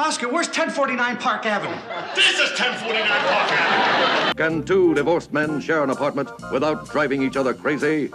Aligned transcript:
Oscar, 0.00 0.30
where's 0.30 0.46
1049 0.46 1.18
Park 1.18 1.44
Avenue? 1.44 1.76
This 2.14 2.30
is 2.30 2.58
1049 2.58 3.06
Park 3.06 3.52
Avenue. 3.52 4.34
Can 4.34 4.64
two 4.64 4.94
divorced 4.94 5.30
men 5.30 5.60
share 5.60 5.84
an 5.84 5.90
apartment 5.90 6.30
without 6.50 6.88
driving 6.88 7.22
each 7.22 7.36
other 7.36 7.52
crazy? 7.52 8.10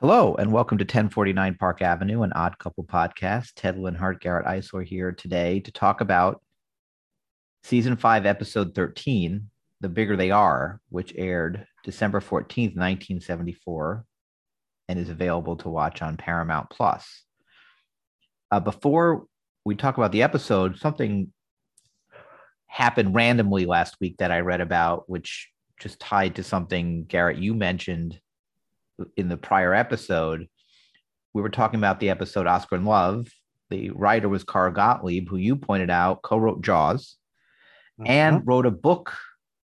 Hello, 0.00 0.34
and 0.34 0.52
welcome 0.52 0.76
to 0.76 0.84
1049 0.84 1.54
Park 1.54 1.80
Avenue, 1.80 2.20
an 2.20 2.32
odd 2.34 2.58
couple 2.58 2.84
podcast. 2.84 3.52
Ted 3.56 3.78
Linhart, 3.78 4.20
Garrett 4.20 4.44
Eisler 4.44 4.84
here 4.84 5.12
today 5.12 5.60
to 5.60 5.72
talk 5.72 6.02
about 6.02 6.42
season 7.64 7.96
five, 7.96 8.26
episode 8.26 8.74
13, 8.74 9.48
The 9.80 9.88
Bigger 9.88 10.16
They 10.16 10.30
Are, 10.30 10.80
which 10.90 11.14
aired 11.16 11.66
December 11.82 12.20
14th, 12.20 12.76
1974, 12.76 14.04
and 14.88 14.98
is 14.98 15.08
available 15.08 15.56
to 15.56 15.70
watch 15.70 16.02
on 16.02 16.18
Paramount 16.18 16.68
Plus. 16.68 17.24
Uh, 18.50 18.60
before 18.60 19.24
we 19.64 19.74
talk 19.74 19.96
about 19.96 20.12
the 20.12 20.22
episode, 20.22 20.78
something 20.78 21.32
happened 22.66 23.14
randomly 23.14 23.64
last 23.64 23.96
week 23.98 24.18
that 24.18 24.30
I 24.30 24.40
read 24.40 24.60
about, 24.60 25.08
which 25.08 25.50
just 25.80 25.98
tied 25.98 26.36
to 26.36 26.42
something, 26.42 27.04
Garrett, 27.04 27.38
you 27.38 27.54
mentioned 27.54 28.20
in 29.16 29.28
the 29.28 29.38
prior 29.38 29.72
episode, 29.72 30.48
we 31.32 31.40
were 31.40 31.48
talking 31.48 31.80
about 31.80 31.98
the 31.98 32.10
episode 32.10 32.46
Oscar 32.46 32.76
and 32.76 32.84
Love. 32.84 33.26
The 33.70 33.90
writer 33.90 34.28
was 34.28 34.44
Carl 34.44 34.70
Gottlieb, 34.70 35.28
who 35.30 35.36
you 35.36 35.56
pointed 35.56 35.88
out 35.88 36.20
co-wrote 36.22 36.62
Jaws 36.62 37.16
Mm-hmm. 38.00 38.10
and 38.10 38.42
wrote 38.44 38.66
a 38.66 38.72
book 38.72 39.16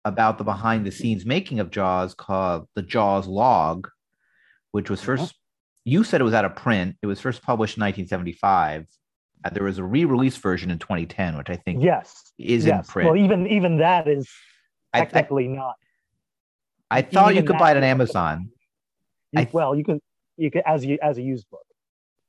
about 0.05 0.37
the 0.37 0.43
behind 0.43 0.85
the 0.85 0.91
scenes 0.91 1.25
making 1.25 1.59
of 1.59 1.71
Jaws 1.71 2.13
called 2.13 2.67
The 2.75 2.83
Jaws 2.83 3.27
Log, 3.27 3.87
which 4.71 4.91
was 4.91 5.01
1st 5.01 5.33
you 5.85 6.03
said 6.03 6.21
it 6.21 6.23
was 6.23 6.33
out 6.33 6.45
of 6.45 6.55
print. 6.55 6.95
It 7.01 7.07
was 7.07 7.19
first 7.19 7.41
published 7.41 7.77
in 7.77 7.81
1975. 7.81 8.85
Uh, 9.43 9.49
there 9.49 9.63
was 9.63 9.79
a 9.79 9.83
re-release 9.83 10.37
version 10.37 10.69
in 10.69 10.77
2010, 10.77 11.37
which 11.37 11.49
I 11.49 11.55
think 11.55 11.83
Yes. 11.83 12.31
is 12.37 12.65
yes. 12.65 12.87
in 12.87 12.91
print. 12.91 13.09
Well, 13.09 13.19
even 13.19 13.47
even 13.47 13.77
that 13.77 14.07
is 14.07 14.29
I, 14.93 15.01
I, 15.01 15.05
technically 15.05 15.47
not. 15.47 15.75
I 16.91 17.01
thought 17.01 17.35
you 17.35 17.43
could 17.43 17.57
buy 17.57 17.71
it 17.71 17.77
on 17.77 17.83
Amazon. 17.83 18.49
You, 19.31 19.41
I- 19.41 19.49
well, 19.51 19.75
you 19.75 19.83
can 19.83 19.99
you 20.37 20.51
can 20.51 20.61
as 20.65 20.85
you 20.85 20.99
as 21.01 21.17
a 21.17 21.21
used 21.21 21.49
book. 21.49 21.65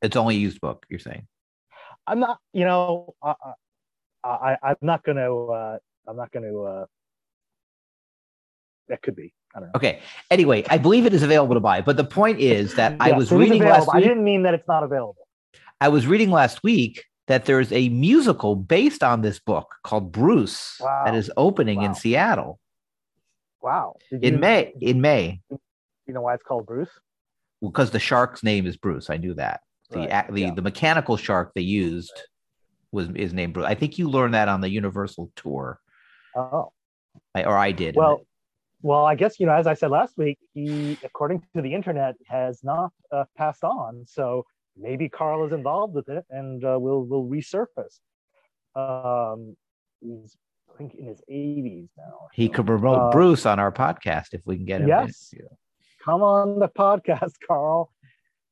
It's 0.01 0.17
only 0.17 0.37
a 0.37 0.39
used 0.39 0.61
book. 0.61 0.87
You're 0.89 1.01
saying. 1.01 1.27
I'm 2.07 2.19
not. 2.19 2.39
You 2.55 2.65
know, 2.65 3.15
I, 3.23 3.35
I, 4.25 4.57
I 4.63 4.71
I'm 4.71 4.77
not 4.83 5.03
going 5.05 5.17
to. 5.17 5.33
Uh, 5.53 5.79
I'm 6.09 6.17
not 6.17 6.31
going 6.33 6.45
to. 6.51 6.63
Uh, 6.63 6.87
that 8.89 9.03
could 9.03 9.17
be. 9.17 9.33
I 9.55 9.61
don't 9.61 9.69
know. 9.69 9.73
Okay. 9.77 10.01
Anyway, 10.31 10.65
I 10.71 10.79
believe 10.79 11.07
it 11.07 11.13
is 11.15 11.23
available 11.23 11.55
to 11.55 11.61
buy. 11.61 11.81
But 11.81 11.97
the 11.97 12.05
point 12.05 12.41
is 12.41 12.75
that 12.75 12.97
I 13.01 13.13
was 13.13 13.27
is 13.27 13.33
reading 13.39 13.63
last 13.63 13.89
I 13.93 13.97
week. 13.99 14.05
didn't 14.07 14.25
mean 14.25 14.43
that 14.45 14.55
it's 14.55 14.67
not 14.69 14.83
available. 14.83 15.17
I 15.81 15.89
was 15.89 16.07
reading 16.07 16.31
last 16.31 16.63
week 16.63 17.05
that 17.29 17.45
there's 17.45 17.73
a 17.73 17.89
musical 17.89 18.57
based 18.57 19.03
on 19.03 19.23
this 19.23 19.39
book 19.39 19.75
called 19.85 20.11
Bruce 20.13 20.77
Wow. 20.81 21.03
that 21.05 21.15
is 21.15 21.31
opening 21.37 21.83
in 21.83 21.95
Seattle 21.95 22.59
Wow. 23.61 23.97
Did 24.11 24.25
in 24.25 24.35
you- 24.35 24.41
May. 24.41 24.73
In 24.81 25.01
May, 25.01 25.41
You 25.51 26.15
know 26.15 26.23
why 26.23 26.35
it's 26.35 26.43
called 26.43 26.67
Bruce? 26.67 26.91
because 27.61 27.93
the 27.93 28.01
shark's 28.01 28.43
name 28.43 28.67
is 28.67 28.77
Bruce. 28.77 29.09
I 29.09 29.19
knew 29.19 29.35
that. 29.35 29.61
The 29.91 29.99
Right, 30.01 30.33
the, 30.33 30.41
yeah. 30.41 30.55
the 30.55 30.63
mechanical 30.63 31.17
shark 31.17 31.53
they 31.55 31.61
used 31.61 32.13
was 32.93 33.09
is 33.17 33.33
named 33.33 33.55
Bruce. 33.55 33.67
I 33.67 33.75
think 33.75 33.99
you 33.99 34.09
learned 34.09 34.35
that 34.35 34.49
on 34.49 34.61
the 34.61 34.69
Universal 34.71 35.33
tour, 35.37 35.81
Oh. 36.37 36.73
I, 37.35 37.45
or 37.45 37.57
I 37.57 37.73
did. 37.73 37.97
Well, 37.97 38.23
well, 38.83 39.05
I 39.05 39.15
guess 39.15 39.39
you 39.41 39.47
know, 39.47 39.53
as 39.55 39.67
I 39.67 39.75
said 39.75 39.91
last 39.91 40.17
week, 40.17 40.39
he, 40.55 40.99
according 41.05 41.43
to 41.55 41.63
the 41.63 41.73
internet, 41.75 42.15
has 42.29 42.63
not 42.65 42.91
uh, 43.13 43.25
passed 43.37 43.65
on. 43.65 44.05
So 44.07 44.45
maybe 44.77 45.09
Carl 45.09 45.47
is 45.47 45.53
involved 45.53 45.95
with 45.95 46.09
it, 46.09 46.25
and 46.31 46.65
uh, 46.65 46.79
will 46.81 47.05
will 47.05 47.25
resurface. 47.29 47.99
Um, 48.75 49.57
he's 50.01 50.37
I 50.75 50.79
think 50.79 50.95
in 50.95 51.07
his 51.07 51.21
80s 51.31 51.89
now. 51.99 52.29
he 52.33 52.47
so- 52.47 52.53
could 52.55 52.67
promote 52.67 52.99
uh, 52.99 53.11
Bruce 53.11 53.45
on 53.47 53.59
our 53.59 53.71
podcast 53.73 54.29
if 54.33 54.41
we 54.47 54.57
can 54.57 54.65
get 54.65 54.77
him. 54.81 54.85
in. 54.85 54.89
Yes. 54.89 55.35
Come 56.05 56.23
on 56.23 56.59
the 56.59 56.69
podcast, 56.69 57.33
Carl, 57.47 57.93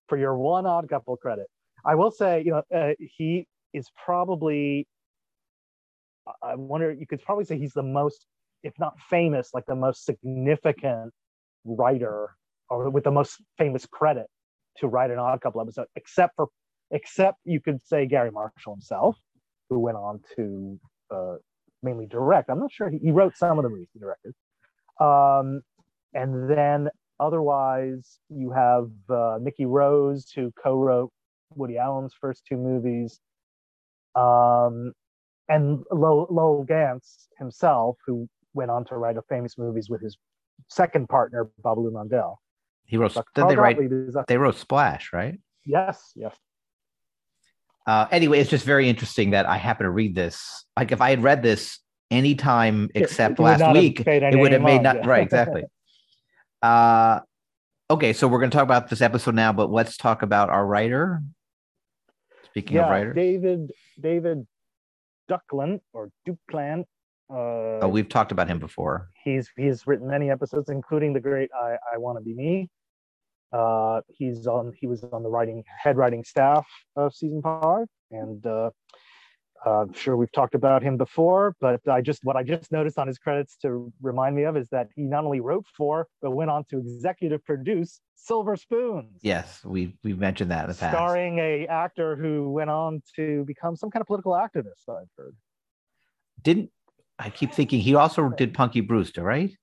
for 0.08 0.18
your 0.18 0.36
one 0.36 0.66
odd 0.66 0.88
couple 0.88 1.16
credit. 1.16 1.46
I 1.84 1.94
will 1.94 2.10
say, 2.10 2.42
you 2.44 2.50
know, 2.52 2.62
uh, 2.74 2.92
he 3.00 3.46
is 3.72 3.88
probably. 4.04 4.86
I- 6.42 6.54
wonder. 6.54 6.92
You 6.92 7.06
could 7.06 7.22
probably 7.22 7.44
say 7.44 7.58
he's 7.58 7.72
the 7.72 7.82
most, 7.82 8.26
if 8.62 8.72
not 8.78 8.98
famous, 9.08 9.50
like 9.54 9.66
the 9.66 9.74
most 9.74 10.04
significant 10.04 11.12
writer, 11.64 12.30
or 12.68 12.90
with 12.90 13.04
the 13.04 13.10
most 13.10 13.40
famous 13.58 13.86
credit 13.86 14.26
to 14.78 14.88
write 14.88 15.10
an 15.10 15.18
odd 15.18 15.40
couple 15.40 15.60
episode, 15.60 15.86
except 15.96 16.36
for, 16.36 16.48
except 16.90 17.38
you 17.44 17.60
could 17.60 17.82
say 17.82 18.06
Garry 18.06 18.30
Marshall 18.30 18.74
himself, 18.74 19.16
who 19.68 19.78
went 19.78 19.96
on 19.96 20.20
to 20.36 20.78
uh, 21.10 21.36
mainly 21.82 22.06
direct. 22.06 22.50
I'm 22.50 22.60
not 22.60 22.72
sure 22.72 22.88
he, 22.88 22.98
he 22.98 23.10
wrote 23.10 23.36
some 23.36 23.58
of 23.58 23.64
the 23.64 23.70
movies 23.70 23.88
he 23.92 23.98
directed. 23.98 24.32
Um, 25.00 25.62
and 26.14 26.50
then 26.50 26.88
otherwise, 27.18 28.18
you 28.28 28.50
have 28.50 28.90
uh, 29.08 29.38
Mickey 29.40 29.66
Rose, 29.66 30.30
who 30.34 30.52
co-wrote 30.62 31.10
Woody 31.54 31.78
Allen's 31.78 32.14
first 32.20 32.44
two 32.48 32.56
movies, 32.56 33.20
um, 34.14 34.92
and 35.48 35.82
Lowell, 35.90 36.26
Lowell 36.30 36.64
Ganz 36.64 37.28
himself, 37.38 37.96
who 38.06 38.28
went 38.54 38.70
on 38.70 38.84
to 38.86 38.96
write 38.96 39.16
a 39.16 39.22
famous 39.22 39.58
movies 39.58 39.88
with 39.88 40.02
his 40.02 40.16
second 40.68 41.08
partner, 41.08 41.50
Babaloo 41.62 41.92
Mandel. 41.92 42.40
He 42.84 42.96
wrote. 42.96 43.14
Did 43.34 43.48
they 43.48 43.56
write? 43.56 43.78
They 44.26 44.36
wrote 44.36 44.56
Splash, 44.56 45.12
right? 45.12 45.38
yes, 45.64 46.12
yes. 46.14 46.34
Uh, 47.86 48.06
anyway, 48.10 48.38
it's 48.40 48.50
just 48.50 48.64
very 48.64 48.88
interesting 48.88 49.30
that 49.30 49.46
I 49.46 49.56
happen 49.56 49.84
to 49.84 49.90
read 49.90 50.14
this. 50.14 50.64
Like 50.76 50.92
if 50.92 51.00
I 51.00 51.10
had 51.10 51.22
read 51.22 51.42
this 51.42 51.78
anytime 52.10 52.88
except 52.94 53.38
it 53.38 53.42
last 53.42 53.74
week, 53.74 54.00
it 54.06 54.38
would 54.38 54.52
have 54.52 54.62
made 54.62 54.82
not 54.82 54.96
yeah. 54.96 55.08
right 55.08 55.22
exactly. 55.24 55.64
uh, 56.62 57.20
okay, 57.90 58.12
so 58.12 58.28
we're 58.28 58.38
going 58.38 58.50
to 58.50 58.56
talk 58.56 58.64
about 58.64 58.90
this 58.90 59.00
episode 59.00 59.34
now, 59.34 59.52
but 59.52 59.70
let's 59.70 59.96
talk 59.96 60.22
about 60.22 60.50
our 60.50 60.66
writer. 60.66 61.22
Speaking 62.44 62.78
of 62.78 62.86
yeah, 62.86 62.90
writer, 62.90 63.12
David 63.12 63.70
David 64.00 64.46
Duclon 65.30 65.80
or 65.92 66.10
Duclon. 66.26 66.84
Uh, 67.30 67.84
oh, 67.84 67.88
we've 67.88 68.08
talked 68.08 68.32
about 68.32 68.48
him 68.48 68.58
before. 68.58 69.08
he's 69.24 69.48
he's 69.56 69.86
written 69.86 70.08
many 70.08 70.30
episodes, 70.30 70.68
including 70.68 71.12
the 71.12 71.20
great 71.20 71.50
"I 71.54 71.76
I 71.94 71.98
Want 71.98 72.18
to 72.18 72.24
Be 72.24 72.34
Me." 72.34 72.68
Uh, 73.52 74.00
he's 74.08 74.46
on 74.46 74.72
he 74.80 74.86
was 74.86 75.04
on 75.04 75.22
the 75.22 75.28
writing 75.28 75.62
head 75.82 75.96
writing 75.96 76.24
staff 76.24 76.66
of 76.96 77.14
season 77.14 77.40
five, 77.42 77.86
and 78.10 78.44
uh, 78.46 78.70
uh, 79.66 79.82
I'm 79.82 79.92
sure 79.92 80.16
we've 80.16 80.32
talked 80.32 80.54
about 80.54 80.82
him 80.82 80.96
before. 80.96 81.54
But 81.60 81.86
I 81.88 82.00
just 82.00 82.24
what 82.24 82.36
I 82.36 82.42
just 82.42 82.72
noticed 82.72 82.98
on 82.98 83.06
his 83.06 83.18
credits 83.18 83.56
to 83.62 83.92
remind 84.00 84.36
me 84.36 84.44
of 84.44 84.56
is 84.56 84.68
that 84.70 84.88
he 84.94 85.02
not 85.02 85.24
only 85.24 85.40
wrote 85.40 85.66
for 85.76 86.06
but 86.22 86.30
went 86.30 86.50
on 86.50 86.64
to 86.70 86.78
executive 86.78 87.44
produce 87.44 88.00
Silver 88.14 88.56
Spoons. 88.56 89.20
Yes, 89.22 89.60
we 89.64 89.96
we've 90.04 90.18
mentioned 90.18 90.50
that 90.50 90.64
in 90.64 90.70
the 90.70 90.76
past. 90.76 90.94
Starring 90.94 91.38
a 91.38 91.66
actor 91.66 92.16
who 92.16 92.50
went 92.50 92.70
on 92.70 93.02
to 93.16 93.44
become 93.46 93.76
some 93.76 93.90
kind 93.90 94.00
of 94.00 94.06
political 94.06 94.32
activist. 94.32 94.88
I've 94.88 95.08
heard. 95.16 95.34
Didn't 96.42 96.70
I 97.18 97.28
keep 97.30 97.52
thinking 97.52 97.80
he 97.80 97.94
also 97.94 98.30
did 98.30 98.54
Punky 98.54 98.80
Brewster, 98.80 99.22
right? 99.22 99.54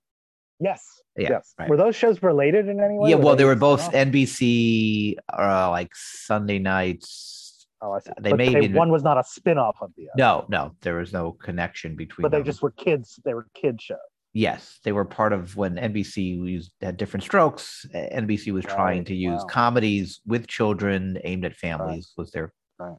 Yes. 0.60 0.84
Yeah, 1.16 1.30
yes. 1.30 1.54
right. 1.58 1.68
Were 1.68 1.76
those 1.76 1.96
shows 1.96 2.22
related 2.22 2.68
in 2.68 2.80
any 2.80 2.96
way? 2.96 3.10
yeah, 3.10 3.16
well, 3.16 3.34
they 3.34 3.44
were 3.44 3.56
both 3.56 3.80
off? 3.80 3.92
NBC, 3.92 5.16
uh, 5.36 5.70
like 5.70 5.90
Sunday 5.94 6.60
nights. 6.60 7.47
Oh, 7.80 7.92
I 7.92 8.00
see. 8.00 8.10
they 8.20 8.30
But 8.30 8.36
may 8.38 8.52
they- 8.52 8.64
even- 8.64 8.76
one 8.76 8.90
was 8.90 9.02
not 9.04 9.18
a 9.18 9.24
spin-off 9.24 9.76
of 9.80 9.92
the 9.96 10.04
other. 10.10 10.18
No, 10.18 10.46
no, 10.48 10.74
there 10.80 10.96
was 10.96 11.12
no 11.12 11.32
connection 11.32 11.94
between. 11.96 12.22
but 12.22 12.30
they 12.32 12.38
them. 12.38 12.44
just 12.46 12.60
were 12.62 12.72
kids. 12.72 13.20
They 13.24 13.34
were 13.34 13.46
kid 13.54 13.80
shows. 13.80 13.98
Yes, 14.34 14.78
they 14.84 14.92
were 14.92 15.04
part 15.04 15.32
of 15.32 15.56
when 15.56 15.76
NBC 15.78 16.22
used 16.36 16.72
had 16.80 16.96
Diff'rent 16.96 17.22
Strokes. 17.24 17.86
NBC 17.94 18.52
was 18.52 18.64
trying 18.64 19.04
to 19.04 19.14
use 19.14 19.40
wow. 19.40 19.46
comedies 19.46 20.20
with 20.26 20.46
children 20.46 21.18
aimed 21.24 21.44
at 21.44 21.54
families 21.56 22.12
was 22.16 22.30
their 22.30 22.52
Right. 22.78 22.96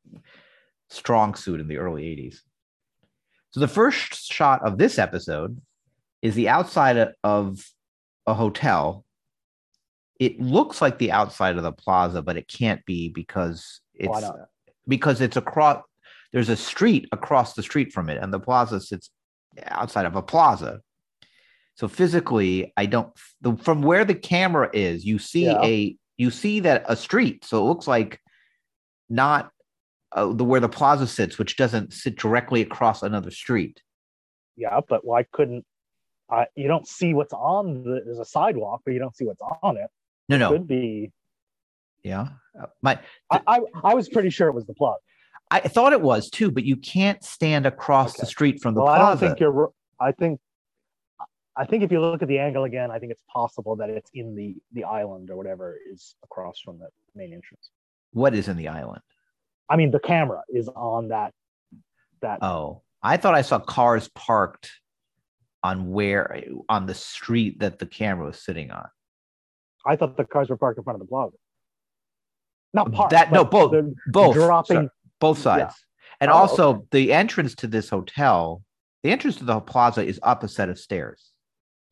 strong 0.90 1.36
suit 1.36 1.60
in 1.62 1.68
the 1.68 1.78
early 1.78 2.04
80s. 2.04 2.42
So 3.52 3.60
the 3.60 3.68
first 3.68 4.26
shot 4.32 4.64
of 4.66 4.78
this 4.78 4.98
episode 4.98 5.62
is 6.22 6.36
the 6.36 6.50
outside 6.50 7.14
of 7.24 7.64
a 8.26 8.34
hotel. 8.34 9.06
It 10.20 10.42
looks 10.42 10.82
like 10.82 10.98
the 10.98 11.12
outside 11.12 11.56
of 11.58 11.64
the 11.64 11.72
plaza, 11.72 12.22
but 12.22 12.38
it 12.38 12.48
can't 12.48 12.84
be 12.86 13.08
because 13.10 13.82
oh, 14.04 14.08
Why 14.10 14.18
it's? 14.20 14.30
Because 14.90 15.22
it's 15.22 15.38
across 15.38 15.82
there's 16.34 16.50
a 16.50 16.58
street 16.58 17.08
across 17.14 17.54
the 17.54 17.64
street 17.64 17.94
from 17.94 18.10
it 18.10 18.22
and 18.22 18.34
the 18.34 18.40
plaza 18.40 18.82
sits 18.82 19.10
outside 19.68 20.06
of 20.06 20.16
a 20.18 20.22
plaza 20.22 20.82
so 21.76 21.88
physically 21.88 22.74
i 22.76 22.86
don't 22.86 23.12
the, 23.42 23.56
from 23.58 23.82
where 23.82 24.04
the 24.04 24.16
camera 24.16 24.70
is 24.74 25.06
you 25.06 25.18
see 25.18 25.46
Yeah. 25.46 25.62
a 25.64 25.96
you 26.18 26.30
see 26.32 26.60
that 26.60 26.84
a 26.90 26.96
street 26.98 27.46
so 27.46 27.60
it 27.64 27.68
looks 27.68 27.88
like 27.88 28.20
not 29.10 29.52
uh, 30.12 30.34
the 30.34 30.44
where 30.44 30.60
the 30.60 30.68
plaza 30.68 31.08
sits 31.08 31.38
which 31.40 31.56
doesn't 31.56 31.94
sit 31.94 32.18
directly 32.18 32.62
across 32.62 33.02
another 33.04 33.32
street 33.32 33.82
yeah, 34.60 34.82
but 34.90 35.06
why 35.06 35.24
couldn't 35.32 35.66
uh, 36.30 36.46
you 36.56 36.68
don't 36.68 36.86
see 36.88 37.14
what's 37.14 37.34
on 37.34 37.84
the 37.84 38.02
there's 38.06 38.20
a 38.20 38.26
sidewalk, 38.26 38.82
but 38.86 38.94
you 38.94 39.00
don't 39.00 39.16
see 39.16 39.26
what's 39.26 39.42
on 39.64 39.78
it. 39.78 39.90
No, 40.28 40.38
no. 40.38 40.52
Could 40.52 40.68
be. 40.68 41.12
Yeah. 42.04 42.30
Uh, 42.60 42.68
My 42.82 43.00
I, 43.32 43.42
I 43.48 43.60
I 43.84 43.94
was 43.94 44.10
pretty 44.10 44.30
sure 44.30 44.48
it 44.48 44.54
was 44.54 44.66
the 44.66 44.74
plug. 44.74 44.98
I 45.52 45.62
thought 45.62 45.94
it 45.94 46.02
was 46.02 46.30
too, 46.30 46.52
but 46.52 46.64
you 46.64 46.76
can't 46.76 47.24
stand 47.24 47.66
across 47.66 48.18
the 48.18 48.26
street 48.26 48.62
from 48.62 48.76
the 48.76 48.82
Well, 48.82 48.94
I 48.94 49.00
don't 49.00 49.18
think 49.18 49.40
you're. 49.40 49.72
I 50.00 50.12
think. 50.12 50.40
I 51.58 51.66
think 51.66 51.84
if 51.84 51.92
you 51.92 52.00
look 52.00 52.22
at 52.22 52.28
the 52.28 52.40
angle 52.40 52.64
again, 52.64 52.90
I 52.90 53.00
think 53.00 53.12
it's 53.12 53.24
possible 53.28 53.76
that 53.78 53.90
it's 53.90 54.10
in 54.14 54.36
the 54.36 54.56
the 54.72 54.84
island 54.84 55.30
or 55.30 55.36
whatever 55.36 55.78
is 55.92 56.16
across 56.24 56.60
from 56.60 56.80
the 56.80 56.88
main 57.16 57.34
entrance. 57.34 57.72
what 58.12 58.34
is 58.36 58.48
in 58.48 58.58
the 58.58 58.68
island? 58.68 59.02
I 59.70 59.76
mean, 59.76 59.92
the 59.92 60.00
camera 60.00 60.42
is 60.50 60.70
on 60.70 61.10
that. 61.10 61.34
That 62.22 62.40
Oh, 62.44 62.84
I 63.02 63.18
thought 63.18 63.34
I 63.36 63.42
saw 63.42 63.60
cars 63.60 64.08
parked 64.10 64.72
on 65.64 65.92
where 65.92 66.44
on 66.70 66.86
the 66.86 66.94
street 66.94 67.60
that 67.60 67.80
the 67.80 67.86
camera 67.86 68.28
was 68.28 68.42
sitting 68.42 68.72
on. 68.72 68.88
I 69.86 69.96
thought 69.96 70.16
the 70.16 70.26
cars 70.26 70.50
were 70.50 70.58
parked 70.58 70.78
in 70.78 70.84
front 70.84 70.96
of 70.96 71.02
the 71.02 71.10
plaza. 71.10 71.36
Not 72.74 72.92
parked. 72.92 73.12
That- 73.12 73.32
no, 73.32 73.44
both. 73.46 73.74
Both 74.08 74.36
dropping. 74.36 74.76
sorry, 74.76 74.90
both 75.20 75.38
sides. 75.40 75.74
And 76.22 76.30
Oh, 76.30 76.36
also 76.36 76.86
the 76.92 77.14
entrance 77.14 77.56
to 77.56 77.68
this 77.68 77.90
hotel, 77.90 78.62
the 79.04 79.12
entrance 79.12 79.38
to 79.38 79.46
the 79.46 79.60
plaza 79.62 80.04
is 80.06 80.20
up 80.24 80.44
a 80.44 80.48
set 80.48 80.70
of 80.70 80.78
stairs. 80.78 81.32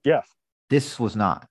Yes, 0.04 0.28
This 0.70 1.00
was 1.00 1.16
not, 1.16 1.48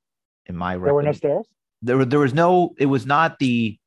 in 0.47 0.57
my 0.57 0.77
there 0.77 0.93
were 0.95 1.03
no 1.03 1.13
stairs. 1.13 1.47
There, 1.83 2.05
there 2.05 2.21
was 2.21 2.35
no. 2.35 2.75
It 2.79 2.87
was 2.87 3.05
not 3.07 3.39
the 3.39 3.79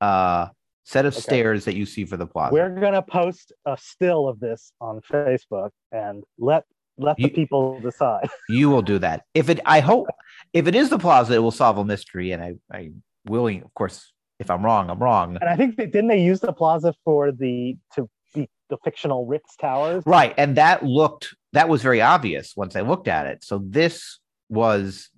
uh 0.00 0.48
set 0.84 1.04
of 1.06 1.14
Okay. 1.14 1.20
stairs 1.20 1.64
that 1.64 1.74
you 1.74 1.86
see 1.86 2.04
for 2.04 2.16
the 2.16 2.26
plaza. 2.26 2.52
We're 2.54 2.68
gonna 2.80 3.02
post 3.02 3.52
a 3.64 3.76
still 3.76 4.28
of 4.28 4.38
this 4.40 4.72
on 4.80 5.00
Facebook 5.00 5.70
and 5.92 6.22
let 6.38 6.64
let 6.98 7.16
the 7.16 7.28
people 7.28 7.80
decide. 7.80 8.28
You 8.48 8.70
will 8.70 8.82
do 8.82 8.98
that. 9.00 9.24
If 9.34 9.48
it, 9.50 9.60
I 9.66 9.80
hope, 9.80 10.06
if 10.52 10.66
it 10.66 10.74
is 10.74 10.88
the 10.88 10.98
plaza, 10.98 11.34
it 11.34 11.42
will 11.42 11.50
solve 11.50 11.76
a 11.78 11.84
mystery. 11.84 12.32
And 12.32 12.42
I, 12.42 12.54
I 12.72 12.90
willing, 13.26 13.62
of 13.62 13.74
course, 13.74 14.12
if 14.38 14.50
I'm 14.50 14.64
wrong, 14.64 14.90
I'm 14.90 14.98
wrong. 14.98 15.38
And 15.40 15.48
I 15.48 15.56
think 15.56 15.76
they, 15.76 15.86
didn't 15.86 16.08
they 16.08 16.20
use 16.22 16.40
the 16.40 16.52
plaza 16.52 16.94
for 17.04 17.32
the 17.32 17.76
to 17.94 18.08
be 18.34 18.48
the 18.68 18.76
fictional 18.84 19.26
Ritz 19.26 19.56
Towers? 19.56 20.02
Right. 20.06 20.34
And 20.36 20.56
that 20.56 20.84
looked, 20.84 21.34
that 21.52 21.68
was 21.68 21.82
very 21.82 22.00
obvious 22.02 22.54
once 22.56 22.76
I 22.76 22.82
looked 22.82 23.08
at 23.08 23.26
it. 23.26 23.44
So 23.44 23.62
this 23.64 24.18
was 24.48 25.10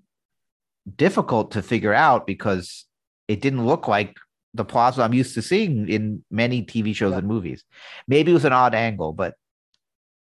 difficult 0.97 1.51
to 1.53 1.63
figure 1.63 1.93
out 1.95 2.27
because 2.27 2.87
it 3.27 3.41
didn't 3.41 3.67
look 3.67 3.89
like 3.89 4.17
the 4.55 4.65
plaza 4.65 5.03
I'm 5.03 5.13
used 5.13 5.35
to 5.35 5.43
seeing 5.43 5.89
in 5.89 6.25
many 6.31 6.65
TV 6.65 6.95
shows 6.95 7.13
Yeah. 7.13 7.19
and 7.19 7.29
movies. 7.29 7.65
Maybe 8.07 8.31
it 8.31 8.35
was 8.35 8.45
an 8.47 8.53
odd 8.53 8.75
angle, 8.75 9.13
but 9.13 9.35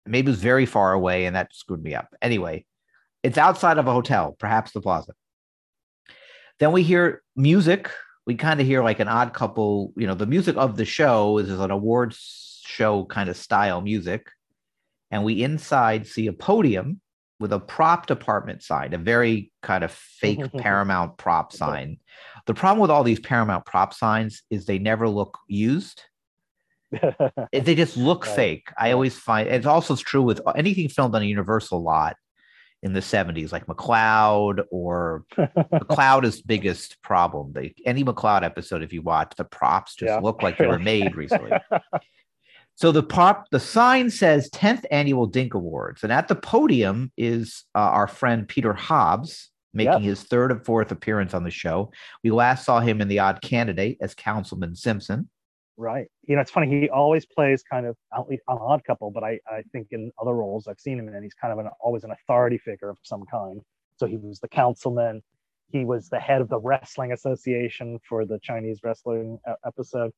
maybe 0.06 0.28
it 0.28 0.32
was 0.32 0.40
very 0.42 0.66
far 0.66 0.92
away 0.92 1.26
and 1.26 1.36
that 1.36 1.54
screwed 1.54 1.82
me 1.82 1.94
up. 1.94 2.08
Anyway, 2.20 2.64
it's 3.22 3.38
outside 3.38 3.78
of 3.78 3.86
a 3.86 3.92
hotel, 3.92 4.34
perhaps 4.38 4.72
the 4.72 4.80
plaza. 4.80 5.12
Then 6.58 6.72
we 6.72 6.82
hear 6.82 7.22
music. 7.36 7.90
We 8.26 8.34
kind 8.34 8.60
of 8.60 8.66
hear 8.66 8.82
like 8.82 9.00
an 9.00 9.08
odd 9.08 9.32
couple, 9.32 9.92
you 9.96 10.06
know, 10.06 10.14
the 10.14 10.26
music 10.26 10.56
of 10.56 10.76
the 10.76 10.84
show 10.84 11.38
is 11.38 11.50
an 11.50 11.70
awards 11.70 12.60
show 12.64 13.04
kind 13.06 13.28
of 13.28 13.36
style 13.36 13.80
music. 13.80 14.26
And 15.10 15.24
we 15.24 15.42
inside 15.42 16.06
see 16.06 16.26
a 16.28 16.32
podium 16.32 17.00
with 17.40 17.52
a 17.52 17.58
prop 17.58 18.06
department 18.06 18.62
sign, 18.62 18.92
a 18.92 18.98
very 18.98 19.50
kind 19.62 19.82
of 19.82 19.90
fake 19.90 20.40
Paramount 20.58 21.16
prop 21.16 21.52
sign. 21.52 21.96
The 22.46 22.54
problem 22.54 22.80
with 22.80 22.90
all 22.90 23.02
these 23.02 23.18
Paramount 23.18 23.64
prop 23.64 23.94
signs 23.94 24.42
is 24.50 24.66
they 24.66 24.78
never 24.78 25.08
look 25.08 25.38
used. 25.48 26.02
They 27.52 27.74
just 27.74 27.96
look 27.96 28.26
Right. 28.26 28.34
fake. 28.34 28.68
I 28.78 28.92
always 28.92 29.16
find 29.16 29.48
it's 29.48 29.66
also 29.66 29.96
true 29.96 30.22
with 30.22 30.40
anything 30.54 30.88
filmed 30.88 31.14
on 31.14 31.22
a 31.22 31.24
Universal 31.24 31.82
lot 31.82 32.16
in 32.82 32.92
the 32.94 33.00
70s, 33.00 33.52
like 33.52 33.66
McCloud 33.66 34.64
or 34.70 35.24
McCloud 35.38 36.24
is 36.24 36.40
biggest 36.40 37.00
problem. 37.02 37.52
They, 37.52 37.74
any 37.84 38.04
McCloud 38.04 38.42
episode, 38.42 38.82
if 38.82 38.92
you 38.92 39.02
watch, 39.02 39.32
the 39.36 39.44
props 39.44 39.94
just 39.94 40.08
Yeah. 40.08 40.18
look 40.20 40.42
like 40.42 40.56
they 40.58 40.66
were 40.66 40.78
made 40.78 41.16
recently. 41.16 41.52
So 42.76 42.92
the 42.92 43.02
pop, 43.02 43.44
the 43.50 43.60
sign 43.60 44.08
says 44.08 44.48
10th 44.54 44.86
annual 44.90 45.26
Dink 45.26 45.52
Awards, 45.52 46.02
and 46.02 46.10
at 46.10 46.28
the 46.28 46.34
podium 46.34 47.12
is 47.18 47.64
uh, 47.74 47.78
our 47.80 48.06
friend 48.06 48.48
Peter 48.48 48.72
Hobbs 48.72 49.50
making 49.74 50.00
his 50.02 50.22
third 50.22 50.50
and 50.50 50.64
fourth 50.64 50.90
appearance 50.90 51.34
on 51.34 51.44
the 51.44 51.50
show. 51.50 51.92
We 52.24 52.30
last 52.30 52.64
saw 52.64 52.80
him 52.80 53.02
in 53.02 53.08
The 53.08 53.18
Odd 53.18 53.42
Candidate 53.42 53.98
as 54.00 54.14
Councilman 54.14 54.76
Simpson. 54.76 55.28
Right. 55.80 56.06
You 56.28 56.36
know, 56.36 56.42
it's 56.42 56.50
funny. 56.50 56.68
He 56.80 56.88
always 56.90 57.24
plays 57.26 57.62
kind 57.62 57.86
of 57.86 57.96
at 58.16 58.28
least 58.28 58.42
an 58.48 58.58
odd 58.60 58.84
couple, 58.84 59.10
but 59.10 59.24
I 59.24 59.40
I 59.48 59.62
think 59.72 59.88
in 59.90 60.12
other 60.20 60.34
roles 60.34 60.68
I've 60.68 60.78
seen 60.80 60.98
him 60.98 61.08
in, 61.08 61.22
he's 61.22 61.34
kind 61.34 61.52
of 61.52 61.58
an 61.58 61.70
always 61.80 62.04
an 62.04 62.10
authority 62.12 62.58
figure 62.58 62.90
of 62.90 62.98
some 63.02 63.24
kind. 63.30 63.60
So 63.96 64.06
he 64.06 64.16
was 64.16 64.38
the 64.40 64.48
councilman. 64.48 65.22
He 65.72 65.84
was 65.84 66.08
the 66.08 66.18
head 66.20 66.40
of 66.40 66.48
the 66.48 66.58
wrestling 66.58 67.12
association 67.12 67.98
for 68.08 68.24
the 68.24 68.38
Chinese 68.42 68.80
wrestling 68.82 69.38
episode. 69.64 70.10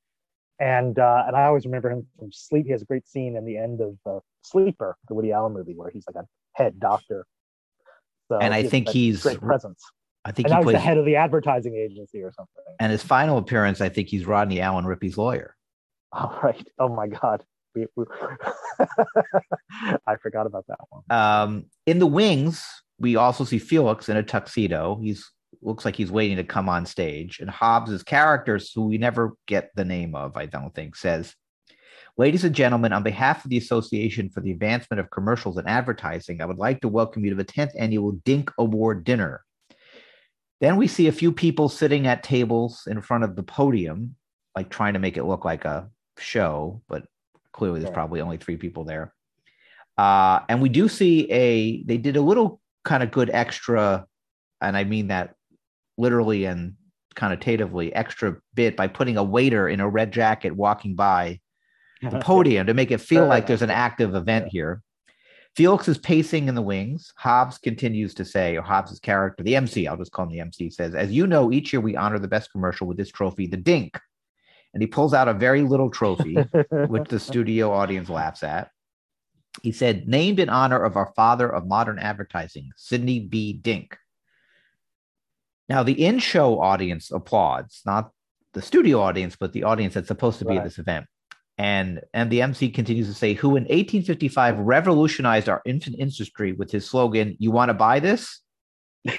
And 0.59 0.99
uh, 0.99 1.25
and 1.27 1.37
I 1.37 1.45
always 1.45 1.65
remember 1.65 1.91
him 1.91 2.07
from 2.19 2.31
Sleep. 2.33 2.67
He 2.67 2.73
has 2.73 2.83
a 2.83 2.85
great 2.87 3.07
scene 3.07 3.37
in 3.37 3.45
the 3.45 3.57
end 3.57 3.81
of 3.81 3.99
uh, 4.07 4.21
Sleeper, 4.43 4.97
the 5.09 5.15
Woody 5.15 5.33
Allen 5.33 5.53
movie, 5.53 5.75
where 5.75 5.91
he's 5.91 6.05
like 6.07 6.23
a 6.23 6.27
head 6.61 6.79
doctor. 6.81 7.27
So 8.29 8.39
And 8.39 8.55
I 8.55 8.63
he 8.63 8.69
think 8.69 8.89
he's- 8.89 9.23
great 9.23 9.41
presence. 9.41 9.83
I 10.25 10.33
think 10.33 10.49
And 10.49 10.55
he 10.55 10.65
was 10.65 10.75
he's 10.75 10.81
the 10.81 10.87
head 10.87 10.99
of 10.99 11.05
the 11.05 11.17
advertising 11.17 11.75
agency 11.77 12.23
or 12.23 12.33
something. 12.33 12.63
and 12.79 12.93
his 12.93 13.03
final 13.03 13.39
appearance, 13.39 13.81
I 13.81 13.89
think 13.89 14.09
he's 14.09 14.27
Rodney 14.27 14.61
Allen 14.61 14.87
Rippy's 14.87 15.17
lawyer. 15.17 15.57
All 16.13 16.39
right. 16.43 16.67
Oh 16.79 16.89
my 16.89 17.09
God. 17.09 17.45
We, 17.75 17.87
we... 17.97 18.05
I 20.07 20.17
forgot 20.23 20.47
about 20.47 20.67
that 20.69 20.79
one. 20.91 21.03
Um, 21.11 21.65
in 21.87 21.99
the 21.99 22.07
wings, 22.07 22.65
we 22.99 23.17
also 23.17 23.45
see 23.45 23.59
Felix 23.59 24.09
in 24.09 24.17
a 24.17 24.23
tuxedo. 24.23 24.99
He's 25.03 25.31
looks 25.61 25.85
like 25.85 25.97
he's 25.97 26.11
waiting 26.11 26.37
to 26.37 26.45
come 26.45 26.69
on 26.69 26.87
stage. 26.87 27.39
And 27.39 27.49
Hobbs's 27.49 28.03
characters, 28.03 28.73
who 28.75 28.87
we 28.87 28.99
never 28.99 29.35
get 29.47 29.71
the 29.75 29.85
name 29.85 30.15
of, 30.15 30.37
I 30.37 30.47
don't 30.47 30.75
think, 30.75 30.97
says, 30.97 31.35
Ladies 32.19 32.45
and 32.45 32.55
gentlemen, 32.55 32.93
on 32.93 33.03
behalf 33.03 33.43
of 33.43 33.51
the 33.51 33.57
Association 33.57 34.29
for 34.29 34.43
the 34.43 34.51
Advancement 34.51 35.01
of 35.01 35.11
Commercials 35.11 35.57
and 35.57 35.67
Advertising, 35.67 36.43
I 36.43 36.45
would 36.45 36.59
like 36.59 36.83
to 36.83 36.89
welcome 36.89 37.25
you 37.25 37.31
to 37.31 37.37
the 37.37 37.45
10th 37.45 37.73
annual 37.79 38.13
Dink 38.27 38.51
Award 38.59 39.03
dinner. 39.03 39.43
Then 40.63 40.77
we 40.77 40.87
see 40.87 41.09
a 41.09 41.13
few 41.13 41.33
people 41.33 41.69
sitting 41.69 42.07
at 42.07 42.23
tables 42.23 42.85
in 42.87 43.03
front 43.03 43.25
of 43.25 43.35
the 43.35 43.43
podium, 43.43 44.15
like 44.55 44.71
trying 44.71 44.93
to 44.93 45.01
make 45.01 45.17
it 45.17 45.25
look 45.25 45.45
like 45.45 45.65
a 45.65 45.91
show, 46.19 46.81
but 46.89 47.05
clearly 47.53 47.81
there's 47.81 47.93
probably 47.93 48.21
only 48.21 48.37
three 48.37 48.57
people 48.57 48.85
there. 48.85 49.13
Uh, 49.99 50.39
and 50.49 50.63
we 50.63 50.69
do 50.69 50.89
see 50.89 51.29
a, 51.33 51.83
they 51.83 51.97
did 51.97 52.17
a 52.17 52.21
little 52.21 52.61
kind 52.85 53.03
of 53.03 53.11
good 53.11 53.29
extra, 53.29 54.07
and 54.61 54.77
I 54.77 54.85
mean 54.85 55.09
that 55.09 55.35
literally 55.99 56.45
and 56.45 56.75
connotatively, 57.17 57.91
extra 57.93 58.37
bit 58.55 58.77
by 58.77 58.87
putting 58.87 59.17
a 59.17 59.25
waiter 59.25 59.69
in 59.69 59.81
a 59.81 59.89
red 59.89 60.13
jacket 60.13 60.53
walking 60.53 60.95
by 60.95 61.41
the 62.03 62.21
podium 62.25 62.69
to 62.69 62.75
make 62.75 62.93
it 62.93 63.01
feel 63.01 63.27
like 63.27 63.49
there's 63.49 63.63
an 63.63 63.71
active 63.71 64.15
event 64.15 64.47
here. 64.49 64.81
Felix 65.55 65.87
is 65.87 65.99
pacing 65.99 66.49
in 66.49 66.55
the 66.55 66.63
wings. 66.63 67.13
Hobbs 67.17 67.59
continues 67.59 68.15
to 68.15 68.25
say, 68.25 68.57
or 68.57 68.63
Hobbs's 68.63 69.01
character, 69.01 69.43
the 69.43 69.57
MC, 69.57 69.87
I'll 69.87 69.99
just 69.99 70.13
call 70.13 70.25
him 70.25 70.33
the 70.33 70.41
MC, 70.41 70.71
says, 70.71 70.95
As 70.95 71.13
you 71.13 71.27
know, 71.27 71.53
each 71.53 71.73
year 71.73 71.81
we 71.81 71.97
honor 71.97 72.19
the 72.19 72.29
best 72.29 72.51
commercial 72.51 72.87
with 72.87 72.97
this 72.97 73.11
trophy, 73.11 73.47
the 73.47 73.59
Dink. 73.59 73.99
And 74.73 74.83
he 74.83 74.87
pulls 74.87 75.13
out 75.13 75.29
a 75.29 75.35
very 75.35 75.61
little 75.61 75.91
trophy, 75.91 76.35
which 76.71 77.09
the 77.09 77.21
studio 77.21 77.71
audience 77.71 78.09
laughs 78.09 78.43
at. 78.43 78.71
He 79.63 79.73
said, 79.73 80.09
named 80.09 80.41
in 80.41 80.49
honor 80.49 80.83
of 80.83 80.97
our 80.97 81.13
father 81.15 81.53
of 81.53 81.67
modern 81.67 81.99
advertising, 81.99 82.71
Sidney 82.77 83.21
B. 83.21 83.53
Dink. 83.53 83.99
Now, 85.69 85.83
the 85.83 86.05
in 86.05 86.19
show 86.19 86.61
audience 86.61 87.11
applauds, 87.11 87.83
not 87.85 88.11
the 88.55 88.63
studio 88.63 89.01
audience, 89.01 89.37
but 89.39 89.53
the 89.53 89.65
audience 89.65 89.93
that's 89.95 90.09
supposed 90.09 90.39
to 90.39 90.47
be 90.47 90.57
at 90.57 90.65
this 90.65 90.79
event. 90.79 91.07
And, 91.59 92.01
and 92.15 92.31
the 92.31 92.43
MC 92.43 92.71
continues 92.71 93.09
to 93.09 93.15
say, 93.15 93.35
who 93.35 93.51
in 93.51 93.65
1855 93.65 94.59
revolutionized 94.59 95.49
our 95.49 95.61
infant 95.67 95.97
industry 95.99 96.53
with 96.53 96.71
his 96.71 96.89
slogan, 96.89 97.37
You 97.39 97.51
want 97.51 97.69
to 97.69 97.75
buy 97.75 98.01
this? 98.01 98.41
I 99.07 99.17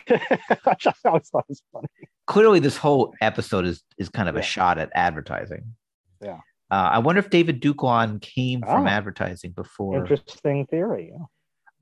always 1.05 1.29
thought 1.29 1.45
it 1.45 1.49
was 1.49 1.61
funny. 1.71 1.87
Clearly, 2.25 2.59
this 2.59 2.77
whole 2.77 3.13
episode 3.21 3.65
is, 3.65 3.83
is 3.97 4.09
kind 4.09 4.29
of 4.29 4.35
a 4.35 4.41
shot 4.41 4.77
at 4.77 4.89
advertising. 4.95 5.75
Yeah. 6.21 6.39
Uh, 6.71 6.89
I 6.93 6.99
wonder 6.99 7.19
if 7.19 7.29
David 7.29 7.61
Duclon 7.61 8.21
came 8.21 8.61
from 8.61 8.85
Oh. 8.85 8.89
advertising 8.89 9.51
before. 9.51 9.97
Interesting 9.99 10.65
theory. 10.67 11.11
yeah. 11.13 11.25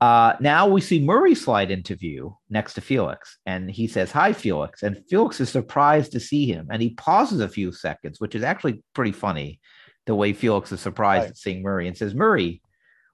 Uh, 0.06 0.36
now 0.40 0.66
we 0.66 0.80
see 0.80 0.98
Murray 0.98 1.34
slide 1.34 1.70
into 1.70 1.94
view 1.94 2.36
next 2.50 2.74
to 2.74 2.80
Felix, 2.80 3.38
and 3.46 3.70
he 3.70 3.86
says, 3.86 4.10
Hi, 4.10 4.32
Felix. 4.32 4.82
And 4.82 5.00
Felix 5.08 5.40
is 5.40 5.48
surprised 5.48 6.10
to 6.12 6.20
see 6.20 6.44
him, 6.44 6.66
and 6.72 6.82
he 6.82 6.90
pauses 6.94 7.38
a 7.40 7.48
few 7.48 7.70
seconds, 7.70 8.20
which 8.20 8.34
is 8.34 8.42
actually 8.42 8.82
pretty 8.94 9.12
funny 9.12 9.60
the 10.06 10.14
way 10.14 10.32
Felix 10.32 10.72
is 10.72 10.80
surprised 10.80 11.22
Right. 11.22 11.30
at 11.30 11.36
seeing 11.38 11.62
Murray 11.62 11.86
and 11.88 11.96
says, 11.96 12.14
Murray, 12.14 12.60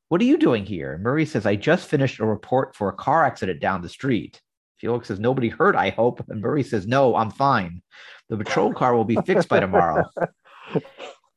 what 0.08 0.20
are 0.20 0.24
you 0.24 0.38
doing 0.38 0.64
here? 0.64 0.94
And 0.94 1.02
Murray 1.02 1.26
says, 1.26 1.44
I 1.44 1.56
just 1.56 1.88
finished 1.88 2.18
a 2.20 2.24
report 2.26 2.74
for 2.74 2.88
a 2.88 2.94
car 2.94 3.24
accident 3.24 3.60
down 3.60 3.82
the 3.82 3.88
street. 3.88 4.40
Felix 4.78 5.08
says, 5.08 5.18
Nobody 5.20 5.48
hurt, 5.48 5.76
I 5.76 5.90
hope. 5.90 6.24
And 6.28 6.40
Murray 6.40 6.62
says, 6.62 6.86
No, 6.86 7.14
I'm 7.14 7.30
fine. 7.30 7.82
The 8.28 8.36
patrol 8.36 8.72
car 8.72 8.94
will 8.94 9.04
be 9.04 9.18
fixed 9.26 9.48
by 9.48 9.60
tomorrow. 9.60 10.04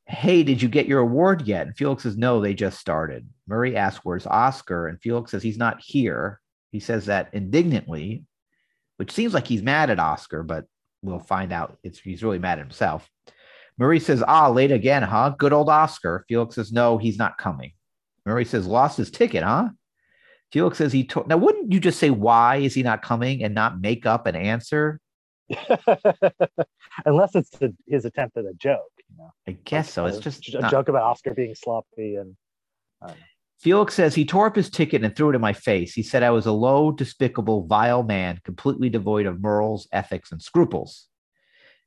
Hey, 0.08 0.44
did 0.44 0.62
you 0.62 0.68
get 0.68 0.88
your 0.88 1.00
award 1.00 1.44
yet? 1.44 1.68
And 1.68 1.78
Felix 1.78 2.04
says, 2.04 2.18
No, 2.18 2.42
they 2.42 2.54
just 2.54 2.80
started. 2.80 3.30
Murray 3.48 3.78
asks, 3.78 4.04
Where's 4.04 4.28
Oscar? 4.28 4.88
And 4.88 5.02
Felix 5.02 5.32
says, 5.32 5.42
He's 5.42 5.58
not 5.58 5.80
here. 5.82 6.42
He 6.72 6.82
says 6.82 7.06
that 7.06 7.30
indignantly, 7.34 8.26
which 8.98 9.12
seems 9.12 9.34
like 9.34 9.48
he's 9.48 9.62
mad 9.62 9.90
at 9.90 10.00
Oscar, 10.00 10.44
but 10.44 10.66
we'll 11.02 11.20
find 11.20 11.54
out 11.54 11.78
it's 11.84 12.00
he's 12.00 12.24
really 12.24 12.40
mad 12.40 12.60
at 12.60 12.66
himself. 12.66 13.10
Murray 13.78 14.00
says, 14.00 14.24
Ah, 14.28 14.50
late 14.50 14.72
again, 14.72 15.04
huh? 15.04 15.34
Good 15.38 15.54
old 15.54 15.70
Oscar. 15.70 16.26
Felix 16.28 16.56
says, 16.56 16.72
No, 16.72 16.98
he's 16.98 17.18
not 17.18 17.38
coming. 17.38 17.72
Murray 18.26 18.46
says, 18.46 18.68
Lost 18.68 18.98
his 18.98 19.10
ticket, 19.12 19.44
huh? 19.44 19.70
Felix 20.52 20.78
says 20.78 20.92
he 20.92 21.06
told 21.06 21.30
now 21.30 21.38
wouldn't 21.38 21.72
you 21.72 21.80
just 21.80 21.98
say 21.98 22.10
why 22.10 22.58
is 22.58 22.74
he 22.74 22.84
not 22.84 23.02
coming 23.02 23.42
and 23.42 23.56
not 23.56 23.80
make 23.80 24.06
up 24.06 24.26
an 24.28 24.36
answer? 24.36 25.00
Unless 27.06 27.36
it's 27.36 27.50
the, 27.52 27.74
his 27.88 28.04
attempt 28.06 28.36
at 28.38 28.44
a 28.46 28.54
joke. 28.58 28.92
You 29.10 29.16
know? 29.18 29.32
I 29.48 29.54
guess 29.64 29.92
so. 29.94 30.06
It's 30.06 30.18
Uh, 30.18 30.22
just 30.22 30.54
a 30.54 30.60
not- 30.60 30.72
joke 30.72 30.90
about 30.90 31.04
Oscar 31.04 31.34
being 31.34 31.56
sloppy 31.56 32.16
and 32.16 32.36
Felix 33.60 33.94
says 33.94 34.16
he 34.16 34.26
tore 34.26 34.48
up 34.48 34.56
his 34.56 34.70
ticket 34.72 35.04
and 35.04 35.16
threw 35.16 35.30
it 35.30 35.36
in 35.36 35.42
my 35.42 35.54
face. 35.54 35.94
He 35.94 36.02
said 36.02 36.24
I 36.24 36.32
was 36.32 36.48
a 36.48 36.52
low, 36.52 36.92
despicable, 36.92 37.68
vile 37.68 38.02
man, 38.02 38.40
completely 38.44 38.90
devoid 38.90 39.28
of 39.28 39.40
morals, 39.42 39.88
ethics, 39.92 40.32
and 40.32 40.42
scruples. 40.42 41.08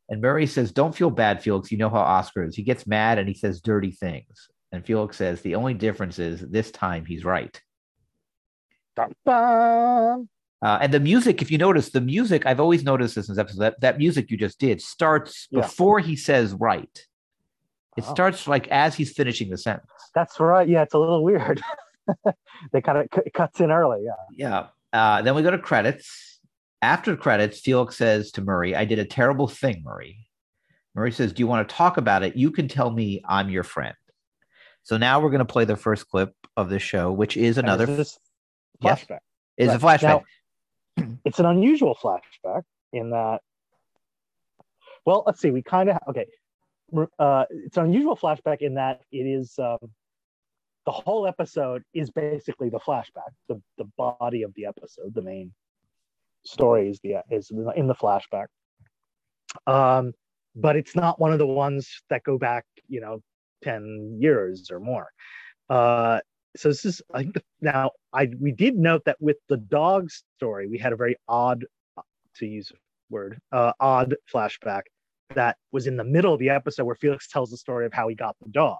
And 0.08 0.20
Murray 0.20 0.46
says, 0.46 0.72
Don't 0.72 0.94
feel 0.94 1.10
bad, 1.10 1.42
Felix. 1.42 1.70
You 1.72 1.78
know 1.78 1.88
how 1.90 2.00
Oscar 2.00 2.44
is. 2.44 2.54
He 2.56 2.62
gets 2.62 2.86
mad 2.86 3.18
and 3.18 3.28
he 3.28 3.34
says 3.34 3.60
dirty 3.60 3.90
things. 3.90 4.48
And 4.72 4.84
Felix 4.84 5.16
says, 5.16 5.40
The 5.40 5.54
only 5.54 5.74
difference 5.74 6.18
is 6.18 6.40
this 6.40 6.70
time 6.70 7.04
he's 7.06 7.24
right. 7.24 7.58
Uh, 9.26 10.78
and 10.80 10.94
the 10.94 11.00
music, 11.00 11.42
if 11.42 11.50
you 11.50 11.58
notice, 11.58 11.90
the 11.90 12.00
music, 12.00 12.46
I've 12.46 12.60
always 12.60 12.84
noticed 12.84 13.14
this 13.16 13.28
in 13.28 13.34
this 13.34 13.40
episode, 13.40 13.60
that, 13.60 13.80
that 13.80 13.98
music 13.98 14.30
you 14.30 14.36
just 14.36 14.58
did 14.58 14.80
starts 14.80 15.46
Yeah. 15.50 15.60
before 15.62 15.98
he 16.00 16.16
says 16.16 16.54
right. 16.54 17.06
It 17.96 18.04
Oh. 18.06 18.12
starts 18.12 18.48
like 18.48 18.66
as 18.68 18.94
he's 18.94 19.12
finishing 19.12 19.50
the 19.50 19.58
sentence. 19.58 19.90
That's 20.14 20.40
right. 20.40 20.68
Yeah, 20.68 20.82
it's 20.82 20.94
a 20.94 20.98
little 20.98 21.22
weird. 21.22 21.60
they 22.72 22.80
kind 22.80 22.98
of 22.98 23.08
it 23.26 23.32
cuts 23.34 23.60
in 23.60 23.70
early. 23.70 24.04
Yeah. 24.04 24.12
Yeah. 24.92 24.98
Uh, 24.98 25.22
then 25.22 25.34
we 25.34 25.42
go 25.42 25.50
to 25.50 25.58
credits. 25.58 26.33
After 26.84 27.16
credits, 27.16 27.60
Felix 27.60 27.96
says 27.96 28.30
to 28.32 28.42
Murray, 28.42 28.76
I 28.76 28.84
did 28.84 28.98
a 28.98 29.06
terrible 29.06 29.48
thing, 29.48 29.82
Murray. 29.82 30.28
Murray 30.94 31.12
says, 31.12 31.32
Do 31.32 31.40
you 31.40 31.46
want 31.46 31.66
to 31.66 31.74
talk 31.74 31.96
about 31.96 32.22
it? 32.22 32.36
You 32.36 32.50
can 32.50 32.68
tell 32.68 32.90
me 32.90 33.22
I'm 33.26 33.48
your 33.48 33.62
friend. 33.62 33.94
So 34.82 34.98
now 34.98 35.18
we're 35.18 35.30
going 35.30 35.38
to 35.38 35.46
play 35.46 35.64
the 35.64 35.76
first 35.76 36.06
clip 36.10 36.34
of 36.58 36.68
the 36.68 36.78
show, 36.78 37.10
which 37.10 37.38
is 37.38 37.56
another 37.56 37.86
Yes. 37.86 38.18
flashback. 38.82 39.20
is 39.56 39.72
a 39.72 39.78
flashback. 39.78 40.24
Now, 40.98 41.06
it's 41.24 41.38
an 41.38 41.46
unusual 41.46 41.94
flashback 41.94 42.64
in 42.92 43.08
that. 43.12 43.40
Well, 45.06 45.22
let's 45.26 45.40
see. 45.40 45.50
We 45.50 45.62
kind 45.62 45.88
of 45.88 45.96
okay. 46.08 46.26
Uh, 47.18 47.46
it's 47.48 47.78
an 47.78 47.84
unusual 47.84 48.14
flashback 48.14 48.58
in 48.60 48.74
that 48.74 49.00
it 49.10 49.26
is 49.26 49.58
um, 49.58 49.78
the 50.84 50.92
whole 50.92 51.26
episode 51.26 51.82
is 51.94 52.10
basically 52.10 52.68
the 52.68 52.80
flashback. 52.80 53.32
The 53.48 53.58
the 53.78 53.86
body 53.96 54.42
of 54.42 54.52
the 54.52 54.66
episode, 54.66 55.14
the 55.14 55.22
main 55.22 55.50
story 56.44 56.88
is 56.88 57.00
the 57.02 57.16
is 57.30 57.50
in 57.76 57.86
the 57.86 57.94
flashback. 57.94 58.46
Um, 59.66 60.12
but 60.56 60.76
it's 60.76 60.94
not 60.94 61.20
one 61.20 61.32
of 61.32 61.38
the 61.38 61.46
ones 61.46 62.02
that 62.10 62.22
go 62.24 62.38
back, 62.38 62.64
you 62.88 63.00
know, 63.00 63.20
ten 63.62 64.16
years 64.20 64.70
or 64.70 64.80
more. 64.80 65.08
Uh, 65.68 66.20
so 66.56 66.68
this 66.68 66.84
is 66.84 67.02
I 67.12 67.22
think 67.22 67.34
the, 67.34 67.42
now 67.60 67.90
I 68.12 68.28
we 68.40 68.52
did 68.52 68.76
note 68.76 69.02
that 69.06 69.16
with 69.20 69.38
the 69.48 69.56
dog 69.56 70.10
story 70.36 70.68
we 70.68 70.78
had 70.78 70.92
a 70.92 70.96
very 70.96 71.16
odd 71.28 71.64
to 72.36 72.46
use 72.46 72.70
a 72.70 72.76
word 73.10 73.38
uh, 73.52 73.72
odd 73.80 74.14
flashback 74.32 74.82
that 75.34 75.56
was 75.72 75.86
in 75.86 75.96
the 75.96 76.04
middle 76.04 76.32
of 76.32 76.38
the 76.38 76.50
episode 76.50 76.84
where 76.84 76.94
Felix 76.94 77.28
tells 77.28 77.50
the 77.50 77.56
story 77.56 77.86
of 77.86 77.92
how 77.92 78.08
he 78.08 78.14
got 78.14 78.36
the 78.42 78.50
dog 78.50 78.78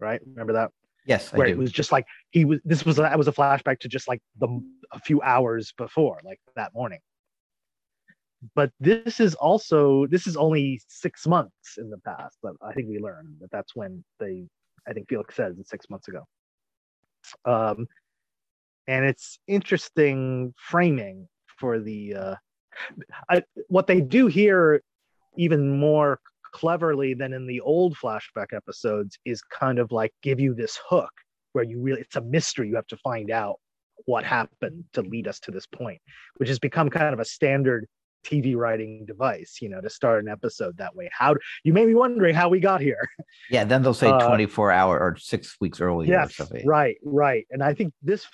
right 0.00 0.20
remember 0.26 0.52
that 0.52 0.70
yes, 1.06 1.32
I 1.32 1.38
where 1.38 1.46
it 1.46 1.58
was 1.58 1.72
just 1.72 1.92
like 1.92 2.06
he 2.30 2.44
was 2.44 2.60
this 2.64 2.84
was 2.84 2.96
that 2.96 3.16
was 3.18 3.28
a 3.28 3.32
flashback 3.32 3.78
to 3.80 3.88
just 3.88 4.08
like 4.08 4.20
the 4.38 4.48
a 4.92 4.98
few 4.98 5.20
hours 5.22 5.72
before 5.76 6.20
like 6.24 6.40
that 6.56 6.72
morning. 6.74 7.00
But 8.54 8.72
this 8.80 9.20
is 9.20 9.34
also 9.34 10.06
this 10.06 10.26
is 10.26 10.36
only 10.36 10.80
six 10.88 11.26
months 11.26 11.78
in 11.78 11.88
the 11.88 11.98
past 11.98 12.36
but 12.42 12.52
i 12.62 12.72
think 12.74 12.88
we 12.88 12.98
learned 12.98 13.36
that 13.40 13.50
that's 13.50 13.74
when 13.74 14.04
they 14.20 14.44
i 14.86 14.92
think 14.92 15.08
felix 15.08 15.34
says 15.34 15.58
it's 15.58 15.70
six 15.70 15.88
months 15.88 16.08
ago. 16.08 16.22
Um 17.44 17.86
and 18.86 19.04
it's 19.04 19.38
interesting 19.46 20.52
framing 20.58 21.26
for 21.58 21.80
the 21.80 22.14
uh 22.14 22.34
I, 23.30 23.42
what 23.68 23.86
they 23.86 24.00
do 24.00 24.26
here 24.26 24.82
even 25.36 25.78
more 25.78 26.20
cleverly 26.54 27.14
than 27.14 27.32
in 27.32 27.46
the 27.46 27.60
old 27.60 27.96
flashback 27.96 28.54
episodes 28.54 29.18
is 29.24 29.42
kind 29.42 29.78
of 29.80 29.90
like 29.90 30.12
give 30.22 30.38
you 30.38 30.54
this 30.54 30.78
hook 30.88 31.10
where 31.52 31.64
you 31.64 31.80
really 31.80 32.00
it's 32.00 32.16
a 32.16 32.20
mystery. 32.20 32.68
You 32.68 32.76
have 32.76 32.86
to 32.86 32.96
find 32.98 33.30
out 33.30 33.56
what 34.06 34.24
happened 34.24 34.84
to 34.92 35.02
lead 35.02 35.26
us 35.28 35.40
to 35.40 35.50
this 35.50 35.66
point 35.66 36.00
which 36.36 36.48
has 36.48 36.58
become 36.58 36.90
kind 36.90 37.14
of 37.14 37.20
a 37.20 37.24
standard 37.24 37.86
tv 38.26 38.56
writing 38.56 39.04
device 39.06 39.58
you 39.60 39.68
know 39.68 39.80
to 39.80 39.88
start 39.88 40.22
an 40.22 40.28
episode 40.30 40.76
that 40.78 40.94
way. 40.94 41.10
How 41.12 41.34
you 41.62 41.72
may 41.72 41.86
be 41.86 41.94
wondering 41.94 42.34
how 42.34 42.48
we 42.48 42.60
got 42.60 42.80
here. 42.80 43.08
Yeah, 43.50 43.64
then 43.64 43.82
they'll 43.82 43.94
say 43.94 44.08
uh, 44.08 44.26
24 44.26 44.72
hour 44.72 44.98
or 44.98 45.16
six 45.16 45.56
weeks 45.60 45.80
earlier 45.80 46.08
or 46.08 46.28
yes 46.28 46.40
right 46.64 46.96
right. 47.04 47.46
And 47.50 47.62
i 47.62 47.74
think 47.74 47.92
this 48.02 48.26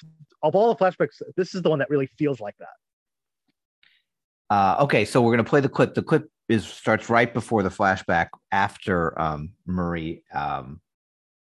of 0.42 0.54
all 0.54 0.72
the 0.72 0.84
flashbacks 0.84 1.20
this 1.36 1.54
is 1.54 1.62
the 1.62 1.70
one 1.70 1.80
that 1.80 1.90
really 1.90 2.08
feels 2.18 2.40
like 2.40 2.56
that. 2.58 2.68
Uh, 4.50 4.76
okay, 4.80 5.04
so 5.04 5.22
we're 5.22 5.30
going 5.30 5.44
to 5.44 5.48
play 5.48 5.60
the 5.60 5.68
clip. 5.68 5.94
The 5.94 6.02
clip 6.02 6.28
is 6.50 6.66
starts 6.66 7.08
right 7.08 7.32
before 7.32 7.62
the 7.62 7.68
flashback 7.68 8.30
after 8.50 9.18
um, 9.20 9.52
Murray 9.66 10.24
um, 10.34 10.80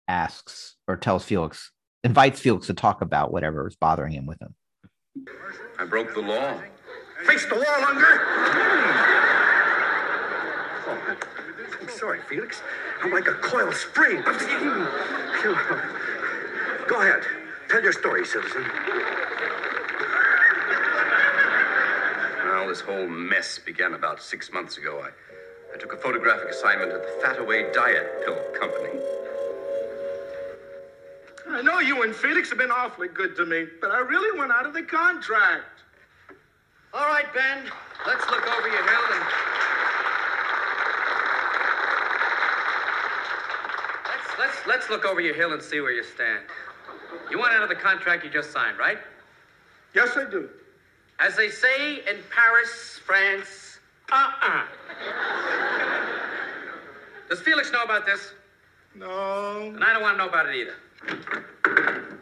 asks 0.07 0.75
or 0.87 0.95
tells 0.95 1.25
Felix, 1.25 1.71
invites 2.03 2.39
Felix 2.39 2.67
to 2.67 2.75
talk 2.75 3.01
about 3.01 3.33
whatever 3.33 3.67
is 3.67 3.75
bothering 3.75 4.13
him 4.13 4.27
with 4.27 4.39
him. 4.39 4.53
I 5.79 5.85
broke 5.85 6.13
the 6.13 6.21
law. 6.21 6.61
Face 7.25 7.43
the 7.47 7.55
wall, 7.55 7.85
Unger! 7.87 8.21
Oh, 10.85 11.17
I'm 11.81 11.89
sorry, 11.89 12.19
Felix. 12.29 12.61
I'm 13.01 13.11
like 13.11 13.27
a 13.27 13.33
coil 13.33 13.71
spring. 13.71 14.21
Go 16.87 17.01
ahead. 17.01 17.23
Tell 17.67 17.81
your 17.81 17.93
story, 17.93 18.25
citizen. 18.25 18.63
Well, 22.59 22.67
this 22.67 22.81
whole 22.81 23.07
mess 23.07 23.57
began 23.57 23.93
about 23.93 24.21
six 24.21 24.51
months 24.51 24.77
ago. 24.77 25.01
I, 25.01 25.11
I 25.73 25.77
took 25.77 25.93
a 25.93 25.95
photographic 25.95 26.49
assignment 26.49 26.91
at 26.91 27.01
the 27.01 27.25
Fataway 27.25 27.73
Diet 27.73 28.25
Pill 28.25 28.35
Company. 28.59 28.99
I 31.47 31.61
know 31.61 31.79
you 31.79 32.03
and 32.03 32.13
Felix 32.13 32.49
have 32.49 32.57
been 32.57 32.69
awfully 32.69 33.07
good 33.07 33.37
to 33.37 33.45
me, 33.45 33.65
but 33.79 33.91
I 33.91 33.99
really 33.99 34.37
went 34.37 34.51
out 34.51 34.65
of 34.65 34.73
the 34.73 34.81
contract. 34.81 35.83
All 36.93 37.07
right, 37.07 37.33
Ben, 37.33 37.63
let's 38.05 38.29
look 38.29 38.45
over 38.45 38.67
your 38.67 38.83
hill 38.83 39.05
and. 39.13 39.23
Let's, 44.05 44.37
let's, 44.37 44.67
let's 44.67 44.89
look 44.89 45.05
over 45.05 45.21
your 45.21 45.33
hill 45.33 45.53
and 45.53 45.61
see 45.61 45.79
where 45.79 45.93
you 45.93 46.03
stand. 46.03 46.43
You 47.31 47.39
want 47.39 47.53
out 47.53 47.63
of 47.63 47.69
the 47.69 47.75
contract 47.75 48.25
you 48.25 48.29
just 48.29 48.51
signed, 48.51 48.77
right? 48.77 48.97
Yes, 49.95 50.17
I 50.17 50.29
do. 50.29 50.49
As 51.19 51.35
they 51.35 51.49
say 51.49 51.95
in 52.09 52.17
Paris, 52.33 52.99
France, 53.05 53.79
uh-uh. 54.11 54.63
Does 57.29 57.41
Felix 57.41 57.71
know 57.71 57.83
about 57.83 58.05
this? 58.05 58.31
No. 58.95 59.61
And 59.61 59.83
I 59.83 59.91
don't 59.93 60.01
want 60.01 60.13
to 60.13 60.23
know 60.23 60.29
about 60.29 60.47
it 60.47 60.55
either. 60.55 60.75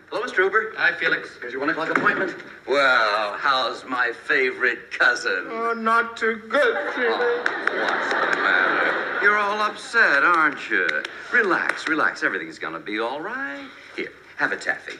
Hello, 0.09 0.21
Mr. 0.25 0.39
Uber. 0.39 0.73
Hi, 0.77 0.93
Felix. 0.97 1.29
Here's 1.39 1.53
your 1.53 1.59
one 1.61 1.69
o'clock 1.69 1.89
appointment. 1.95 2.35
Well, 2.67 3.33
how's 3.37 3.85
my 3.85 4.11
favorite 4.25 4.89
cousin? 4.91 5.45
Oh, 5.49 5.73
not 5.73 6.17
too 6.17 6.41
good, 6.49 6.93
Felix. 6.93 7.49
What's 7.49 8.09
the 8.09 8.41
matter? 8.41 9.23
You're 9.23 9.37
all 9.37 9.59
upset, 9.61 10.23
aren't 10.23 10.69
you? 10.69 10.87
Relax, 11.31 11.87
relax. 11.87 12.23
Everything's 12.23 12.59
gonna 12.59 12.79
be 12.79 12.99
all 12.99 13.21
right. 13.21 13.67
Here, 13.95 14.11
have 14.37 14.51
a 14.51 14.57
taffy. 14.57 14.97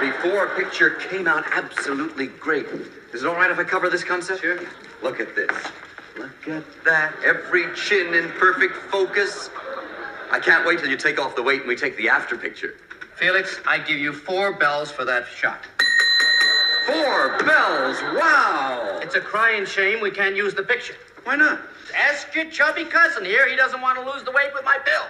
Before 0.00 0.48
picture 0.56 0.90
came 0.90 1.26
out 1.26 1.44
absolutely 1.52 2.26
great. 2.26 2.66
Is 3.12 3.22
it 3.22 3.26
all 3.26 3.34
right 3.34 3.50
if 3.50 3.58
I 3.58 3.64
cover 3.64 3.88
this 3.88 4.04
concept? 4.04 4.40
Sure. 4.40 4.58
Look 5.02 5.20
at 5.20 5.34
this. 5.34 5.50
Look 6.18 6.48
at 6.48 6.64
that. 6.84 7.14
Every 7.24 7.72
chin 7.74 8.14
in 8.14 8.30
perfect 8.32 8.74
focus. 8.90 9.50
I 10.30 10.40
can't 10.40 10.66
wait 10.66 10.80
till 10.80 10.88
you 10.88 10.96
take 10.96 11.20
off 11.20 11.36
the 11.36 11.42
weight 11.42 11.60
and 11.60 11.68
we 11.68 11.76
take 11.76 11.96
the 11.96 12.08
after 12.08 12.36
picture. 12.36 12.74
Felix, 13.16 13.60
I 13.66 13.78
give 13.78 13.98
you 13.98 14.12
four 14.12 14.52
bells 14.52 14.90
for 14.90 15.04
that 15.04 15.26
shot. 15.28 15.64
Four 16.86 17.38
bells. 17.38 18.00
Wow. 18.14 19.00
It's 19.02 19.14
a 19.14 19.20
crying 19.20 19.64
shame 19.64 20.00
we 20.00 20.10
can't 20.10 20.36
use 20.36 20.54
the 20.54 20.62
picture. 20.62 20.94
Why 21.22 21.36
not? 21.36 21.60
Ask 21.96 22.34
your 22.34 22.50
chubby 22.50 22.84
cousin 22.84 23.24
here. 23.24 23.48
He 23.48 23.56
doesn't 23.56 23.80
want 23.80 23.98
to 23.98 24.04
lose 24.04 24.24
the 24.24 24.32
weight 24.32 24.52
with 24.52 24.64
my 24.64 24.78
bill. 24.84 25.04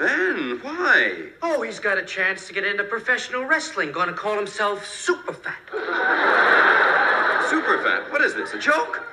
Ben, 0.00 0.58
why? 0.62 1.28
Oh, 1.42 1.60
he's 1.60 1.78
got 1.78 1.98
a 1.98 2.02
chance 2.02 2.46
to 2.46 2.54
get 2.54 2.64
into 2.64 2.84
professional 2.84 3.44
wrestling. 3.44 3.92
Going 3.92 4.08
to 4.08 4.14
call 4.14 4.34
himself 4.34 4.86
Super 4.86 5.34
Fat. 5.34 5.58
Super 7.50 7.82
fat. 7.82 8.10
What 8.10 8.22
is 8.22 8.32
this? 8.32 8.54
A 8.54 8.58
joke? 8.58 9.04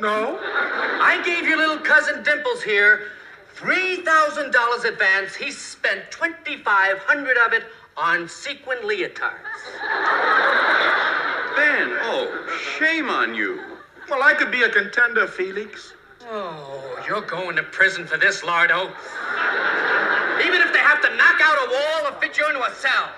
No. 0.00 0.40
I 0.42 1.22
gave 1.24 1.48
your 1.48 1.58
little 1.58 1.78
cousin 1.78 2.24
Dimples 2.24 2.60
here 2.60 3.12
$3,000 3.56 4.84
advance. 4.84 5.36
He 5.36 5.52
spent 5.52 6.10
2500 6.10 7.36
of 7.46 7.52
it 7.52 7.62
on 7.96 8.28
sequin 8.28 8.78
leotards. 8.78 9.36
Ben, 11.54 11.98
oh, 12.02 12.58
shame 12.80 13.08
on 13.08 13.32
you. 13.32 13.62
Well, 14.10 14.24
I 14.24 14.34
could 14.34 14.50
be 14.50 14.64
a 14.64 14.68
contender, 14.68 15.28
Felix. 15.28 15.92
Oh, 16.28 17.00
you're 17.06 17.20
going 17.20 17.54
to 17.54 17.62
prison 17.62 18.08
for 18.08 18.16
this, 18.16 18.40
Lardo. 18.40 18.92
Even 20.44 20.60
if 20.60 20.72
they 20.72 20.78
have 20.78 21.00
to 21.02 21.16
knock 21.16 21.40
out 21.40 21.56
a 21.66 21.70
wall 21.70 22.12
or 22.12 22.20
fit 22.20 22.36
you 22.38 22.46
into 22.48 22.62
a 22.62 22.74
cell. 22.74 23.10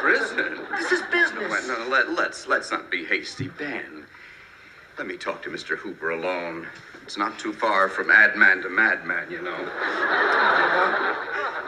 Prison? 0.00 0.58
This 0.72 0.92
is 0.92 1.02
business. 1.10 1.50
Wait, 1.50 1.66
no, 1.66 1.86
let, 1.88 2.10
let's 2.10 2.46
let's 2.46 2.70
not 2.70 2.90
be 2.90 3.04
hasty, 3.04 3.48
Ben. 3.48 4.04
Let 4.96 5.06
me 5.06 5.16
talk 5.16 5.42
to 5.42 5.50
Mr. 5.50 5.76
Hooper 5.76 6.10
alone. 6.10 6.66
It's 7.02 7.16
not 7.16 7.38
too 7.38 7.52
far 7.52 7.88
from 7.88 8.10
ad 8.10 8.36
man 8.36 8.62
to 8.62 8.68
madman, 8.68 9.30
you 9.30 9.40
know. 9.40 9.56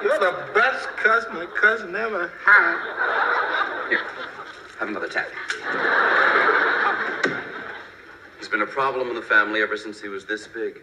You're 0.03 0.19
the 0.19 0.49
best 0.53 0.89
cousin 0.97 1.37
a 1.37 1.47
cousin 1.47 1.95
ever 1.95 2.33
had. 2.45 3.89
Here, 3.89 4.01
have 4.79 4.89
another 4.89 5.09
taffy. 5.09 5.35
He's 8.39 8.49
been 8.49 8.63
a 8.63 8.67
problem 8.67 9.09
in 9.09 9.15
the 9.15 9.23
family 9.23 9.63
ever 9.63 9.77
since 9.77 10.01
he 10.01 10.09
was 10.09 10.25
this 10.25 10.47
big. 10.47 10.81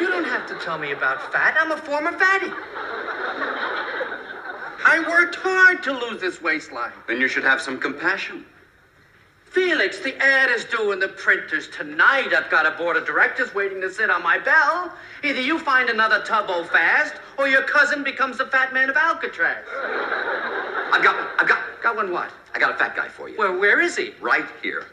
You 0.00 0.08
don't 0.08 0.24
have 0.24 0.46
to 0.48 0.54
tell 0.64 0.78
me 0.78 0.92
about 0.92 1.32
fat. 1.32 1.56
I'm 1.58 1.72
a 1.72 1.76
former 1.76 2.12
fatty. 2.12 2.50
I 4.86 5.04
worked 5.08 5.36
hard 5.36 5.82
to 5.84 5.92
lose 5.92 6.20
this 6.20 6.42
waistline. 6.42 6.92
Then 7.06 7.20
you 7.20 7.28
should 7.28 7.44
have 7.44 7.60
some 7.60 7.78
compassion. 7.78 8.44
Felix, 9.44 10.00
the 10.00 10.16
ad 10.20 10.50
is 10.50 10.64
due 10.64 10.90
in 10.90 10.98
the 10.98 11.08
printers 11.08 11.68
tonight. 11.68 12.34
I've 12.34 12.50
got 12.50 12.66
a 12.66 12.72
board 12.72 12.96
of 12.96 13.06
directors 13.06 13.54
waiting 13.54 13.80
to 13.82 13.92
sit 13.92 14.10
on 14.10 14.20
my 14.20 14.36
bell. 14.36 14.92
Either 15.22 15.40
you 15.40 15.60
find 15.60 15.88
another 15.88 16.20
tubbo 16.22 16.68
fast, 16.68 17.14
or 17.38 17.46
your 17.48 17.62
cousin 17.62 18.02
becomes 18.02 18.38
the 18.38 18.46
fat 18.46 18.74
man 18.74 18.90
of 18.90 18.96
Alcatraz. 18.96 19.64
I've 20.92 21.04
got 21.04 21.16
one. 21.16 21.28
I've 21.38 21.48
got 21.48 21.60
got 21.82 21.94
one. 21.94 22.10
What? 22.10 22.32
I 22.52 22.58
got 22.58 22.72
a 22.72 22.76
fat 22.76 22.96
guy 22.96 23.08
for 23.08 23.28
you. 23.28 23.36
Well, 23.38 23.56
where 23.56 23.80
is 23.80 23.96
he? 23.96 24.14
right 24.20 24.46
here. 24.60 24.86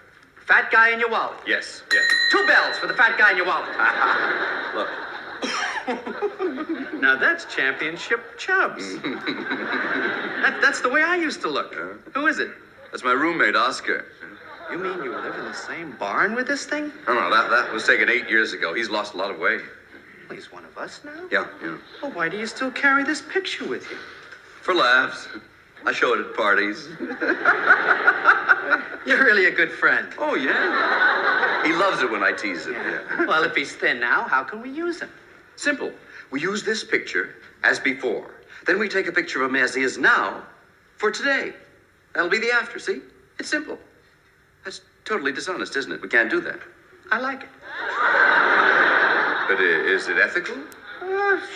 Fat 0.51 0.69
guy 0.69 0.89
in 0.89 0.99
your 0.99 1.09
wallet. 1.09 1.37
Yes, 1.47 1.81
yes. 1.93 2.03
Two 2.29 2.45
bells 2.45 2.77
for 2.77 2.85
the 2.87 2.93
fat 2.93 3.17
guy 3.17 3.31
in 3.31 3.37
your 3.37 3.45
wallet. 3.45 3.69
Look, 4.75 4.89
now 7.01 7.15
that's 7.15 7.45
championship 7.45 8.37
chubs. 8.37 8.97
that, 9.01 10.59
that's 10.61 10.81
the 10.81 10.89
way 10.89 11.03
I 11.03 11.15
used 11.15 11.39
to 11.43 11.49
look. 11.49 11.73
Who 12.13 12.27
is 12.27 12.39
it? 12.39 12.49
that's 12.91 13.01
my 13.01 13.13
roommate, 13.13 13.55
Oscar. 13.55 14.05
You 14.69 14.77
mean 14.77 15.01
you 15.01 15.15
live 15.15 15.35
in 15.35 15.45
the 15.45 15.53
same 15.53 15.95
barn 15.97 16.35
with 16.35 16.47
this 16.47 16.65
thing? 16.65 16.91
No, 17.07 17.13
no, 17.13 17.29
that, 17.33 17.49
that 17.49 17.71
was 17.71 17.87
taken 17.87 18.09
eight 18.09 18.29
years 18.29 18.51
ago. 18.51 18.73
He's 18.73 18.89
lost 18.89 19.13
a 19.13 19.17
lot 19.17 19.31
of 19.31 19.39
weight. 19.39 19.61
Well, 20.27 20.35
he's 20.35 20.51
one 20.51 20.65
of 20.65 20.77
us 20.77 20.99
now. 21.05 21.27
Yeah, 21.31 21.47
yeah. 21.63 21.77
Well, 22.01 22.11
why 22.11 22.27
do 22.27 22.37
you 22.37 22.45
still 22.45 22.71
carry 22.71 23.05
this 23.05 23.21
picture 23.21 23.65
with 23.65 23.89
you? 23.89 23.97
For 24.61 24.73
laughs. 24.73 25.29
I 25.85 25.91
show 25.91 26.13
it 26.13 26.19
at 26.19 26.35
parties. 26.35 26.87
You're 29.05 29.23
really 29.23 29.45
a 29.45 29.51
good 29.51 29.71
friend. 29.71 30.07
Oh, 30.17 30.35
yeah. 30.35 31.63
He 31.65 31.73
loves 31.73 32.01
it 32.01 32.09
when 32.11 32.23
I 32.23 32.31
tease 32.31 32.67
him. 32.67 32.73
Yeah. 32.73 33.25
Well, 33.25 33.43
if 33.43 33.55
he's 33.55 33.75
thin 33.75 33.99
now, 33.99 34.23
how 34.23 34.43
can 34.43 34.61
we 34.61 34.69
use 34.69 34.99
him? 35.01 35.09
Simple. 35.55 35.91
We 36.29 36.41
use 36.41 36.63
this 36.63 36.83
picture 36.83 37.35
as 37.63 37.79
before. 37.79 38.31
Then 38.65 38.79
we 38.79 38.87
take 38.89 39.07
a 39.07 39.11
picture 39.11 39.41
of 39.43 39.49
him 39.49 39.55
as 39.55 39.73
he 39.73 39.81
is 39.81 39.97
now 39.97 40.43
for 40.97 41.11
today. 41.11 41.53
That'll 42.13 42.29
be 42.29 42.39
the 42.39 42.51
after, 42.51 42.77
see? 42.77 43.01
It's 43.39 43.49
simple. 43.49 43.77
That's 44.63 44.81
totally 45.05 45.31
dishonest, 45.31 45.75
isn't 45.75 45.91
it? 45.91 46.01
We 46.01 46.09
can't 46.09 46.29
do 46.29 46.41
that. 46.41 46.59
I 47.11 47.19
like 47.19 47.41
it. 47.43 47.49
But 49.47 49.59
is 49.61 50.07
it 50.07 50.17
ethical? 50.17 50.55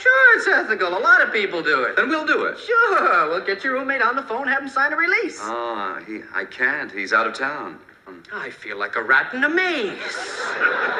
Sure, 0.01 0.38
it's 0.38 0.48
ethical. 0.48 0.98
A 0.98 1.00
lot 1.00 1.22
of 1.22 1.34
people 1.34 1.62
do 1.62 1.84
it. 1.84 1.95
Then 1.95 2.10
we'll 2.10 2.25
do 2.25 2.45
it. 2.45 2.57
Sure, 2.60 3.29
we'll 3.29 3.45
get 3.45 3.63
your 3.63 3.74
roommate 3.74 4.01
on 4.01 4.15
the 4.15 4.24
phone, 4.24 4.48
have 4.48 4.63
him 4.63 4.69
sign 4.69 4.93
a 4.93 4.95
release. 4.95 5.39
Ah, 5.41 6.00
he, 6.05 6.22
I 6.34 6.45
can't. 6.45 6.91
He's 6.91 7.13
out 7.13 7.27
of 7.27 7.34
town. 7.34 7.79
Um, 8.07 8.22
I 8.31 8.51
feel 8.51 8.77
like 8.77 8.95
a 8.95 9.01
rat 9.01 9.34
in 9.34 9.43
a 9.43 9.49
maze. 9.49 9.97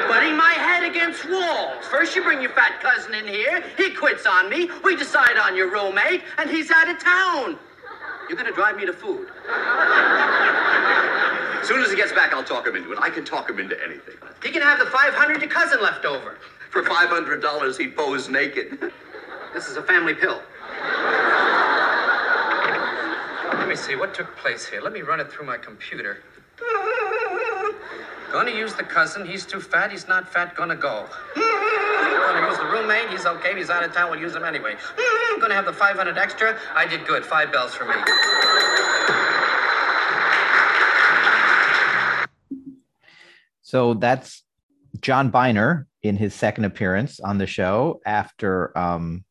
Butting 0.08 0.36
my 0.36 0.54
head 0.56 0.82
against 0.82 1.28
walls. 1.28 1.84
First, 1.86 2.16
you 2.16 2.22
bring 2.22 2.42
your 2.42 2.50
fat 2.50 2.80
cousin 2.80 3.14
in 3.14 3.26
here. 3.26 3.62
He 3.76 3.90
quits 3.90 4.26
on 4.26 4.50
me. 4.50 4.70
We 4.82 4.96
decide 4.96 5.36
on 5.36 5.56
your 5.56 5.70
roommate, 5.70 6.22
and 6.38 6.50
he's 6.50 6.70
out 6.70 6.88
of 6.88 6.98
town. 6.98 7.58
You're 8.28 8.36
gonna 8.36 8.52
drive 8.52 8.76
me 8.76 8.86
to 8.86 8.92
food. 8.92 9.28
As 11.60 11.68
soon 11.68 11.82
as 11.82 11.90
he 11.90 11.96
gets 11.96 12.12
back, 12.12 12.32
I'll 12.34 12.44
talk 12.44 12.66
him 12.66 12.74
into 12.76 12.92
it. 12.92 12.98
I 13.00 13.10
can 13.10 13.24
talk 13.24 13.48
him 13.48 13.60
into 13.60 13.76
anything. 13.84 14.16
He 14.42 14.50
can 14.50 14.62
have 14.62 14.78
the 14.78 14.86
500 14.86 15.40
your 15.40 15.50
cousin 15.50 15.80
left 15.80 16.04
over. 16.04 16.36
For 16.70 16.82
$500, 16.82 17.78
he'd 17.78 17.96
pose 17.96 18.28
naked. 18.28 18.92
This 19.54 19.68
is 19.68 19.78
a 19.78 19.82
family 19.82 20.12
pill. 20.12 20.42
Let 23.54 23.66
me 23.66 23.74
see 23.74 23.96
what 23.96 24.12
took 24.12 24.36
place 24.36 24.66
here. 24.66 24.82
Let 24.82 24.92
me 24.92 25.00
run 25.00 25.18
it 25.18 25.32
through 25.32 25.46
my 25.46 25.56
computer. 25.56 26.18
Gonna 28.30 28.50
use 28.50 28.74
the 28.74 28.82
cousin. 28.82 29.24
He's 29.26 29.46
too 29.46 29.60
fat. 29.60 29.90
He's 29.90 30.08
not 30.08 30.30
fat. 30.30 30.54
Gonna 30.54 30.76
go. 30.76 31.08
Gonna 31.34 32.48
use 32.48 32.58
the 32.58 32.66
roommate. 32.66 33.08
He's 33.08 33.24
okay. 33.24 33.56
He's 33.56 33.70
out 33.70 33.82
of 33.82 33.94
town. 33.94 34.10
We'll 34.10 34.20
use 34.20 34.34
him 34.36 34.44
anyway. 34.44 34.74
Gonna 35.40 35.54
have 35.54 35.64
the 35.64 35.72
500 35.72 36.18
extra. 36.18 36.58
I 36.74 36.86
did 36.86 37.06
good. 37.06 37.24
Five 37.24 37.50
bells 37.50 37.74
for 37.74 37.86
me. 37.86 37.94
So 43.62 43.94
that's 43.94 44.44
John 45.00 45.30
Byner 45.30 45.86
in 46.08 46.16
his 46.16 46.34
second 46.34 46.64
appearance 46.64 47.20
on 47.20 47.38
the 47.38 47.46
show 47.46 48.00
after 48.06 48.76
um, 48.76 49.24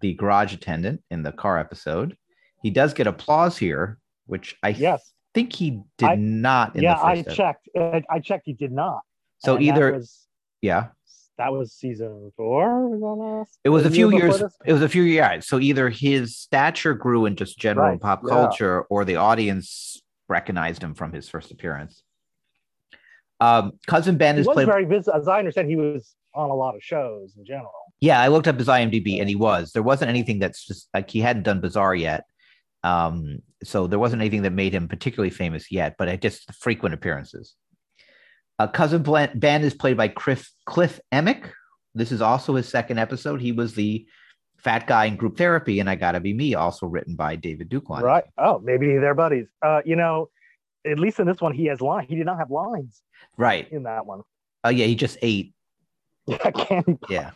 the 0.00 0.14
garage 0.14 0.52
attendant 0.54 1.02
in 1.10 1.22
the 1.22 1.32
car 1.32 1.58
episode. 1.58 2.16
He 2.62 2.70
does 2.70 2.94
get 2.94 3.06
applause 3.06 3.56
here, 3.58 3.98
which 4.26 4.56
I 4.62 4.70
Yes. 4.70 5.12
think 5.34 5.52
he 5.52 5.80
did 5.98 6.08
I- 6.08 6.14
not. 6.16 6.76
In 6.76 6.82
yeah, 6.82 6.94
the 6.94 7.04
I 7.04 7.14
first 7.22 7.28
ep- 7.28 7.34
checked. 7.74 8.04
I, 8.10 8.18
checked. 8.20 8.46
He 8.46 8.52
did 8.52 8.72
not. 8.72 9.00
So 9.38 9.56
And 9.56 9.64
either 9.64 9.92
was, 9.94 10.26
yeah, 10.60 10.88
that 11.38 11.52
was 11.52 11.72
season 11.72 12.30
four. 12.36 12.88
Was 12.88 13.48
it 13.64 13.70
was 13.70 13.84
a 13.84 13.90
few 13.90 14.10
year 14.10 14.26
years. 14.26 14.38
this? 14.40 14.52
It 14.64 14.72
was 14.72 14.82
a 14.82 14.88
few 14.88 15.02
years. 15.02 15.46
So 15.48 15.58
either 15.58 15.88
his 15.90 16.36
stature 16.38 16.94
grew 16.94 17.26
in 17.26 17.34
just 17.36 17.58
general 17.58 17.90
Right, 17.90 18.00
pop 18.00 18.22
yeah. 18.24 18.30
culture, 18.30 18.82
or 18.82 19.04
the 19.04 19.16
audience 19.16 20.00
recognized 20.28 20.82
him 20.82 20.94
from 20.94 21.12
his 21.12 21.28
first 21.28 21.50
appearance. 21.50 22.04
Um, 23.42 23.72
cousin 23.88 24.16
Ben 24.16 24.38
is 24.38 24.46
was 24.46 24.54
played. 24.54 24.66
very 24.66 24.86
busy. 24.86 25.10
As 25.12 25.26
I 25.26 25.40
understand, 25.40 25.68
he 25.68 25.74
was 25.74 26.14
on 26.32 26.50
a 26.50 26.54
lot 26.54 26.76
of 26.76 26.82
shows 26.82 27.34
in 27.36 27.44
general. 27.44 27.72
Yeah, 28.00 28.20
I 28.20 28.28
looked 28.28 28.46
up 28.46 28.56
his 28.56 28.68
IMDb 28.68 29.18
and 29.18 29.28
he 29.28 29.34
was. 29.34 29.72
There 29.72 29.82
wasn't 29.82 30.10
anything 30.10 30.38
that's 30.38 30.64
just 30.64 30.88
like 30.94 31.10
he 31.10 31.20
hadn't 31.20 31.42
done 31.42 31.60
Bizarre 31.60 31.94
yet. 31.94 32.24
Um, 32.84 33.38
so 33.64 33.86
there 33.86 33.98
wasn't 33.98 34.22
anything 34.22 34.42
that 34.42 34.52
made 34.52 34.72
him 34.72 34.86
particularly 34.88 35.30
famous 35.30 35.72
yet, 35.72 35.96
but 35.98 36.08
it 36.08 36.22
just 36.22 36.52
frequent 36.54 36.94
appearances. 36.94 37.54
Uh, 38.58 38.68
Cousin 38.68 39.02
Ben 39.34 39.62
is 39.62 39.74
played 39.74 39.96
by 39.96 40.08
Cliff, 40.08 40.50
Cliff 40.66 41.00
Emmich. 41.12 41.50
This 41.94 42.12
is 42.12 42.22
also 42.22 42.54
his 42.54 42.68
second 42.68 42.98
episode. 42.98 43.40
He 43.40 43.52
was 43.52 43.74
the 43.74 44.06
fat 44.58 44.86
guy 44.86 45.06
in 45.06 45.16
group 45.16 45.36
therapy, 45.36 45.80
and 45.80 45.90
I 45.90 45.96
Gotta 45.96 46.20
Be 46.20 46.32
Me, 46.32 46.54
also 46.54 46.86
written 46.86 47.16
by 47.16 47.36
David 47.36 47.70
Duclon. 47.70 48.02
Right. 48.02 48.24
Oh, 48.38 48.60
maybe 48.60 48.96
they're 48.98 49.14
buddies. 49.14 49.48
Uh, 49.60 49.80
you 49.84 49.96
know, 49.96 50.28
at 50.90 50.98
least 50.98 51.20
in 51.20 51.26
this 51.26 51.40
one, 51.40 51.52
he 51.52 51.66
has 51.66 51.80
lines. 51.80 52.08
He 52.08 52.16
did 52.16 52.26
not 52.26 52.38
have 52.38 52.50
lines 52.50 53.02
Right. 53.36 53.70
in 53.70 53.84
that 53.84 54.06
one. 54.06 54.22
Oh, 54.64 54.68
yeah, 54.70 54.86
he 54.86 54.94
just 54.94 55.18
ate. 55.22 55.54
Yeah, 56.26 56.50
candy. 56.52 56.98
Yeah. 57.10 57.30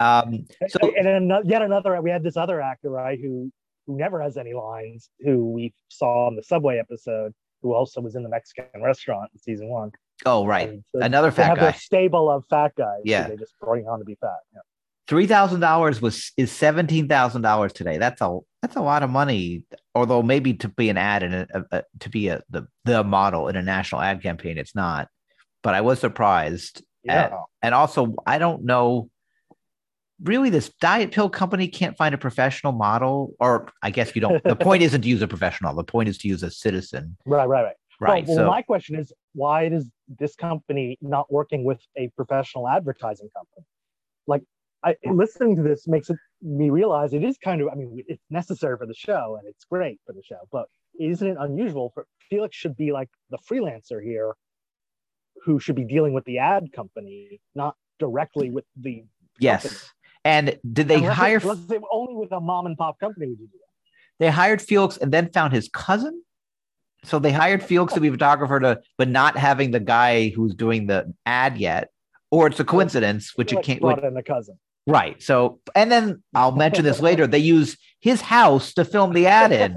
Um, 0.00 0.46
so 0.68 0.78
and 0.96 1.08
ano- 1.08 1.42
yet 1.44 1.62
another. 1.62 2.00
We 2.00 2.10
had 2.10 2.22
this 2.22 2.36
other 2.36 2.60
actor, 2.60 2.90
right, 2.90 3.18
who 3.20 3.50
who 3.86 3.96
never 3.96 4.20
has 4.22 4.36
any 4.36 4.52
lines, 4.54 5.08
who 5.20 5.50
we 5.50 5.74
saw 5.88 6.28
in 6.28 6.36
the 6.36 6.42
subway 6.44 6.78
episode, 6.78 7.32
who 7.62 7.74
also 7.74 8.00
was 8.00 8.14
in 8.14 8.22
the 8.22 8.28
Mexican 8.28 8.82
restaurant 8.82 9.30
in 9.34 9.40
season 9.40 9.68
one. 9.68 9.90
oh 10.26 10.46
right. 10.46 10.78
So 10.94 11.00
Another 11.00 11.32
fat 11.32 11.46
have 11.48 11.56
guy. 11.56 11.62
their 11.64 11.72
stable 11.72 12.30
of 12.30 12.44
fat 12.48 12.72
guys. 12.76 13.00
Yeah. 13.04 13.26
they 13.28 13.36
just 13.36 13.54
bring 13.60 13.88
on 13.88 13.98
to 13.98 14.04
be 14.04 14.14
fat. 14.20 14.36
Yeah. 14.54 14.60
Three 15.08 15.26
thousand 15.26 15.60
dollars 15.60 16.00
was 16.00 16.32
is 16.36 16.52
seventeen 16.52 17.08
thousand 17.08 17.42
dollars 17.42 17.72
today. 17.72 17.98
That's 17.98 18.20
a 18.20 18.38
that's 18.62 18.76
a 18.76 18.80
lot 18.82 19.02
of 19.02 19.10
money. 19.10 19.64
Although 19.94 20.22
maybe 20.22 20.54
to 20.54 20.68
be 20.68 20.88
an 20.90 20.96
ad 20.98 21.22
and 21.22 21.34
a, 21.34 21.64
a, 21.72 21.82
to 22.00 22.10
be 22.10 22.28
a 22.28 22.42
the 22.50 22.66
the 22.84 23.02
model 23.02 23.48
in 23.48 23.56
a 23.56 23.62
national 23.62 24.00
ad 24.00 24.22
campaign, 24.22 24.58
it's 24.58 24.74
not. 24.74 25.08
But 25.62 25.74
I 25.74 25.80
was 25.80 25.98
surprised. 25.98 26.82
Yeah. 27.02 27.24
at- 27.24 27.32
and 27.62 27.74
also, 27.74 28.14
I 28.26 28.38
don't 28.38 28.64
know. 28.64 29.10
Really, 30.22 30.50
this 30.50 30.70
diet 30.80 31.12
pill 31.12 31.30
company 31.30 31.68
can't 31.68 31.96
find 31.96 32.12
a 32.12 32.18
professional 32.18 32.72
model, 32.72 33.34
or 33.38 33.68
I 33.84 33.90
guess 33.90 34.14
you 34.16 34.20
don't. 34.20 34.42
the 34.42 34.56
point 34.68 34.82
isn't 34.82 35.02
to 35.02 35.08
use 35.08 35.22
a 35.22 35.28
professional. 35.28 35.74
The 35.76 35.84
point 35.84 36.08
is 36.08 36.18
to 36.18 36.28
use 36.28 36.42
a 36.42 36.50
citizen, 36.50 37.16
Right. 37.24 37.46
Right. 37.48 37.62
Right. 37.62 37.74
right? 38.00 38.26
Well, 38.26 38.36
well, 38.36 38.46
so 38.46 38.50
my 38.50 38.62
question 38.62 38.96
is, 38.96 39.12
why 39.34 39.64
is 39.66 39.88
this 40.08 40.34
company 40.34 40.98
not 41.00 41.32
working 41.32 41.62
with 41.64 41.80
a 41.96 42.08
professional 42.16 42.68
advertising 42.68 43.28
company? 43.36 43.64
Like, 44.26 44.42
I, 44.84 44.94
listening 45.04 45.56
to 45.56 45.62
this 45.62 45.88
makes 45.88 46.08
it, 46.10 46.16
me 46.40 46.70
realize 46.70 47.12
it 47.12 47.24
is 47.24 47.36
kind 47.38 47.60
of. 47.60 47.68
I 47.68 47.74
mean, 47.74 48.02
it's 48.06 48.22
necessary 48.30 48.76
for 48.76 48.86
the 48.86 48.94
show 48.94 49.36
and 49.38 49.48
it's 49.48 49.64
great 49.64 50.00
for 50.06 50.12
the 50.12 50.22
show, 50.22 50.38
but 50.52 50.66
isn't 50.98 51.26
it 51.26 51.36
unusual 51.38 51.90
for 51.94 52.06
Felix 52.30 52.56
should 52.56 52.76
be 52.76 52.92
like 52.92 53.08
the 53.30 53.38
freelancer 53.38 54.02
here, 54.02 54.34
who 55.44 55.58
should 55.58 55.76
be 55.76 55.84
dealing 55.84 56.12
with 56.12 56.24
the 56.24 56.38
ad 56.38 56.72
company, 56.72 57.40
not 57.54 57.74
directly 57.98 58.50
with 58.50 58.64
the 58.76 59.04
Yes. 59.40 59.90
And 60.24 60.58
did 60.72 60.88
they 60.88 60.96
unless 60.96 61.16
hire? 61.16 61.36
it, 61.38 61.68
they- 61.68 61.78
only 61.92 62.14
with 62.14 62.32
a 62.32 62.40
mom 62.40 62.66
and 62.66 62.76
pop 62.76 62.98
company 62.98 63.26
would 63.26 63.38
you 63.38 63.46
do 63.46 63.52
that. 63.52 64.24
they 64.24 64.30
hired 64.30 64.60
Felix 64.60 64.96
and 64.96 65.12
then 65.12 65.30
found 65.30 65.52
his 65.52 65.68
cousin. 65.68 66.22
So 67.04 67.20
they 67.20 67.30
hired 67.30 67.62
Felix 67.62 67.94
to 67.94 68.00
be 68.00 68.08
a 68.08 68.10
photographer 68.10 68.58
to, 68.58 68.80
but 68.96 69.08
not 69.08 69.36
having 69.36 69.70
the 69.70 69.80
guy 69.80 70.30
who's 70.30 70.54
doing 70.54 70.86
the 70.86 71.14
ad 71.24 71.56
yet, 71.56 71.90
or 72.32 72.48
it's 72.48 72.58
a 72.58 72.64
coincidence, 72.64 73.32
which 73.36 73.52
it 73.52 73.62
can't. 73.62 73.80
brought 73.80 74.04
in 74.04 74.14
the 74.14 74.22
cousin. 74.22 74.58
Right. 74.88 75.22
So, 75.22 75.60
and 75.74 75.92
then 75.92 76.22
I'll 76.34 76.52
mention 76.52 76.84
this 76.84 77.00
later. 77.00 77.26
They 77.26 77.38
use 77.40 77.76
his 78.00 78.20
house 78.22 78.72
to 78.74 78.84
film 78.84 79.12
the 79.12 79.26
ad 79.26 79.52
in, 79.52 79.76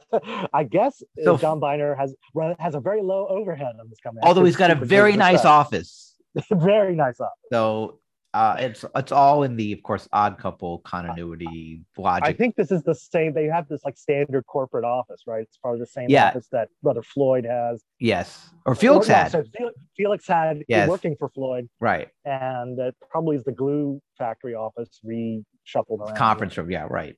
I 0.54 0.62
guess 0.64 1.02
uh, 1.20 1.24
So- 1.24 1.36
John 1.38 1.58
Byner 1.58 1.94
has 1.96 2.14
run- 2.34 2.54
has 2.58 2.74
a 2.74 2.80
very 2.80 3.02
low 3.02 3.26
overhead 3.28 3.74
on 3.80 3.88
this 3.88 3.98
company. 4.00 4.22
although 4.26 4.44
he's 4.44 4.56
got 4.56 4.70
a 4.70 4.74
very 4.76 5.16
nice 5.16 5.40
stuff. 5.40 5.66
office. 5.66 6.14
very 6.50 6.94
nice 6.94 7.18
office. 7.20 7.48
So 7.50 7.98
uh, 8.34 8.56
it's 8.58 8.84
it's 8.94 9.12
all 9.12 9.42
in 9.42 9.56
the, 9.56 9.72
of 9.72 9.82
course, 9.82 10.08
odd 10.12 10.38
couple 10.38 10.78
continuity 10.78 11.82
logic. 11.98 12.24
I 12.26 12.32
think 12.32 12.56
this 12.56 12.72
is 12.72 12.82
the 12.82 12.94
same. 12.94 13.34
They 13.34 13.44
have 13.46 13.68
this 13.68 13.84
like 13.84 13.96
standard 13.98 14.46
corporate 14.46 14.84
office, 14.84 15.22
right? 15.26 15.42
It's 15.42 15.58
probably 15.58 15.80
the 15.80 15.86
same 15.86 16.08
Yeah. 16.08 16.28
office 16.28 16.48
that 16.52 16.68
Brother 16.82 17.02
Floyd 17.02 17.44
has. 17.44 17.82
yes, 18.00 18.50
or 18.64 18.74
Felix 18.74 19.06
Or, 19.08 19.12
no, 19.12 19.16
had 19.18 19.32
so 19.32 19.44
Felix, 19.56 19.78
Felix 19.96 20.26
had 20.26 20.62
Yes. 20.68 20.88
working 20.88 21.14
for 21.18 21.28
Floyd, 21.28 21.68
right 21.80 22.08
and 22.24 22.78
it 22.78 22.94
probably 23.10 23.36
is 23.36 23.44
the 23.44 23.52
glue 23.52 24.00
factory 24.16 24.54
office 24.54 25.00
reshuffled 25.04 26.00
around. 26.00 26.16
conference 26.16 26.56
room. 26.56 26.70
Yeah, 26.70 26.86
right. 26.88 27.16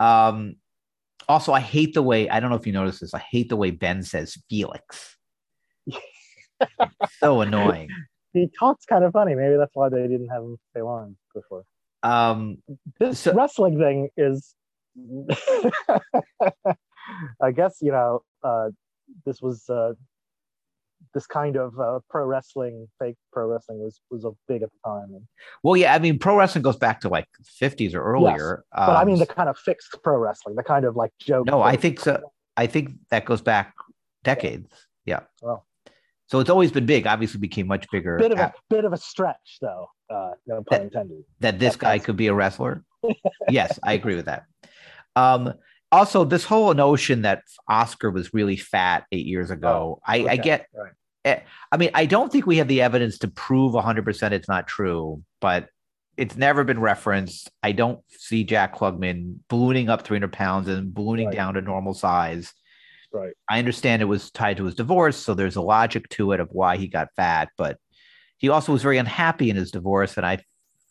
Um, 0.00 0.56
also, 1.28 1.52
I 1.52 1.60
hate 1.60 1.94
the 1.94 2.02
way 2.02 2.28
I 2.28 2.38
don't 2.40 2.50
know 2.50 2.56
if 2.56 2.66
you 2.66 2.72
noticed 2.72 3.00
this. 3.00 3.14
I 3.14 3.18
hate 3.20 3.48
the 3.48 3.56
way 3.56 3.70
Ben 3.70 4.02
says 4.02 4.36
Felix. 4.50 5.16
so 7.20 7.40
annoying. 7.40 7.88
He 8.34 8.50
talks 8.58 8.84
kind 8.84 9.02
of 9.04 9.12
funny. 9.12 9.34
Maybe 9.34 9.56
that's 9.56 9.74
why 9.74 9.88
they 9.88 10.02
didn't 10.06 10.28
have 10.28 10.42
him 10.42 10.58
say 10.74 10.82
long 10.82 11.16
before. 11.34 11.64
Um, 12.02 12.58
this 13.00 13.20
So- 13.20 13.32
wrestling 13.32 13.78
thing 13.78 14.10
is 14.18 14.54
i 17.40 17.50
guess 17.50 17.78
you 17.80 17.90
know 17.90 18.22
uh 18.44 18.68
this 19.26 19.42
was 19.42 19.68
uh 19.68 19.92
this 21.12 21.26
kind 21.26 21.56
of 21.56 21.78
uh, 21.78 21.98
pro 22.08 22.24
wrestling 22.24 22.88
fake 22.98 23.16
pro 23.32 23.46
wrestling 23.46 23.78
was 23.80 24.00
was 24.10 24.24
a 24.24 24.30
big 24.48 24.62
at 24.62 24.70
the 24.70 24.78
time 24.88 25.26
well, 25.62 25.76
yeah, 25.76 25.94
I 25.94 25.98
mean, 25.98 26.18
pro 26.18 26.36
wrestling 26.36 26.62
goes 26.62 26.76
back 26.76 27.00
to 27.02 27.08
like 27.08 27.28
50s 27.60 27.94
or 27.94 28.02
earlier. 28.02 28.64
but 28.72 28.90
i 28.90 29.02
Um, 29.02 29.06
mean 29.08 29.18
the 29.18 29.26
kind 29.26 29.48
of 29.48 29.56
fixed 29.58 29.96
pro 30.02 30.16
wrestling 30.18 30.56
the 30.56 30.62
kind 30.62 30.84
of 30.84 30.96
like 30.96 31.12
joke 31.20 31.46
No, 31.46 31.60
I 31.62 31.76
think 31.76 32.00
so. 32.00 32.20
I 32.56 32.66
think 32.66 32.90
that 33.10 33.24
goes 33.26 33.40
back 33.42 33.74
decades. 34.22 34.70
Yeah. 35.04 35.20
Well. 35.42 35.66
So 36.26 36.40
it's 36.40 36.50
always 36.50 36.72
been 36.72 36.86
big. 36.86 37.06
Obviously, 37.06 37.38
became 37.40 37.66
much 37.66 37.86
bigger. 37.92 38.16
bit 38.18 38.32
of 38.32 38.38
a 38.38 38.44
at- 38.44 38.54
bit 38.70 38.84
of 38.84 38.92
a 38.92 38.96
stretch 38.96 39.58
though 39.60 39.88
uh 40.10 40.30
no 40.46 40.62
pun 40.62 40.82
intended 40.82 41.24
that 41.40 41.58
this 41.58 41.74
that- 41.74 41.80
guy 41.80 41.98
could 41.98 42.16
be 42.16 42.26
a 42.28 42.34
wrestler. 42.34 42.82
yes, 43.48 43.78
I 43.82 43.92
agree 43.94 44.16
with 44.16 44.26
that. 44.26 44.44
Um, 45.16 45.52
also, 45.92 46.24
this 46.24 46.44
whole 46.44 46.72
notion 46.74 47.22
that 47.22 47.42
Oscar 47.68 48.10
was 48.10 48.34
really 48.34 48.56
fat 48.56 49.04
eight 49.12 49.26
years 49.26 49.50
ago, 49.50 50.00
I, 50.04 50.16
I 50.16 50.20
Okay, 50.24 50.36
get. 50.38 50.66
right. 50.74 51.42
I 51.72 51.76
mean, 51.76 51.90
I 51.94 52.04
don't 52.06 52.32
think 52.32 52.46
we 52.46 52.56
have 52.58 52.66
the 52.68 52.80
evidence 52.82 53.18
to 53.18 53.28
prove 53.28 53.74
100% 53.74 54.32
it's 54.32 54.48
not 54.48 54.66
true, 54.66 55.22
but 55.40 55.68
it's 56.16 56.36
never 56.36 56.64
been 56.64 56.80
referenced. 56.80 57.50
I 57.62 57.72
don't 57.72 58.00
see 58.08 58.42
Jack 58.44 58.74
Klugman 58.76 59.36
ballooning 59.48 59.88
up 59.88 60.02
300 60.02 60.32
pounds 60.32 60.68
and 60.68 60.92
ballooning 60.92 61.26
Right. 61.28 61.36
down 61.36 61.54
to 61.54 61.60
normal 61.60 61.94
size. 61.94 62.52
Right 63.14 63.32
I 63.48 63.58
understand 63.58 64.02
it 64.02 64.06
was 64.06 64.30
tied 64.30 64.56
to 64.58 64.64
his 64.64 64.74
divorce, 64.74 65.16
so 65.16 65.32
there's 65.34 65.56
a 65.56 65.62
logic 65.62 66.08
to 66.10 66.32
it 66.32 66.40
of 66.40 66.48
why 66.50 66.76
he 66.76 66.88
got 66.88 67.08
fat, 67.16 67.48
but 67.56 67.78
he 68.38 68.48
also 68.50 68.72
was 68.72 68.82
very 68.82 68.98
unhappy 68.98 69.48
in 69.48 69.56
his 69.56 69.70
divorce, 69.70 70.16
and 70.18 70.26
I 70.26 70.38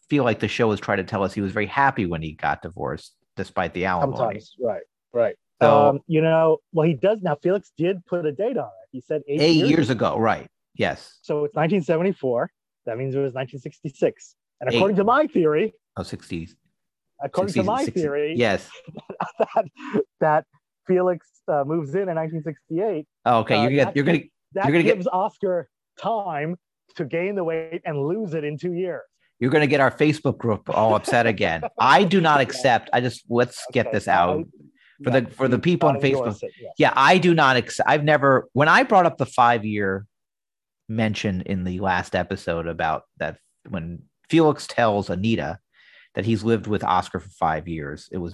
feel 0.10 0.24
like 0.24 0.40
the 0.40 0.48
show 0.48 0.72
is 0.72 0.80
trying 0.80 0.98
to 1.00 1.04
tell 1.04 1.24
us 1.24 1.34
he 1.34 1.42
was 1.42 1.52
very 1.52 1.66
happy 1.68 2.06
when 2.06 2.22
he 2.22 2.32
got 2.34 2.62
divorced, 2.62 3.14
despite 3.36 3.74
the 3.74 3.86
alimony. 3.86 4.18
sometimes 4.18 4.56
right 4.60 4.82
right 5.14 5.36
So- 5.62 5.90
um 5.90 6.00
you 6.08 6.22
know 6.22 6.58
well 6.72 6.88
he 6.88 6.94
does 6.94 7.20
now 7.22 7.36
felix 7.44 7.72
did 7.78 8.06
put 8.06 8.26
a 8.26 8.32
date 8.32 8.58
on 8.58 8.66
it 8.82 8.88
he 8.92 9.02
said 9.02 9.22
eight, 9.28 9.42
Eight 9.42 9.56
years, 9.58 9.70
years 9.70 9.90
ago, 9.90 10.18
right? 10.18 10.48
Yes. 10.76 11.20
so 11.22 11.44
it's 11.46 11.56
1974 11.56 12.50
that 12.86 12.98
means 12.98 13.14
it 13.16 13.20
was 13.20 13.34
1966 13.34 14.36
and 14.62 14.70
Eight. 14.70 14.76
according 14.76 14.98
to 14.98 15.04
my 15.04 15.28
theory 15.28 15.74
Oh, 15.98 16.02
60s. 16.02 16.52
according 17.24 17.54
to 17.54 17.64
my 17.64 17.84
60s. 17.86 17.94
theory 17.94 18.34
Yes. 18.36 18.70
that, 19.40 19.66
that 20.20 20.46
Felix 20.88 21.28
uh, 21.48 21.63
moves 21.65 21.93
in 21.96 22.10
in 22.10 22.15
1968. 22.15 23.06
Oh, 23.26 23.39
okay. 23.39 23.56
Uh, 23.56 23.62
you're 23.63 23.69
gonna 23.72 23.86
that- 23.86 23.96
you're 23.96 24.06
gonna 24.06 24.19
That 24.54 24.65
You're 24.65 24.72
gonna 24.74 24.84
get- 24.84 24.96
gives 24.96 25.08
Oscar 25.08 25.67
time 26.00 26.56
to 26.96 27.06
gain 27.06 27.36
the 27.36 27.43
weight 27.43 27.82
and 27.86 27.98
lose 28.08 28.34
it 28.34 28.43
in 28.43 28.58
two 28.58 28.74
years. 28.74 29.02
you're 29.39 29.50
gonna 29.52 29.67
get 29.67 29.80
our 29.82 29.91
Facebook 29.91 30.38
group 30.38 30.69
all 30.69 30.96
upset 30.96 31.26
again. 31.26 31.63
I 31.80 32.04
do 32.04 32.22
not 32.22 32.39
accept. 32.39 32.89
I 32.93 33.02
just 33.02 33.24
let's 33.30 33.65
get 33.72 33.88
Okay, 33.88 33.96
this 33.98 34.08
I- 34.08 34.13
out. 34.13 34.46
For 35.04 35.10
the- 35.10 35.26
for 35.32 35.48
the 35.48 35.60
people 35.60 35.89
on 35.89 35.96
Facebook. 36.00 36.41
it, 36.43 36.52
yeah. 36.62 36.69
Yeah, 36.78 36.93
I 36.96 37.17
do 37.17 37.34
not 37.34 37.58
accept. 37.58 37.89
I've 37.89 38.04
never 38.04 38.48
when 38.54 38.67
I 38.69 38.84
brought 38.84 39.06
up 39.06 39.17
the 39.17 39.26
five 39.26 39.65
year 39.65 40.06
mention 40.88 41.41
in 41.41 41.63
the 41.63 41.80
last 41.80 42.15
episode 42.15 42.67
about 42.67 43.04
that 43.17 43.38
when 43.69 44.04
Felix 44.30 44.67
tells 44.67 45.10
Anita 45.10 45.60
that 46.15 46.26
he's 46.26 46.43
lived 46.43 46.67
with 46.67 46.84
Oscar 46.84 47.19
for 47.19 47.30
five 47.30 47.67
years. 47.67 48.08
It 48.12 48.17
was 48.19 48.34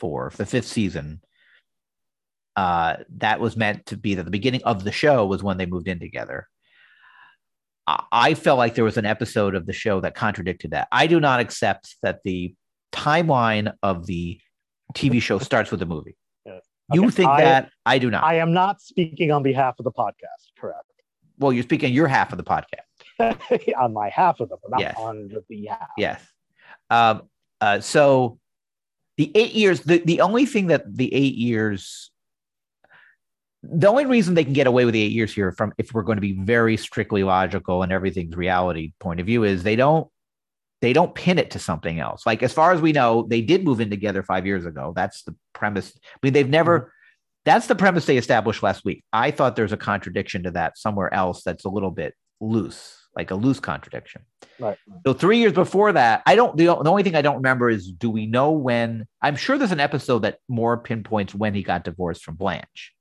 1974, 0.00 0.32
the 0.36 0.46
fifth 0.46 0.66
season. 0.66 1.20
Uh, 2.54 2.96
that 3.16 3.40
was 3.40 3.56
meant 3.56 3.86
to 3.86 3.96
be 3.96 4.14
that 4.14 4.24
the 4.24 4.30
beginning 4.30 4.62
of 4.64 4.84
the 4.84 4.92
show 4.92 5.24
was 5.26 5.42
when 5.42 5.56
they 5.56 5.66
moved 5.66 5.88
in 5.88 5.98
together. 5.98 6.48
I- 7.86 8.04
I 8.12 8.34
felt 8.34 8.58
like 8.58 8.74
there 8.74 8.84
was 8.84 8.98
an 8.98 9.06
episode 9.06 9.54
of 9.54 9.64
the 9.66 9.72
show 9.72 10.00
that 10.00 10.14
contradicted 10.14 10.72
that. 10.72 10.86
I 10.92 11.06
do 11.06 11.18
not 11.18 11.40
accept 11.40 11.96
that 12.02 12.20
the 12.24 12.54
timeline 12.92 13.72
of 13.82 14.06
the 14.06 14.38
TV 14.94 15.20
show 15.20 15.38
starts 15.38 15.70
with 15.70 15.80
the 15.80 15.86
movie. 15.86 16.16
You 16.92 17.04
Okay, 17.04 17.10
think 17.10 17.30
I- 17.30 17.40
that? 17.44 17.70
I 17.86 17.98
do 17.98 18.10
not. 18.10 18.22
I 18.22 18.34
am 18.34 18.52
not 18.52 18.82
speaking 18.82 19.30
on 19.30 19.42
behalf 19.42 19.76
of 19.78 19.84
the 19.84 19.92
podcast, 19.92 20.52
correct? 20.58 20.84
well, 21.38 21.52
you're 21.52 21.62
speaking 21.64 21.92
your 21.92 22.06
half 22.06 22.30
of 22.32 22.38
the 22.38 22.44
podcast. 22.44 23.74
on 23.76 23.92
my 23.94 24.10
half 24.10 24.38
of 24.40 24.48
them, 24.50 24.58
not 24.68 24.80
Yes. 24.80 24.94
on 24.98 25.28
the 25.28 25.42
behalf. 25.48 25.88
Yes. 25.96 26.22
Um, 26.90 27.22
uh, 27.60 27.80
so 27.80 28.38
the 29.22 29.30
eight 29.36 29.52
years, 29.52 29.80
the, 29.82 30.02
the 30.04 30.20
only 30.20 30.46
thing 30.46 30.66
that 30.68 30.82
the 30.96 31.12
eight 31.14 31.36
years, 31.36 32.10
the 33.62 33.86
only 33.86 34.04
reason 34.04 34.34
they 34.34 34.42
can 34.42 34.52
get 34.52 34.66
away 34.66 34.84
with 34.84 34.94
the 34.94 35.02
eight 35.02 35.12
years 35.12 35.32
here 35.32 35.52
from 35.52 35.72
if 35.78 35.94
we're 35.94 36.02
going 36.02 36.16
to 36.16 36.22
be 36.22 36.32
very 36.32 36.76
strictly 36.76 37.22
logical 37.22 37.84
and 37.84 37.92
everything's 37.92 38.36
reality 38.36 38.92
point 38.98 39.20
of 39.20 39.26
view 39.26 39.44
is 39.44 39.62
they 39.62 39.76
don't 39.76 40.08
they 40.80 40.92
don't 40.92 41.14
pin 41.14 41.38
it 41.38 41.52
to 41.52 41.60
something 41.60 42.00
else. 42.00 42.26
Like 42.26 42.42
as 42.42 42.52
far 42.52 42.72
as 42.72 42.80
we 42.80 42.90
know, 42.90 43.24
they 43.28 43.40
did 43.40 43.62
move 43.62 43.80
in 43.80 43.90
together 43.90 44.24
five 44.24 44.44
years 44.44 44.66
ago. 44.66 44.92
That's 44.96 45.22
the 45.22 45.36
premise. 45.52 45.92
I 45.96 46.18
mean, 46.24 46.32
they've 46.32 46.48
never 46.48 46.80
mm-hmm. 46.80 46.88
that's 47.44 47.68
the 47.68 47.76
premise 47.76 48.06
they 48.06 48.16
established 48.16 48.64
last 48.64 48.84
week. 48.84 49.04
I 49.12 49.30
thought 49.30 49.54
there's 49.54 49.72
a 49.72 49.76
contradiction 49.76 50.42
to 50.42 50.50
that 50.52 50.78
somewhere 50.78 51.14
else 51.14 51.44
that's 51.44 51.64
a 51.64 51.70
little 51.70 51.92
bit 51.92 52.14
loose, 52.40 53.01
like 53.14 53.30
a 53.30 53.34
loose 53.34 53.60
contradiction. 53.60 54.22
Right. 54.58 54.78
So 55.06 55.12
three 55.12 55.38
years 55.38 55.52
before 55.52 55.92
that, 55.92 56.22
I 56.26 56.34
don't. 56.34 56.56
The, 56.56 56.66
the 56.66 56.90
only 56.90 57.02
thing 57.02 57.14
I 57.14 57.22
don't 57.22 57.36
remember 57.36 57.68
is 57.68 57.90
do 57.90 58.10
we 58.10 58.26
know 58.26 58.52
when? 58.52 59.06
I'm 59.20 59.36
sure 59.36 59.58
there's 59.58 59.72
an 59.72 59.80
episode 59.80 60.20
that 60.20 60.38
more 60.48 60.78
pinpoints 60.78 61.34
when 61.34 61.54
he 61.54 61.62
got 61.62 61.84
divorced 61.84 62.24
from 62.24 62.36
Blanche, 62.36 62.92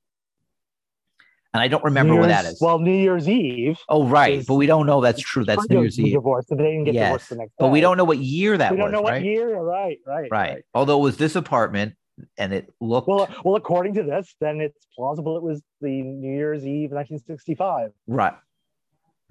and 1.53 1.61
I 1.61 1.67
don't 1.67 1.83
remember 1.83 2.13
New 2.13 2.19
when 2.21 2.29
that 2.29 2.45
is. 2.45 2.59
Well, 2.61 2.79
New 2.79 2.95
Year's 2.95 3.27
Eve. 3.29 3.77
oh, 3.89 4.07
right, 4.07 4.39
is- 4.39 4.45
but 4.45 4.55
we 4.55 4.65
don't 4.65 4.85
know 4.85 5.01
that's 5.01 5.21
true. 5.21 5.45
That's 5.45 5.69
New 5.69 5.81
Year's 5.81 5.99
Eve. 5.99 6.13
Divorce, 6.13 6.45
and 6.49 6.59
they 6.59 6.71
didn't 6.71 6.85
get 6.85 6.93
Yes, 6.95 7.07
divorced 7.07 7.29
the 7.29 7.35
next 7.37 7.53
but 7.59 7.67
we 7.69 7.81
don't 7.81 7.97
know 7.97 8.05
what 8.05 8.17
year 8.17 8.57
that 8.57 8.71
was. 8.71 8.77
We 8.77 8.81
don't 8.81 8.91
know 8.91 9.01
what 9.01 9.13
right? 9.13 9.23
year. 9.23 9.59
Right, 9.59 9.97
right, 10.05 10.31
right. 10.31 10.63
Although 10.73 10.99
it 10.99 11.03
was 11.03 11.17
this 11.17 11.35
apartment, 11.35 11.95
and 12.37 12.53
it 12.53 12.71
looked 12.79 13.07
Well, 13.07 13.27
well, 13.43 13.55
according 13.55 13.95
to 13.95 14.03
this, 14.03 14.35
then 14.39 14.61
it's 14.61 14.85
plausible 14.95 15.37
it 15.37 15.43
was 15.43 15.61
the 15.81 16.01
New 16.01 16.31
Year's 16.31 16.65
Eve, 16.65 16.91
1965. 16.91 17.91
Right. 18.07 18.33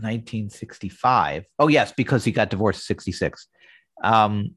1965. 0.03 1.45
Oh, 1.59 1.69
yes, 1.69 1.93
because 1.93 2.25
he 2.25 2.33
got 2.33 2.51
divorced 2.51 2.81
in 2.81 2.85
66. 2.85 3.47
Um, 4.03 4.55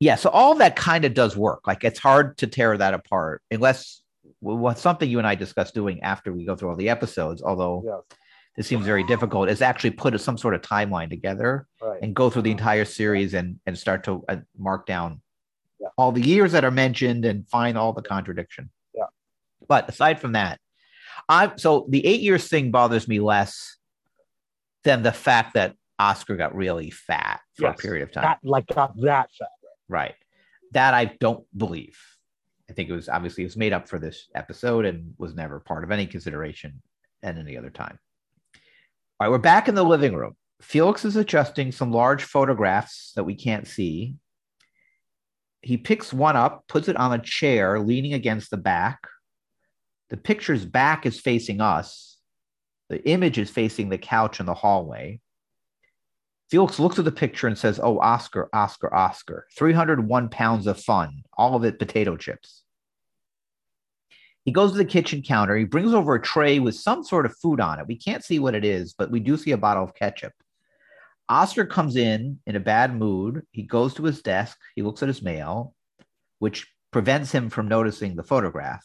yeah, 0.00 0.14
so 0.14 0.30
all 0.30 0.54
that 0.56 0.76
kind 0.76 1.04
of 1.04 1.14
does 1.14 1.36
work. 1.36 1.66
Like 1.66 1.82
it's 1.84 1.98
hard 1.98 2.38
to 2.38 2.46
tear 2.46 2.76
that 2.76 2.94
apart 2.94 3.42
unless 3.50 4.02
what's 4.40 4.80
something 4.80 5.10
you 5.10 5.18
and 5.18 5.26
I 5.26 5.34
discussed 5.34 5.74
doing 5.74 6.02
after 6.02 6.32
we 6.32 6.44
go 6.44 6.54
through 6.54 6.70
all 6.70 6.76
the 6.76 6.88
episodes, 6.88 7.42
although 7.42 7.82
Yes, 7.84 8.18
this 8.56 8.66
seems 8.68 8.84
very 8.84 9.02
difficult, 9.04 9.48
is 9.48 9.62
actually 9.62 9.90
put 9.90 10.20
some 10.20 10.38
sort 10.38 10.54
of 10.54 10.60
timeline 10.62 11.10
together 11.10 11.66
right. 11.82 12.00
and 12.02 12.14
go 12.14 12.30
through 12.30 12.42
the 12.42 12.50
entire 12.52 12.84
series 12.84 13.34
and 13.34 13.58
and 13.66 13.76
start 13.76 14.04
to 14.04 14.24
uh, 14.28 14.36
mark 14.56 14.86
down 14.86 15.20
Yeah. 15.80 15.88
all 15.96 16.12
the 16.12 16.22
years 16.22 16.52
that 16.52 16.64
are 16.64 16.70
mentioned 16.70 17.24
and 17.24 17.48
find 17.48 17.76
all 17.76 17.92
the 17.92 18.02
contradiction. 18.02 18.70
Yeah. 18.94 19.06
But 19.66 19.88
aside 19.88 20.20
from 20.20 20.32
that, 20.32 20.60
I'm 21.28 21.58
so 21.58 21.86
the 21.88 22.06
eight 22.06 22.20
years 22.20 22.46
thing 22.46 22.70
bothers 22.70 23.08
me 23.08 23.18
less 23.18 23.77
than 24.88 25.02
the 25.02 25.12
fact 25.12 25.52
that 25.52 25.76
Oscar 25.98 26.34
got 26.34 26.54
really 26.54 26.88
fat 26.90 27.40
for 27.56 27.64
Yes. 27.64 27.78
a 27.78 27.82
period 27.82 28.02
of 28.04 28.10
time. 28.10 28.22
That 28.22 28.38
like 28.42 28.66
got 28.68 28.96
that 29.02 29.28
fat. 29.38 29.48
right. 29.86 30.14
That 30.72 30.94
I 30.94 31.04
don't 31.20 31.44
believe. 31.54 31.98
I 32.70 32.72
think 32.72 32.88
it 32.88 32.94
was 32.94 33.08
obviously 33.10 33.44
it 33.44 33.48
was 33.48 33.56
made 33.58 33.74
up 33.74 33.86
for 33.86 33.98
this 33.98 34.28
episode 34.34 34.86
and 34.86 35.12
was 35.18 35.34
never 35.34 35.60
part 35.60 35.84
of 35.84 35.90
any 35.90 36.06
consideration 36.06 36.80
at 37.22 37.36
any 37.36 37.54
other 37.58 37.68
time. 37.68 37.98
All 39.20 39.26
right, 39.26 39.30
we're 39.30 39.36
back 39.38 39.68
in 39.68 39.74
the 39.74 39.82
living 39.84 40.14
room. 40.14 40.36
Felix 40.62 41.04
is 41.04 41.16
adjusting 41.16 41.70
some 41.70 41.92
large 41.92 42.24
photographs 42.24 43.12
that 43.14 43.24
we 43.24 43.34
can't 43.34 43.66
see. 43.66 44.14
He 45.60 45.76
picks 45.76 46.14
one 46.14 46.34
up, 46.36 46.64
puts 46.66 46.88
it 46.88 46.96
on 46.96 47.12
a 47.12 47.18
chair, 47.22 47.78
leaning 47.78 48.14
against 48.14 48.50
the 48.50 48.56
back. 48.56 49.00
The 50.08 50.16
picture's 50.16 50.64
back 50.64 51.04
is 51.04 51.20
facing 51.20 51.60
us. 51.60 52.07
The 52.88 53.06
image 53.08 53.38
is 53.38 53.50
facing 53.50 53.88
the 53.88 53.98
couch 53.98 54.40
in 54.40 54.46
the 54.46 54.54
hallway. 54.54 55.20
Felix 56.50 56.78
looks 56.78 56.98
at 56.98 57.04
the 57.04 57.12
picture 57.12 57.46
and 57.46 57.58
says, 57.58 57.78
Oh, 57.82 57.98
Oscar, 57.98 58.48
Oscar, 58.54 58.94
Oscar. 58.94 59.46
301 59.56 60.30
pounds 60.30 60.66
of 60.66 60.80
fun, 60.80 61.22
all 61.36 61.54
of 61.54 61.64
it 61.64 61.78
potato 61.78 62.16
chips. 62.16 62.62
He 64.46 64.52
goes 64.52 64.72
to 64.72 64.78
the 64.78 64.84
kitchen 64.86 65.20
counter. 65.20 65.56
He 65.56 65.64
brings 65.64 65.92
over 65.92 66.14
a 66.14 66.22
tray 66.22 66.58
with 66.58 66.74
some 66.74 67.04
sort 67.04 67.26
of 67.26 67.36
food 67.36 67.60
on 67.60 67.80
it. 67.80 67.86
We 67.86 67.96
can't 67.96 68.24
see 68.24 68.38
what 68.38 68.54
it 68.54 68.64
is, 68.64 68.94
but 68.94 69.10
we 69.10 69.20
do 69.20 69.36
see 69.36 69.50
a 69.50 69.58
bottle 69.58 69.84
of 69.84 69.94
ketchup. 69.94 70.32
Oscar 71.28 71.66
comes 71.66 71.96
in 71.96 72.38
in 72.46 72.56
a 72.56 72.60
bad 72.60 72.96
mood. 72.96 73.42
He 73.52 73.62
goes 73.62 73.92
to 73.94 74.04
his 74.04 74.22
desk. 74.22 74.56
He 74.74 74.80
looks 74.80 75.02
at 75.02 75.08
his 75.08 75.20
mail, 75.20 75.74
which 76.38 76.66
prevents 76.90 77.30
him 77.30 77.50
from 77.50 77.68
noticing 77.68 78.16
the 78.16 78.22
photograph. 78.22 78.82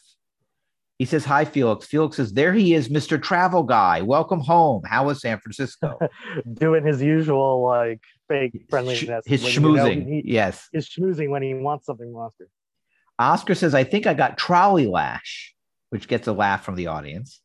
He 0.98 1.04
says, 1.04 1.24
Hi, 1.24 1.44
Felix. 1.44 1.86
Felix 1.86 2.16
says, 2.16 2.32
There 2.32 2.52
he 2.52 2.74
is, 2.74 2.88
Mr. 2.88 3.20
Travel 3.20 3.64
Guy. 3.64 4.02
Welcome 4.02 4.40
home. 4.40 4.82
How 4.84 5.06
was 5.06 5.20
San 5.20 5.38
Francisco? 5.40 5.98
Doing 6.54 6.86
his 6.86 7.02
usual 7.02 7.62
like 7.64 8.00
fake 8.28 8.66
friendliness. 8.70 9.24
His 9.26 9.42
when 9.42 9.52
you 9.52 9.60
know 9.60 9.84
schmoozing. 9.86 10.06
he- 10.08 10.32
yes. 10.32 10.68
His 10.72 10.88
schmoozing 10.88 11.30
when 11.30 11.42
he 11.42 11.54
wants 11.54 11.86
something 11.86 12.14
Oscar. 12.14 12.48
Oscar 13.18 13.54
says, 13.54 13.74
I 13.74 13.84
think 13.84 14.06
I 14.06 14.14
got 14.14 14.38
trolley 14.38 14.86
lash, 14.86 15.54
which 15.90 16.08
gets 16.08 16.26
a 16.28 16.32
laugh 16.32 16.64
from 16.64 16.74
the 16.76 16.86
audience. 16.88 17.40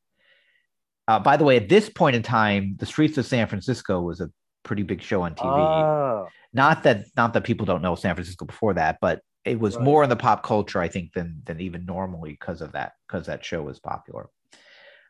Uh, 1.07 1.19
by 1.19 1.37
the 1.37 1.43
way, 1.43 1.57
at 1.57 1.69
this 1.69 1.89
point 1.89 2.15
in 2.15 2.21
time, 2.21 2.75
The 2.77 2.85
Streets 2.85 3.17
of 3.17 3.25
San 3.25 3.47
Francisco 3.47 3.99
was 3.99 4.21
a 4.21 4.29
pretty 4.63 4.83
big 4.83 5.01
show 5.01 5.23
on 5.23 5.33
TV. 5.33 5.45
Oh, 5.45 6.27
not 6.53 6.83
that 6.83 7.05
not 7.15 7.33
that 7.33 7.43
people 7.43 7.65
don't 7.65 7.81
know 7.81 7.95
San 7.95 8.13
Francisco 8.13 8.45
before 8.45 8.75
that, 8.75 8.97
but 9.01 9.21
it 9.49 9.59
was 9.59 9.75
Right. 9.75 9.85
more 9.85 10.03
in 10.03 10.09
the 10.09 10.15
pop 10.15 10.43
culture, 10.43 10.79
I 10.79 10.87
think, 10.87 11.13
than 11.13 11.41
than 11.45 11.59
even 11.59 11.85
normally 11.85 12.31
because 12.31 12.61
of 12.61 12.71
that, 12.73 12.93
because 13.07 13.25
that 13.27 13.43
show 13.45 13.61
was 13.63 13.79
popular. 13.79 14.29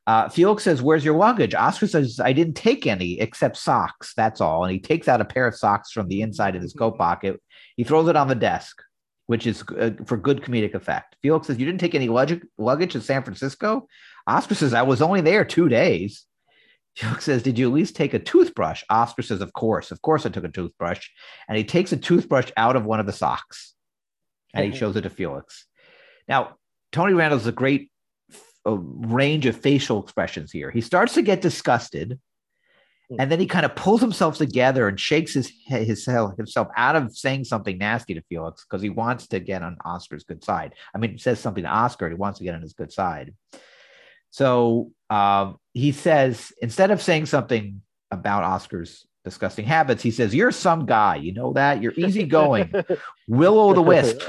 Uh, 0.07 0.27
Felix 0.27 0.63
says, 0.63 0.81
Where's 0.81 1.05
your 1.05 1.15
luggage? 1.17 1.53
Oscar 1.53 1.85
says, 1.87 2.19
I 2.19 2.33
didn't 2.33 2.55
take 2.55 2.87
any 2.87 3.19
except 3.19 3.57
socks. 3.57 4.13
That's 4.15 4.41
all. 4.41 4.63
And 4.63 4.71
he 4.73 4.79
takes 4.79 5.07
out 5.07 5.21
a 5.21 5.25
pair 5.25 5.45
of 5.45 5.55
socks 5.55 5.91
from 5.91 6.07
the 6.07 6.21
inside 6.23 6.55
of 6.55 6.63
his 6.63 6.73
coat 6.73 6.97
pocket. 6.97 7.39
He 7.75 7.83
throws 7.83 8.07
it 8.07 8.15
on 8.15 8.27
the 8.27 8.33
desk, 8.33 8.81
which 9.27 9.45
is 9.45 9.63
uh, 9.77 9.91
for 10.05 10.17
good 10.17 10.41
comedic 10.41 10.73
effect. 10.73 11.15
Felix 11.21 11.45
says, 11.47 11.59
You 11.59 11.65
didn't 11.67 11.81
take 11.81 11.93
any 11.93 12.09
luggage, 12.09 12.41
luggage 12.57 12.93
to 12.93 13.01
San 13.01 13.21
Francisco? 13.23 13.87
Oscar 14.25 14.55
says, 14.55 14.73
I 14.73 14.81
was 14.81 15.01
only 15.01 15.21
there 15.21 15.45
two 15.45 15.69
days. 15.69 16.25
Felix 16.95 17.25
says, 17.25 17.43
Did 17.43 17.59
you 17.59 17.67
at 17.67 17.73
least 17.75 17.95
take 17.95 18.15
a 18.15 18.19
toothbrush? 18.19 18.83
Oscar 18.89 19.21
says, 19.21 19.41
Of 19.41 19.53
course. 19.53 19.91
Of 19.91 20.01
course, 20.01 20.25
I 20.25 20.29
took 20.29 20.43
a 20.43 20.49
toothbrush. 20.49 21.07
And 21.47 21.55
he 21.55 21.63
takes 21.63 21.91
a 21.91 21.97
toothbrush 21.97 22.49
out 22.57 22.75
of 22.75 22.85
one 22.85 22.99
of 22.99 23.05
the 23.05 23.13
socks 23.13 23.75
and 24.53 24.71
he 24.71 24.77
shows 24.77 24.95
it 24.95 25.01
to 25.01 25.09
Felix. 25.09 25.65
Now, 26.27 26.55
Tony 26.91 27.13
Randall 27.13 27.39
has 27.39 27.47
a 27.47 27.51
great 27.51 27.91
uh, 28.65 28.77
range 28.77 29.45
of 29.45 29.55
facial 29.55 30.01
expressions 30.01 30.51
here. 30.51 30.71
He 30.71 30.81
starts 30.81 31.13
to 31.13 31.21
get 31.21 31.41
disgusted, 31.41 32.19
and 33.17 33.31
then 33.31 33.39
he 33.39 33.47
kind 33.47 33.65
of 33.65 33.75
pulls 33.75 34.01
himself 34.01 34.37
together 34.37 34.87
and 34.87 34.99
shakes 34.99 35.33
his, 35.33 35.51
his 35.65 36.05
himself 36.05 36.67
out 36.77 36.95
of 36.95 37.15
saying 37.15 37.45
something 37.45 37.77
nasty 37.77 38.13
to 38.13 38.21
Felix 38.29 38.65
because 38.65 38.83
he 38.83 38.89
wants 38.89 39.27
to 39.27 39.39
get 39.39 39.63
on 39.63 39.77
Oscar's 39.83 40.23
good 40.23 40.43
side. 40.43 40.73
I 40.93 40.99
mean, 40.99 41.11
he 41.13 41.17
says 41.17 41.39
something 41.39 41.63
to 41.63 41.69
Oscar, 41.69 42.09
he 42.09 42.15
wants 42.15 42.37
to 42.37 42.45
get 42.45 42.53
on 42.53 42.61
his 42.61 42.73
good 42.73 42.91
side. 42.91 43.33
So 44.29 44.91
um, 45.09 45.57
he 45.73 45.91
says, 45.91 46.51
instead 46.61 46.91
of 46.91 47.01
saying 47.01 47.25
something 47.25 47.81
about 48.11 48.43
Oscar's 48.43 49.07
disgusting 49.23 49.65
habits, 49.65 50.01
he 50.01 50.11
says, 50.11 50.33
You're 50.33 50.51
some 50.51 50.85
guy. 50.85 51.17
You 51.17 51.33
know 51.33 51.53
that? 51.53 51.81
You're 51.81 51.93
easygoing. 51.93 52.73
Will 53.27 53.59
o' 53.59 53.73
the 53.73 53.81
wisp. 53.81 54.21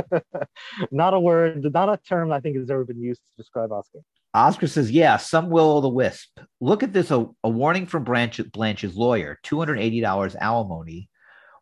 not 0.90 1.14
a 1.14 1.20
word, 1.20 1.72
not 1.72 1.88
a 1.88 1.96
term 1.96 2.32
I 2.32 2.40
think 2.40 2.56
has 2.56 2.70
ever 2.70 2.84
been 2.84 3.02
used 3.02 3.20
to 3.20 3.42
describe 3.42 3.72
Oscar. 3.72 4.00
Oscar 4.34 4.66
says, 4.66 4.90
Yeah, 4.90 5.16
some 5.16 5.48
will 5.48 5.78
o' 5.78 5.80
the 5.80 5.88
wisp. 5.88 6.38
Look 6.60 6.82
at 6.82 6.92
this 6.92 7.10
a, 7.10 7.26
a 7.42 7.48
warning 7.48 7.86
from 7.86 8.04
Blanche, 8.04 8.40
Blanche's 8.52 8.94
lawyer 8.94 9.38
$280 9.44 10.36
alimony, 10.36 11.08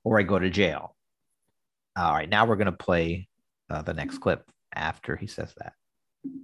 or 0.03 0.19
I 0.19 0.23
go 0.23 0.39
to 0.39 0.51
jail. 0.51 0.97
All 1.97 2.13
right, 2.13 2.29
now 2.29 2.47
we're 2.47 2.57
going 2.57 2.67
to 2.67 2.73
play 2.73 3.29
uh, 3.71 3.83
the 3.83 3.95
next 3.95 4.19
clip 4.19 4.45
after 4.75 5.15
he 5.15 5.29
says 5.29 5.55
that. 5.59 5.75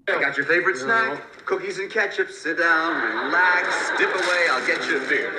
I 0.08 0.20
got 0.20 0.36
your 0.36 0.46
favorite 0.46 0.76
snack? 0.76 1.20
Cookies 1.46 1.78
and 1.78 1.90
ketchup. 1.90 2.30
Sit 2.30 2.58
down, 2.58 3.26
relax, 3.26 3.90
dip 3.98 4.14
away. 4.14 4.46
I'll 4.50 4.66
get 4.66 4.86
you 4.86 5.02
a 5.02 5.08
beer. 5.08 5.32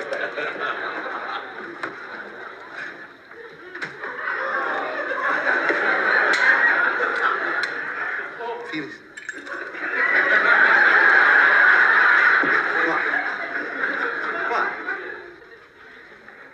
Felix. 8.70 8.94
What? 14.48 14.68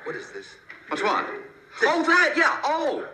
What 0.04 0.16
is 0.16 0.30
this? 0.32 0.46
What's 0.88 1.02
what? 1.02 1.24
Oh, 1.82 2.02
that, 2.02 2.34
yeah. 2.36 2.60
Oh, 2.64 3.06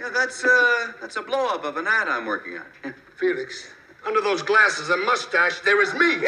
yeah. 0.00 0.08
That's 0.08 0.42
uh, 0.44 0.92
that's 1.00 1.16
a 1.16 1.22
blow 1.22 1.48
up 1.48 1.64
of 1.64 1.76
an 1.76 1.86
ad 1.86 2.08
I'm 2.08 2.24
working 2.24 2.58
on. 2.58 2.94
Felix, 3.16 3.70
under 4.06 4.20
those 4.20 4.42
glasses 4.42 4.88
and 4.90 5.04
mustache, 5.04 5.60
there 5.60 5.82
is 5.82 5.92
me. 5.94 6.16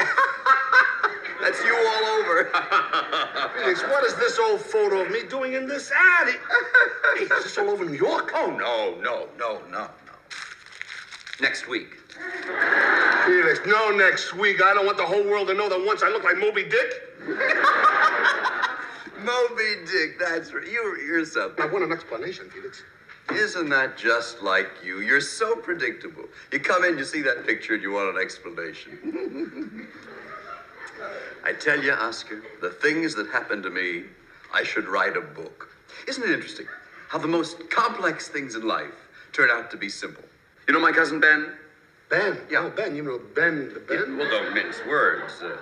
That's 1.41 1.63
you 1.63 1.75
all 1.75 2.05
over. 2.21 2.45
Felix, 3.57 3.83
what 3.83 4.05
is 4.05 4.15
this 4.17 4.39
old 4.39 4.61
photo 4.61 5.03
of 5.03 5.11
me 5.11 5.23
doing 5.29 5.53
in 5.53 5.69
this 5.69 5.93
ad? 5.93 6.29
Hey, 7.17 7.23
is 7.23 7.45
this 7.45 7.57
all 7.59 7.71
over 7.71 7.85
New 7.85 7.97
York? 7.97 8.33
oh 8.35 8.51
no, 8.51 9.01
no, 9.01 9.29
no, 9.39 9.61
no, 9.71 9.89
no. 10.07 10.13
Next 11.41 11.69
week. 11.69 11.99
Felix, 13.25 13.61
no 13.67 13.91
next 13.91 14.35
week. 14.35 14.61
I 14.61 14.75
don't 14.75 14.85
want 14.85 14.99
the 14.99 15.07
whole 15.07 15.25
world 15.25 15.47
to 15.49 15.55
know 15.55 15.69
that 15.69 15.81
once 15.85 16.03
I 16.03 16.09
look 16.09 16.25
like 16.25 16.37
Moby 16.39 16.65
Dick. 16.65 17.03
Moby 19.21 19.77
Dick. 19.91 20.19
That's 20.19 20.53
right. 20.53 20.67
You, 20.67 20.99
you're 21.07 21.25
something. 21.25 21.63
I 21.65 21.67
want 21.67 21.85
an 21.85 21.93
explanation, 21.93 22.51
Felix. 22.51 22.83
Isn't 23.33 23.69
that 23.71 23.97
just 23.97 24.43
like 24.43 24.69
you? 24.83 25.01
You're 25.01 25.21
so 25.21 25.57
predictable. 25.57 26.25
You 26.53 26.61
come 26.61 26.85
in, 26.85 26.97
you 26.99 27.05
see 27.05 27.21
that 27.23 27.47
picture, 27.47 27.75
and 27.75 27.83
you 27.83 27.93
want 27.93 28.17
an 28.17 28.23
explanation. 28.23 29.87
I 31.45 31.53
tell 31.53 31.83
you, 31.83 31.93
Oscar, 31.93 32.43
the 32.61 32.71
things 32.71 33.15
that 33.15 33.29
happen 33.29 33.63
to 33.63 33.71
me, 33.71 34.05
I 34.53 34.63
should 34.65 34.89
write 34.89 35.17
a 35.17 35.21
book. 35.21 35.69
Isn't 36.07 36.23
it 36.25 36.31
interesting 36.31 36.67
how 37.09 37.19
the 37.19 37.29
most 37.29 37.69
complex 37.71 38.29
things 38.29 38.55
in 38.55 38.67
life 38.67 38.95
turn 39.33 39.51
out 39.51 39.71
to 39.73 39.77
be 39.77 39.89
simple? 39.89 40.25
You 40.67 40.75
know 40.75 40.81
my 40.81 40.93
cousin 40.93 41.21
Ben? 41.21 41.53
Ben. 42.09 42.39
Yeah. 42.51 42.61
Oh, 42.65 42.71
Ben. 42.71 42.97
You 42.97 43.03
know 43.03 43.21
Ben 43.35 43.69
the 43.75 43.95
Yeah, 43.95 44.05
Ben? 44.05 44.17
well, 44.17 44.31
don't 44.31 44.55
mince 44.55 44.81
words. 44.87 45.35
Uh, 45.43 45.57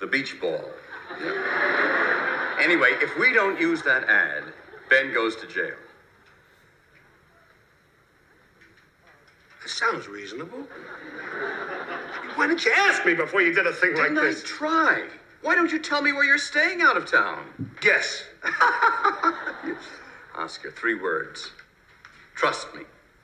the 0.00 0.06
beach 0.06 0.38
ball. 0.40 0.64
Yeah. 1.22 2.56
Anyway, 2.60 2.90
if 3.00 3.18
we 3.18 3.32
don't 3.32 3.58
use 3.60 3.82
that 3.82 4.04
ad, 4.08 4.44
Ben 4.90 5.12
goes 5.12 5.36
to 5.36 5.46
jail. 5.46 5.74
That 9.66 9.70
sounds 9.72 10.06
reasonable. 10.06 10.60
Why 12.36 12.46
didn't 12.46 12.64
you 12.64 12.70
ask 12.72 13.04
me 13.04 13.14
before 13.14 13.42
you 13.42 13.52
did 13.52 13.66
a 13.66 13.72
thing 13.72 13.96
Didn't 13.96 14.14
like 14.14 14.24
I 14.24 14.28
this? 14.28 14.44
try? 14.44 15.08
Why 15.42 15.56
don't 15.56 15.72
you 15.72 15.80
tell 15.80 16.00
me 16.00 16.12
where 16.12 16.22
you're 16.22 16.38
staying 16.38 16.82
out 16.82 16.96
of 16.96 17.10
town? 17.10 17.74
Guess. 17.80 18.22
Oscar, 20.36 20.70
three 20.70 20.94
words. 20.94 21.50
Trust 22.36 22.72
me, 22.76 22.82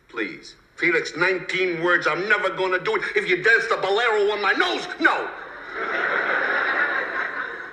please. 0.09 0.57
Felix, 0.74 1.16
19 1.16 1.81
words. 1.81 2.09
I'm 2.09 2.28
never 2.28 2.50
going 2.50 2.72
to 2.72 2.85
do 2.85 2.96
it. 2.96 3.02
If 3.14 3.28
you 3.28 3.40
dance 3.40 3.68
the 3.68 3.76
bolero 3.76 4.33
on 4.33 4.42
my 4.42 4.50
nose, 4.50 4.88
no. 4.98 5.31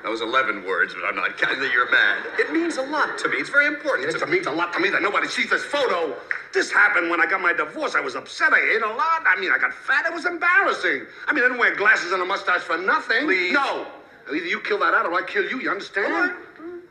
That 0.03 0.09
was 0.09 0.21
11 0.21 0.63
words, 0.63 0.93
but 0.93 1.03
I'm 1.03 1.15
not 1.15 1.37
counting 1.37 1.59
that 1.59 1.73
you're 1.73 1.89
mad. 1.91 2.23
It 2.37 2.53
means 2.53 2.77
a 2.77 2.81
lot 2.81 3.17
to 3.19 3.27
me. 3.27 3.37
It's 3.37 3.49
very 3.49 3.67
important 3.67 4.09
it 4.09 4.29
means 4.29 4.47
a 4.47 4.51
lot 4.51 4.71
to 4.73 4.79
me 4.79 4.89
that 4.89 5.01
nobody 5.01 5.27
sees 5.27 5.49
this 5.49 5.63
photo. 5.63 6.15
This 6.53 6.71
happened 6.71 7.09
when 7.09 7.19
I 7.19 7.25
got 7.25 7.41
my 7.41 7.51
divorce. 7.51 7.95
I 7.95 7.99
was 7.99 8.15
upset. 8.15 8.53
I 8.53 8.59
ate 8.59 8.81
a 8.81 8.87
lot. 8.87 9.23
I 9.27 9.39
mean, 9.39 9.51
I 9.51 9.57
got 9.57 9.73
fat. 9.73 10.05
It 10.05 10.13
was 10.13 10.25
embarrassing. 10.25 11.05
I 11.27 11.33
mean, 11.33 11.43
I 11.43 11.47
didn't 11.47 11.59
wear 11.59 11.75
glasses 11.75 12.13
and 12.13 12.21
a 12.21 12.25
mustache 12.25 12.61
for 12.61 12.77
nothing. 12.77 13.25
Please. 13.25 13.53
No. 13.53 13.87
Either 14.27 14.45
you 14.45 14.61
kill 14.61 14.79
that 14.79 14.93
out 14.93 15.05
or 15.05 15.13
I 15.13 15.25
kill 15.25 15.43
you. 15.43 15.59
You 15.59 15.69
understand? 15.69 16.33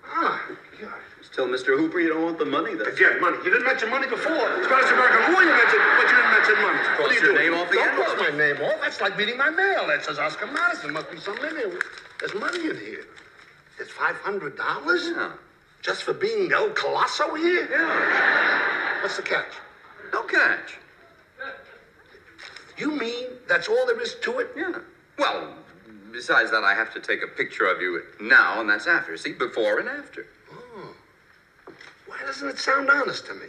Ah, 0.07 0.47
God. 0.81 0.93
Tell 1.39 1.47
Mr. 1.47 1.79
Hooper 1.79 2.01
you 2.01 2.09
don't 2.09 2.25
want 2.25 2.37
the 2.41 2.45
money. 2.45 2.75
That's 2.75 2.99
Yeah, 3.01 3.15
money. 3.21 3.37
You 3.45 3.53
didn't 3.53 3.65
mention 3.65 3.89
money 3.91 4.09
before. 4.09 4.35
Spanish 4.35 4.91
American 4.91 5.33
War 5.33 5.45
you 5.45 5.55
mentioned, 5.55 5.85
but 5.95 6.11
you 6.11 6.17
didn't 6.19 6.33
mention 6.35 6.55
money. 6.67 6.79
what 6.99 6.99
are 6.99 7.15
you 7.15 7.21
your 7.23 7.33
doing? 7.39 7.53
name 7.53 7.55
off 7.55 7.71
the 7.71 7.77
Don't 7.77 7.95
cross 7.95 8.19
my 8.19 8.37
name 8.37 8.57
off. 8.61 8.81
That's 8.83 9.01
like 9.01 9.17
reading 9.17 9.37
my 9.37 9.49
mail. 9.49 9.87
That 9.87 10.03
says 10.05 10.19
Oscar 10.19 10.49
Madison. 10.49 10.93
Must 10.93 11.09
be 11.13 11.19
some 11.21 11.39
in. 11.39 11.79
There's 12.19 12.35
money 12.35 12.59
in 12.69 12.77
here. 12.81 13.07
There's 13.77 13.89
five 13.91 14.17
hundred 14.17 14.57
dollars 14.57 15.07
Yeah. 15.15 15.31
just 15.81 16.03
for 16.03 16.13
being 16.13 16.51
El 16.51 16.71
Colosso 16.71 17.39
here. 17.39 17.69
Yeah. 17.71 19.03
What's 19.03 19.15
the 19.17 19.23
catch? 19.23 19.53
No 20.13 20.23
catch. 20.25 20.77
You 22.77 22.91
mean 22.91 23.27
that's 23.47 23.69
all 23.69 23.87
there 23.87 24.01
is 24.01 24.17
to 24.23 24.41
it? 24.41 24.49
Yeah. 24.57 24.73
Well, 25.17 25.55
Besides 26.11 26.51
that, 26.51 26.65
I 26.65 26.75
have 26.75 26.93
to 26.95 27.01
take 27.01 27.23
a 27.23 27.29
picture 27.29 27.67
of 27.67 27.81
you 27.83 28.03
now, 28.19 28.61
and 28.61 28.69
that's 28.69 28.87
after. 28.89 29.17
See, 29.19 29.35
before 29.35 29.79
and 29.79 29.89
after. 29.89 30.27
Why 32.09 32.19
doesn't 32.27 32.49
it 32.49 32.59
sound 32.59 32.91
honest 32.91 33.27
to 33.27 33.35
me? 33.35 33.47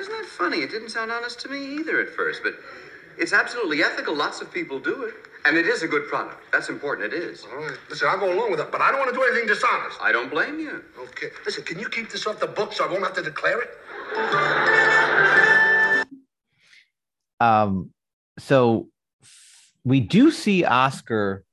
Isn't 0.00 0.12
that 0.12 0.26
funny? 0.26 0.58
It 0.58 0.70
didn't 0.70 0.88
sound 0.88 1.12
honest 1.12 1.38
to 1.40 1.48
me 1.48 1.76
either 1.76 2.00
at 2.00 2.08
first, 2.08 2.42
but 2.42 2.54
it's 3.18 3.32
absolutely 3.32 3.82
ethical. 3.82 4.16
Lots 4.16 4.40
of 4.40 4.50
people 4.52 4.80
do 4.80 5.04
it. 5.04 5.14
And 5.46 5.58
it 5.58 5.66
is 5.66 5.82
a 5.82 5.88
good 5.88 6.08
product. 6.08 6.42
That's 6.52 6.70
important. 6.70 7.12
It 7.12 7.22
is. 7.22 7.44
All 7.44 7.58
right. 7.58 7.76
Listen, 7.90 8.08
I'll 8.08 8.18
go 8.18 8.32
along 8.32 8.50
with 8.50 8.60
it, 8.60 8.72
but 8.72 8.80
I 8.80 8.90
don't 8.90 8.98
want 8.98 9.10
to 9.12 9.16
do 9.16 9.22
anything 9.24 9.46
dishonest. 9.46 10.00
I 10.00 10.10
don't 10.10 10.30
blame 10.30 10.58
you. 10.58 10.82
Okay. 10.98 11.28
Listen, 11.44 11.64
can 11.64 11.78
you 11.78 11.88
keep 11.88 12.10
this 12.10 12.26
off 12.26 12.40
the 12.40 12.46
books 12.46 12.78
so 12.78 12.86
I 12.86 12.90
won't 12.90 13.02
have 13.02 13.12
to 13.14 13.22
declare 13.22 13.60
it? 13.60 13.68
Um, 17.40 17.90
so 18.38 18.88
we 19.84 20.00
do 20.00 20.30
see 20.30 20.64
Oscar 20.64 21.44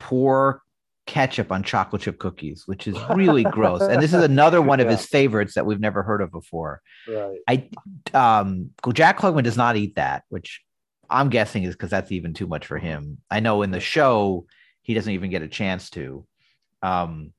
pour 0.00 0.61
ketchup 1.06 1.50
on 1.50 1.62
chocolate 1.62 2.02
chip 2.02 2.18
cookies, 2.18 2.62
which 2.66 2.86
is 2.86 2.96
really 3.14 3.42
gross. 3.44 3.80
And 3.82 4.00
this 4.00 4.12
is 4.14 4.22
another 4.22 4.62
one 4.72 4.80
of 4.80 4.86
Yeah. 4.86 4.92
his 4.96 5.06
favorites 5.06 5.54
that 5.54 5.66
we've 5.66 5.80
never 5.80 6.02
heard 6.02 6.22
of 6.22 6.30
before. 6.30 6.80
Right. 7.08 7.38
I 7.48 7.68
um 8.14 8.70
Jack 8.92 9.18
Klugman 9.18 9.42
does 9.44 9.56
not 9.56 9.76
eat 9.76 9.96
that, 9.96 10.24
which 10.28 10.62
I'm 11.10 11.28
guessing 11.28 11.64
is 11.64 11.74
because 11.74 11.90
that's 11.90 12.12
even 12.12 12.34
too 12.34 12.46
much 12.46 12.66
for 12.66 12.78
him. 12.78 13.18
I 13.30 13.40
know 13.40 13.62
in 13.62 13.70
the 13.70 13.80
show 13.80 14.46
he 14.82 14.94
doesn't 14.94 15.12
even 15.12 15.30
get 15.30 15.42
a 15.42 15.48
chance 15.48 15.90
to. 15.90 16.26
Um, 16.82 17.32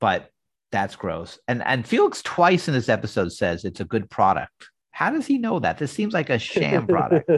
but 0.00 0.30
that's 0.72 0.96
gross. 0.96 1.38
And 1.48 1.62
and 1.64 1.86
Felix 1.86 2.22
twice 2.22 2.66
in 2.68 2.74
this 2.74 2.88
episode 2.88 3.32
says 3.32 3.64
it's 3.64 3.80
a 3.80 3.84
good 3.84 4.10
product. 4.10 4.70
How 4.90 5.10
does 5.10 5.26
he 5.26 5.38
know 5.38 5.58
that? 5.60 5.78
This 5.78 5.90
seems 5.92 6.12
like 6.12 6.30
a 6.30 6.38
sham 6.38 6.86
product. 6.86 7.30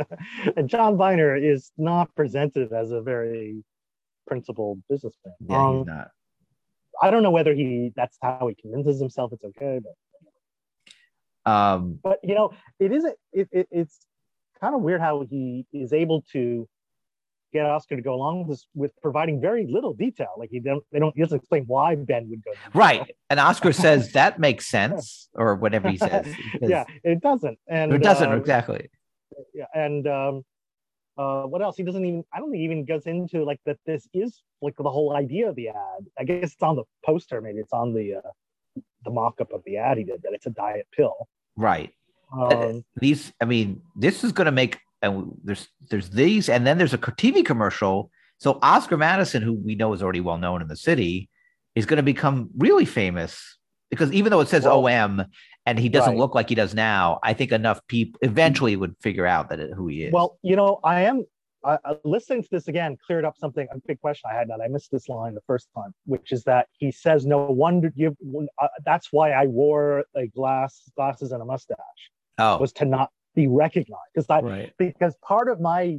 and 0.56 0.68
John 0.68 0.96
Byner 0.96 1.36
is 1.36 1.70
not 1.76 2.14
presented 2.14 2.72
as 2.72 2.92
a 2.92 3.02
very 3.02 3.62
principled 4.26 4.82
businessman. 4.88 5.34
Yeah, 5.48 5.66
Um, 5.66 5.76
he's 5.78 5.86
not. 5.86 6.10
I 7.02 7.10
don't 7.10 7.22
know 7.22 7.30
whether 7.32 7.52
he 7.54 7.92
that's 7.96 8.16
how 8.22 8.46
he 8.48 8.54
convinces 8.54 9.00
himself 9.00 9.32
it's 9.32 9.44
okay, 9.44 9.80
but 9.82 11.50
Um, 11.50 11.98
but 12.02 12.20
you 12.22 12.34
know, 12.34 12.52
it 12.78 12.92
isn't 12.92 13.14
it, 13.32 13.48
it 13.52 13.68
it's 13.70 13.98
kind 14.60 14.74
of 14.74 14.80
weird 14.80 15.00
how 15.00 15.22
he 15.28 15.66
is 15.72 15.92
able 15.92 16.22
to 16.32 16.68
get 17.52 17.66
Oscar 17.66 17.96
to 17.96 18.02
go 18.02 18.14
along 18.14 18.40
with 18.40 18.48
this 18.48 18.66
with 18.74 18.92
providing 19.02 19.40
very 19.40 19.66
little 19.66 19.92
detail. 19.92 20.30
Like 20.38 20.50
he 20.50 20.60
don't 20.60 20.82
they 20.90 20.98
don't 21.00 21.14
he 21.14 21.22
doesn't 21.22 21.36
explain 21.38 21.64
why 21.66 21.96
Ben 21.96 22.28
would 22.30 22.42
go. 22.44 22.52
right. 22.74 23.14
And 23.28 23.38
Oscar 23.40 23.72
says 23.84 24.12
that 24.12 24.38
makes 24.38 24.66
sense, 24.66 25.28
or 25.34 25.56
whatever 25.56 25.88
he 25.90 25.98
says. 25.98 26.26
because- 26.52 26.70
Yeah, 26.70 26.84
it 27.02 27.20
doesn't. 27.20 27.58
And 27.68 27.92
It 27.92 28.02
doesn't 28.02 28.30
um, 28.30 28.38
exactly. 28.38 28.88
yeah 29.52 29.66
and 29.74 30.06
um 30.06 30.44
uh 31.16 31.42
what 31.44 31.62
else? 31.62 31.76
He 31.76 31.82
doesn't 31.82 32.04
even 32.04 32.24
i 32.32 32.38
don't 32.38 32.50
think 32.50 32.58
he 32.60 32.64
even 32.64 32.84
goes 32.84 33.06
into 33.06 33.44
like 33.44 33.60
that 33.66 33.78
this 33.86 34.08
is 34.12 34.42
like 34.60 34.74
the 34.76 34.90
whole 34.90 35.14
idea 35.14 35.48
of 35.48 35.54
the 35.56 35.68
ad. 35.68 36.02
I 36.18 36.24
guess 36.24 36.52
it's 36.52 36.62
on 36.62 36.76
the 36.76 36.84
poster 37.04 37.40
maybe. 37.40 37.60
It's 37.60 37.72
on 37.72 37.92
the 37.94 38.16
uh 38.16 38.30
the 39.04 39.10
mock-up 39.10 39.52
of 39.52 39.62
the 39.64 39.76
ad 39.76 39.98
he 39.98 40.04
did 40.04 40.22
that 40.22 40.32
it's 40.32 40.46
a 40.46 40.50
diet 40.50 40.86
pill. 40.96 41.28
Right. 41.56 41.92
um 42.32 42.84
these 42.96 43.32
i 43.40 43.44
mean 43.44 43.80
this 43.94 44.24
is 44.24 44.32
going 44.32 44.46
to 44.46 44.52
make 44.52 44.78
and 45.02 45.32
there's 45.44 45.68
there's 45.90 46.10
these 46.10 46.48
and 46.48 46.66
then 46.66 46.78
there's 46.78 46.94
a 46.94 46.98
tv 46.98 47.44
commercial. 47.44 48.10
So 48.38 48.58
oscar 48.62 48.96
madison 48.96 49.42
who 49.42 49.52
we 49.52 49.74
know 49.76 49.92
is 49.92 50.02
already 50.02 50.20
well 50.20 50.38
known 50.38 50.62
in 50.62 50.68
the 50.68 50.76
city 50.76 51.28
is 51.74 51.86
going 51.86 51.98
to 51.98 52.02
become 52.02 52.50
really 52.58 52.84
famous 52.84 53.58
because 53.90 54.12
even 54.12 54.30
though 54.30 54.40
it 54.40 54.48
says 54.48 54.64
Well- 54.64 54.86
om 54.86 55.24
and 55.66 55.78
he 55.78 55.88
doesn't 55.88 56.12
Right. 56.12 56.18
look 56.18 56.34
like 56.34 56.48
he 56.48 56.54
does 56.54 56.74
now 56.74 57.18
i 57.22 57.32
think 57.32 57.52
enough 57.52 57.86
people 57.86 58.18
eventually 58.22 58.76
would 58.76 58.94
figure 59.00 59.26
out 59.26 59.48
that 59.50 59.60
it, 59.60 59.72
who 59.72 59.88
he 59.88 60.04
is. 60.04 60.12
Well 60.12 60.38
you 60.42 60.56
know 60.56 60.80
i 60.84 61.02
am 61.02 61.24
I, 61.64 61.78
I- 61.84 61.96
listening 62.04 62.42
to 62.42 62.48
this 62.50 62.68
again 62.68 62.96
cleared 63.04 63.24
up 63.24 63.36
something 63.38 63.66
a 63.70 63.78
big 63.86 64.00
question 64.00 64.30
i 64.30 64.34
had 64.34 64.48
that 64.48 64.60
i 64.60 64.68
missed 64.68 64.90
this 64.90 65.08
line 65.08 65.34
the 65.34 65.40
first 65.46 65.68
time 65.74 65.94
which 66.06 66.32
is 66.32 66.44
that 66.44 66.68
he 66.72 66.90
says 66.92 67.26
no 67.26 67.44
wonder 67.46 67.92
you 67.94 68.16
uh, 68.58 68.68
that's 68.84 69.08
why 69.12 69.32
i 69.32 69.46
wore 69.46 70.04
a 70.16 70.26
glass 70.28 70.82
glasses 70.96 71.32
and 71.32 71.40
a 71.40 71.44
mustache 71.44 71.78
oh. 72.38 72.58
was 72.58 72.72
to 72.72 72.84
not 72.84 73.10
be 73.34 73.46
recognized. 73.46 74.10
Because 74.14 74.30
i 74.30 74.40
right. 74.40 74.72
because 74.78 75.14
part 75.22 75.48
of 75.48 75.60
my 75.60 75.98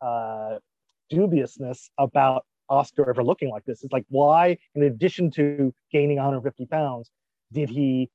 uh, 0.00 0.58
dubiousness 1.10 1.90
about 1.98 2.44
Oscar 2.68 3.08
ever 3.08 3.22
looking 3.22 3.50
like 3.50 3.64
this 3.64 3.84
is 3.84 3.92
like, 3.92 4.04
why, 4.08 4.56
in 4.74 4.82
addition 4.82 5.30
to 5.32 5.72
gaining 5.92 6.16
150 6.16 6.66
pounds, 6.66 7.10
did 7.52 7.68
he 7.68 8.10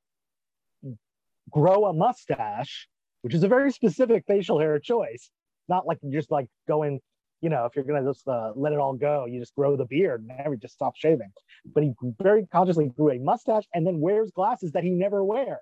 grow 1.50 1.86
a 1.86 1.92
mustache, 1.92 2.88
which 3.22 3.34
is 3.34 3.42
a 3.42 3.48
very 3.48 3.70
specific 3.72 4.24
facial 4.26 4.58
hair 4.58 4.78
choice? 4.78 5.30
Not 5.68 5.86
like 5.86 5.98
you 6.02 6.10
just 6.12 6.30
like 6.30 6.46
going, 6.66 7.00
you 7.40 7.50
know, 7.50 7.66
if 7.66 7.76
you're 7.76 7.84
gonna 7.84 8.08
just 8.08 8.26
uh, 8.26 8.52
let 8.56 8.72
it 8.72 8.78
all 8.78 8.94
go, 8.94 9.26
you 9.26 9.40
just 9.40 9.54
grow 9.54 9.76
the 9.76 9.84
beard 9.84 10.20
and 10.20 10.36
never 10.38 10.56
just 10.56 10.74
stop 10.74 10.94
shaving. 10.96 11.30
But 11.74 11.82
he 11.82 11.92
very 12.20 12.46
consciously 12.46 12.88
grew 12.96 13.10
a 13.10 13.18
mustache 13.18 13.64
and 13.74 13.86
then 13.86 14.00
wears 14.00 14.30
glasses 14.30 14.72
that 14.72 14.84
he 14.84 14.90
never 14.90 15.24
wears. 15.24 15.58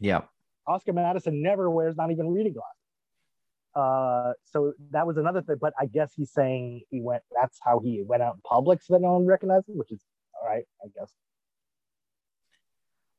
yeah 0.00 0.22
Oscar 0.66 0.92
Madison 0.92 1.42
never 1.42 1.70
wears 1.70 1.96
not 1.96 2.10
even 2.10 2.28
reading 2.28 2.54
glasses. 2.54 2.76
Uh, 3.74 4.32
so 4.44 4.72
that 4.90 5.06
was 5.06 5.16
another 5.16 5.42
thing. 5.42 5.56
But 5.60 5.74
I 5.78 5.86
guess 5.86 6.12
he's 6.16 6.32
saying 6.32 6.82
he 6.90 7.00
went. 7.00 7.22
That's 7.38 7.58
how 7.62 7.78
he 7.78 8.02
went 8.04 8.22
out 8.22 8.36
in 8.36 8.40
public, 8.40 8.82
so 8.82 8.94
that 8.94 9.02
no 9.02 9.12
one 9.12 9.26
recognized 9.26 9.68
him, 9.68 9.76
which 9.76 9.92
is 9.92 10.02
all 10.34 10.48
right, 10.48 10.64
I 10.82 10.88
guess. 10.98 11.12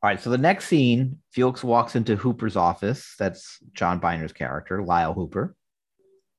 All 0.08 0.14
right 0.14 0.22
so 0.22 0.30
the 0.30 0.38
next 0.38 0.68
scene 0.68 1.18
felix 1.34 1.66
walks 1.66 1.94
into 1.98 2.16
hooper's 2.16 2.56
office 2.56 3.14
that's 3.20 3.60
john 3.74 4.00
byner's 4.00 4.32
character 4.32 4.82
lyle 4.82 5.14
hooper 5.14 5.54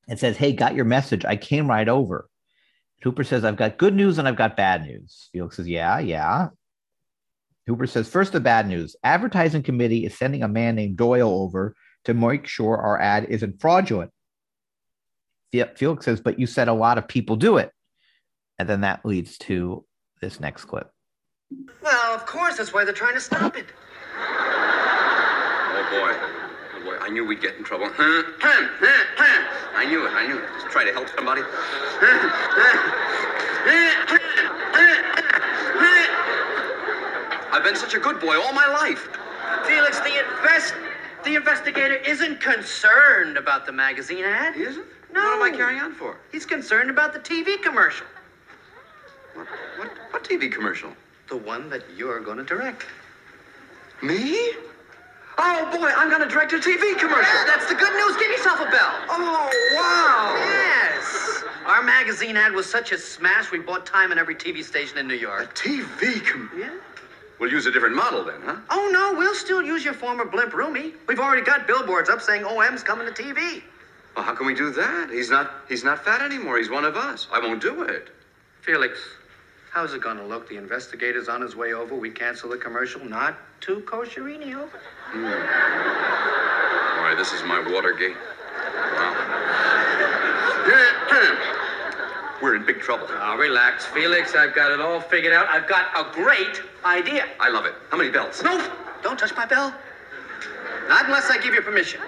and 0.08 0.18
says 0.18 0.38
hey 0.38 0.54
got 0.54 0.74
your 0.74 0.86
message 0.86 1.26
i 1.26 1.36
came 1.36 1.68
right 1.68 1.86
over 1.86 2.30
Hooper 3.02 3.22
says, 3.22 3.44
I've 3.44 3.56
got 3.56 3.78
good 3.78 3.94
news 3.94 4.18
and 4.18 4.26
I've 4.26 4.36
got 4.36 4.56
bad 4.56 4.82
news. 4.82 5.28
Felix 5.32 5.56
says, 5.56 5.68
Yeah, 5.68 5.98
yeah. 6.00 6.48
Hooper 7.66 7.86
says, 7.86 8.08
First, 8.08 8.32
the 8.32 8.40
bad 8.40 8.66
news. 8.66 8.96
Advertising 9.04 9.62
committee 9.62 10.04
is 10.04 10.18
sending 10.18 10.42
a 10.42 10.48
man 10.48 10.74
named 10.74 10.96
Doyle 10.96 11.30
over 11.30 11.76
to 12.06 12.14
make 12.14 12.46
sure 12.46 12.76
our 12.76 13.00
ad 13.00 13.26
isn't 13.28 13.60
fraudulent. 13.60 14.10
Fe- 15.52 15.70
Felix 15.76 16.04
says, 16.04 16.20
But 16.20 16.40
you 16.40 16.46
said 16.46 16.66
a 16.66 16.72
lot 16.72 16.98
of 16.98 17.06
people 17.06 17.36
do 17.36 17.58
it. 17.58 17.70
And 18.58 18.68
then 18.68 18.80
that 18.80 19.06
leads 19.06 19.38
to 19.38 19.84
this 20.20 20.40
next 20.40 20.64
clip. 20.64 20.90
Well, 21.82 22.14
of 22.14 22.26
course, 22.26 22.58
that's 22.58 22.74
why 22.74 22.84
they're 22.84 22.92
trying 22.92 23.14
to 23.14 23.20
stop 23.20 23.56
it. 23.56 23.66
Oh 24.18 25.88
boy. 25.90 26.12
Oh 26.76 26.84
boy. 26.84 26.98
I 27.00 27.08
knew 27.08 27.24
we'd 27.24 27.40
get 27.40 27.56
in 27.56 27.64
trouble. 27.64 27.88
Huh? 27.88 28.22
Huh? 28.38 28.68
Huh? 28.78 29.04
Huh? 29.16 29.48
I 29.74 29.86
knew 29.86 30.06
it. 30.06 30.12
I 30.12 30.26
knew 30.26 30.38
it. 30.38 30.44
Just 30.60 30.70
try 30.70 30.84
to 30.84 30.92
help 30.92 31.08
somebody. 31.16 31.40
I've 37.50 37.64
been 37.64 37.76
such 37.76 37.94
a 37.94 37.98
good 37.98 38.20
boy 38.20 38.38
all 38.38 38.52
my 38.52 38.66
life. 38.66 39.08
Felix, 39.66 39.98
the 40.00 40.18
invest 40.18 40.74
the 41.24 41.34
investigator 41.34 41.94
isn't 41.94 42.40
concerned 42.40 43.38
about 43.38 43.64
the 43.66 43.72
magazine 43.72 44.24
ad. 44.24 44.54
He 44.54 44.62
isn't? 44.62 44.84
No. 45.12 45.22
What 45.22 45.36
am 45.36 45.54
I 45.54 45.56
carrying 45.56 45.80
on 45.80 45.94
for? 45.94 46.18
He's 46.30 46.44
concerned 46.46 46.90
about 46.90 47.14
the 47.14 47.18
TV 47.18 47.60
commercial. 47.62 48.06
What, 49.34 49.46
what, 49.78 49.90
what 50.10 50.24
TV 50.24 50.52
commercial? 50.52 50.92
The 51.28 51.36
one 51.36 51.68
that 51.70 51.82
you're 51.96 52.20
going 52.20 52.38
to 52.38 52.44
direct. 52.44 52.86
Me? 54.02 54.52
Oh 55.40 55.70
boy, 55.70 55.88
I'm 55.96 56.10
gonna 56.10 56.28
direct 56.28 56.52
a 56.52 56.56
TV 56.56 56.98
commercial. 56.98 57.22
Yeah, 57.22 57.44
That's 57.46 57.68
the 57.68 57.74
good 57.76 57.92
news. 57.94 58.16
Give 58.16 58.28
yourself 58.30 58.58
a 58.60 58.64
bell. 58.70 58.92
Oh 59.08 59.50
wow. 59.74 60.34
Yes. 60.36 61.44
Our 61.64 61.80
magazine 61.82 62.36
ad 62.36 62.52
was 62.52 62.66
such 62.66 62.90
a 62.90 62.98
smash, 62.98 63.52
we 63.52 63.58
bought 63.60 63.86
time 63.86 64.10
in 64.10 64.18
every 64.18 64.34
TV 64.34 64.64
station 64.64 64.98
in 64.98 65.06
New 65.06 65.14
York. 65.14 65.42
A 65.44 65.46
TV 65.54 66.24
com- 66.26 66.50
Yeah? 66.56 66.70
We'll 67.38 67.52
use 67.52 67.66
a 67.66 67.70
different 67.70 67.94
model 67.94 68.24
then, 68.24 68.40
huh? 68.42 68.56
Oh, 68.70 68.90
no, 68.92 69.16
we'll 69.16 69.34
still 69.34 69.62
use 69.62 69.84
your 69.84 69.94
former 69.94 70.24
blimp 70.24 70.52
roomie. 70.52 70.94
We've 71.06 71.20
already 71.20 71.42
got 71.42 71.68
billboards 71.68 72.08
up 72.08 72.20
saying 72.20 72.44
OM's 72.44 72.82
coming 72.82 73.06
to 73.06 73.12
TV. 73.22 73.62
Well, 74.16 74.24
how 74.24 74.34
can 74.34 74.44
we 74.44 74.54
do 74.54 74.70
that? 74.72 75.10
He's 75.10 75.30
not 75.30 75.52
he's 75.68 75.84
not 75.84 76.04
fat 76.04 76.20
anymore. 76.20 76.58
He's 76.58 76.70
one 76.70 76.84
of 76.84 76.96
us. 76.96 77.28
I 77.32 77.38
won't 77.38 77.62
do 77.62 77.82
it. 77.82 78.08
Felix, 78.62 78.98
how's 79.70 79.94
it 79.94 80.00
gonna 80.00 80.26
look? 80.26 80.48
The 80.48 80.56
investigator's 80.56 81.28
on 81.28 81.40
his 81.40 81.54
way 81.56 81.72
over. 81.72 81.94
We 81.94 82.10
cancel 82.10 82.50
the 82.50 82.56
commercial. 82.56 83.04
Not 83.04 83.38
too 83.60 83.80
kosherini 83.86 84.54
over. 84.54 84.78
Hmm. 85.10 85.24
Why, 87.00 87.14
this 87.16 87.32
is 87.32 87.42
my 87.44 87.60
Watergate. 87.60 88.16
Wow. 88.16 89.28
We're 92.40 92.54
in 92.54 92.64
big 92.64 92.80
trouble. 92.80 93.06
Oh, 93.10 93.36
relax, 93.36 93.86
Felix. 93.86 94.34
I've 94.34 94.54
got 94.54 94.70
it 94.70 94.80
all 94.80 95.00
figured 95.00 95.32
out. 95.32 95.48
I've 95.48 95.68
got 95.68 95.88
a 95.96 96.12
great 96.14 96.62
idea. 96.84 97.26
I 97.40 97.48
love 97.48 97.66
it. 97.66 97.74
How 97.90 97.96
many 97.96 98.10
bells? 98.10 98.42
No, 98.44 98.70
don't 99.02 99.18
touch 99.18 99.34
my 99.34 99.44
bell. 99.44 99.74
Not 100.88 101.06
unless 101.06 101.30
I 101.30 101.38
give 101.42 101.52
you 101.52 101.62
permission. 101.62 102.00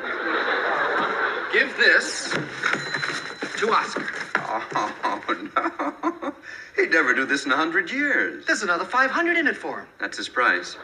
Give 1.53 1.77
this 1.77 2.31
to 3.57 3.73
Oscar. 3.73 4.07
Oh, 4.53 5.23
no. 5.55 6.35
He'd 6.77 6.91
never 6.91 7.15
do 7.15 7.25
this 7.25 7.47
in 7.47 7.53
a 7.53 7.57
hundred 7.57 7.91
years. 7.91 8.47
There's 8.47 8.63
another 8.63 8.85
500 8.85 9.37
in 9.37 9.47
it 9.47 9.57
for 9.57 9.81
him. 9.81 9.89
That's 9.99 10.17
his 10.17 10.29
price. 10.29 10.77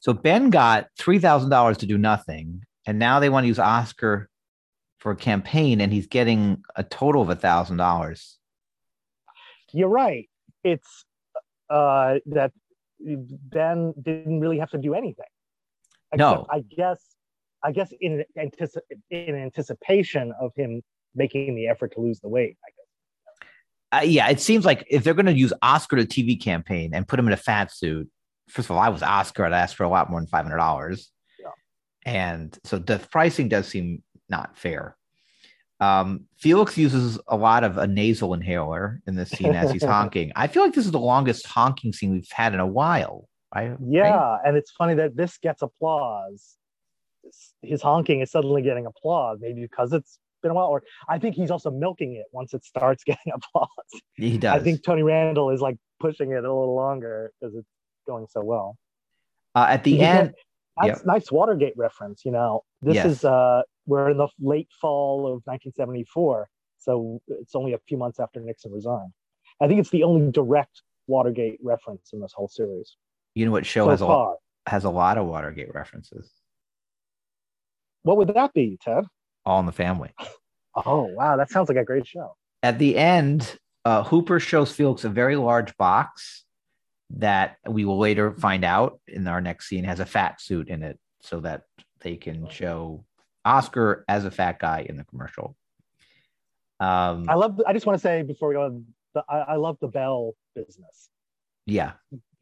So 0.00 0.14
Ben 0.14 0.50
got 0.50 0.86
$3,000 0.98 1.76
to 1.76 1.86
do 1.86 1.98
nothing. 1.98 2.62
And 2.86 2.98
now 2.98 3.20
they 3.20 3.28
want 3.28 3.44
to 3.44 3.48
use 3.48 3.58
Oscar 3.58 4.28
for 4.98 5.12
a 5.12 5.16
campaign, 5.16 5.80
and 5.80 5.92
he's 5.92 6.06
getting 6.06 6.62
a 6.76 6.82
total 6.82 7.22
of 7.22 7.30
a 7.30 7.36
thousand 7.36 7.76
dollars. 7.76 8.38
You're 9.72 9.88
right. 9.88 10.28
It's 10.64 11.04
uh, 11.68 12.16
that 12.26 12.52
Ben 13.00 13.94
didn't 14.02 14.40
really 14.40 14.58
have 14.58 14.70
to 14.70 14.78
do 14.78 14.94
anything. 14.94 15.26
No. 16.16 16.46
I 16.50 16.60
guess, 16.60 17.00
I 17.62 17.72
guess 17.72 17.92
in, 18.00 18.24
antici- 18.36 18.80
in 19.10 19.34
anticipation 19.36 20.32
of 20.40 20.52
him 20.56 20.82
making 21.14 21.54
the 21.54 21.68
effort 21.68 21.92
to 21.94 22.00
lose 22.00 22.20
the 22.20 22.28
weight. 22.28 22.56
I 22.64 22.70
guess. 22.70 22.80
Uh, 23.92 24.04
yeah, 24.06 24.28
it 24.28 24.40
seems 24.40 24.64
like 24.64 24.84
if 24.88 25.02
they're 25.02 25.14
going 25.14 25.26
to 25.26 25.32
use 25.32 25.52
Oscar 25.62 25.96
to 25.96 26.04
TV 26.04 26.40
campaign 26.40 26.94
and 26.94 27.06
put 27.08 27.18
him 27.18 27.26
in 27.26 27.32
a 27.32 27.36
fat 27.36 27.72
suit, 27.72 28.08
first 28.48 28.66
of 28.70 28.76
all, 28.76 28.78
I 28.82 28.88
was 28.88 29.02
Oscar, 29.02 29.44
I'd 29.44 29.52
ask 29.52 29.76
for 29.76 29.84
a 29.84 29.88
lot 29.88 30.10
more 30.10 30.20
than 30.20 30.28
five 30.28 30.44
hundred 30.44 30.58
dollars, 30.58 31.10
Yeah. 31.40 31.50
and 32.06 32.56
so 32.64 32.78
the 32.78 32.98
pricing 33.10 33.48
does 33.48 33.66
seem 33.66 34.02
not 34.28 34.56
fair. 34.56 34.96
Um, 35.80 36.26
Felix 36.38 36.76
uses 36.76 37.18
a 37.26 37.36
lot 37.36 37.64
of 37.64 37.78
a 37.78 37.86
nasal 37.86 38.34
inhaler 38.34 39.00
in 39.06 39.16
this 39.16 39.30
scene 39.30 39.54
as 39.54 39.72
he's 39.72 39.82
honking. 39.96 40.30
I 40.36 40.46
feel 40.46 40.62
like 40.62 40.74
this 40.74 40.84
is 40.84 40.92
the 40.92 41.00
longest 41.00 41.46
honking 41.46 41.92
scene 41.94 42.12
we've 42.12 42.28
had 42.30 42.52
in 42.54 42.60
a 42.60 42.66
while. 42.66 43.26
I, 43.52 43.74
Yeah, 43.84 44.10
right? 44.14 44.40
and 44.44 44.56
it's 44.58 44.70
funny 44.70 44.94
that 44.94 45.16
this 45.16 45.38
gets 45.38 45.62
applause. 45.62 46.56
His 47.62 47.80
honking 47.82 48.20
is 48.20 48.30
suddenly 48.30 48.60
getting 48.62 48.86
applause, 48.86 49.38
maybe 49.40 49.62
because 49.62 49.92
it's 49.94 50.18
been 50.40 50.50
a 50.50 50.54
while, 50.54 50.66
or 50.66 50.82
I 51.08 51.18
think 51.18 51.34
he's 51.34 51.50
also 51.50 51.70
milking 51.70 52.14
it 52.14 52.26
once 52.32 52.54
it 52.54 52.64
starts 52.64 53.04
getting 53.10 53.32
applause. 53.32 53.68
he 54.14 54.38
does. 54.38 54.60
I 54.60 54.64
think 54.64 54.82
Tony 54.82 55.02
Randall 55.02 55.50
is 55.50 55.60
like 55.60 55.76
pushing 56.00 56.32
it 56.32 56.36
a 56.36 56.40
little 56.52 56.74
longer 56.74 57.32
because 57.40 57.54
it's 57.54 57.68
going 58.06 58.26
so 58.28 58.42
well. 58.42 58.76
uh, 59.54 59.66
at 59.68 59.84
the 59.84 60.00
end, 60.00 60.34
That's 60.80 61.04
nice 61.04 61.30
Watergate 61.30 61.74
reference. 61.76 62.24
You 62.24 62.32
know, 62.32 62.62
this 62.80 62.96
Yes. 62.96 63.06
is 63.06 63.24
uh, 63.24 63.62
we're 63.86 64.10
in 64.10 64.16
the 64.18 64.28
late 64.40 64.68
fall 64.80 65.26
of 65.26 65.42
1974, 65.44 66.48
so 66.78 67.20
it's 67.28 67.54
only 67.54 67.72
a 67.74 67.78
few 67.88 67.98
months 67.98 68.18
after 68.20 68.40
Nixon 68.40 68.72
resigned. 68.72 69.12
I 69.60 69.68
think 69.68 69.80
it's 69.80 69.90
the 69.90 70.04
only 70.04 70.30
direct 70.30 70.82
Watergate 71.06 71.58
reference 71.62 72.12
in 72.12 72.20
this 72.20 72.32
whole 72.32 72.48
series 72.48 72.96
you 73.34 73.44
know 73.46 73.52
what 73.52 73.64
show 73.66 73.84
so 73.84 73.90
has 73.90 74.00
a 74.00 74.06
far. 74.06 74.36
has 74.66 74.84
a 74.84 74.90
lot 74.90 75.18
of 75.18 75.26
Watergate 75.26 75.72
references. 75.74 76.32
What 78.02 78.16
would 78.16 78.28
that 78.28 78.52
be, 78.54 78.78
Ted? 78.80 79.04
All 79.44 79.60
in 79.60 79.66
the 79.66 79.72
Family. 79.72 80.10
Oh 80.86 81.02
wow, 81.02 81.36
that 81.36 81.50
sounds 81.50 81.68
like 81.68 81.78
a 81.78 81.84
great 81.84 82.06
show. 82.06 82.36
at 82.62 82.78
the 82.78 82.96
end, 82.96 83.58
uh, 83.84 84.02
Hooper 84.04 84.38
shows 84.38 84.72
Felix 84.72 85.04
a 85.04 85.08
very 85.08 85.36
large 85.36 85.76
box 85.76 86.44
that 87.10 87.56
we 87.68 87.84
will 87.84 87.98
later 87.98 88.32
find 88.32 88.64
out 88.64 89.00
in 89.08 89.26
our 89.26 89.40
next 89.40 89.68
scene 89.68 89.84
has 89.84 89.98
a 89.98 90.06
fat 90.06 90.40
suit 90.40 90.68
in 90.68 90.82
it 90.82 90.98
so 91.22 91.40
that 91.40 91.62
they 92.02 92.16
can 92.16 92.48
show 92.48 93.04
Oscar 93.44 94.04
as 94.08 94.24
a 94.24 94.30
fat 94.30 94.58
guy 94.60 94.86
in 94.88 94.96
the 94.96 95.04
commercial. 95.04 95.56
Um, 96.78 97.26
I 97.28 97.34
love. 97.34 97.60
I 97.66 97.72
just 97.72 97.84
want 97.84 97.98
to 97.98 98.02
say 98.02 98.22
before 98.22 98.48
we 98.48 98.54
go, 98.54 98.82
the, 99.14 99.24
I, 99.28 99.38
I 99.38 99.56
love 99.56 99.76
the 99.80 99.88
Bell 99.88 100.34
business, 100.54 101.08
yeah, 101.66 101.92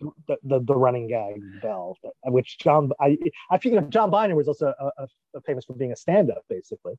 the 0.00 0.36
the, 0.42 0.60
the 0.60 0.74
running 0.74 1.08
gag 1.08 1.40
Bell, 1.62 1.96
which 2.24 2.58
John. 2.58 2.90
I 3.00 3.18
I 3.50 3.58
figure 3.58 3.80
John 3.82 4.10
Byner 4.10 4.34
was 4.34 4.48
also 4.48 4.72
a, 4.78 4.90
a, 5.34 5.40
famous 5.42 5.64
for 5.64 5.74
being 5.74 5.92
a 5.92 5.96
stand-up, 5.96 6.42
basically, 6.48 6.94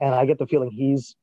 and 0.00 0.14
I 0.14 0.26
get 0.26 0.38
the 0.38 0.46
feeling 0.46 0.70
he's 0.70 1.16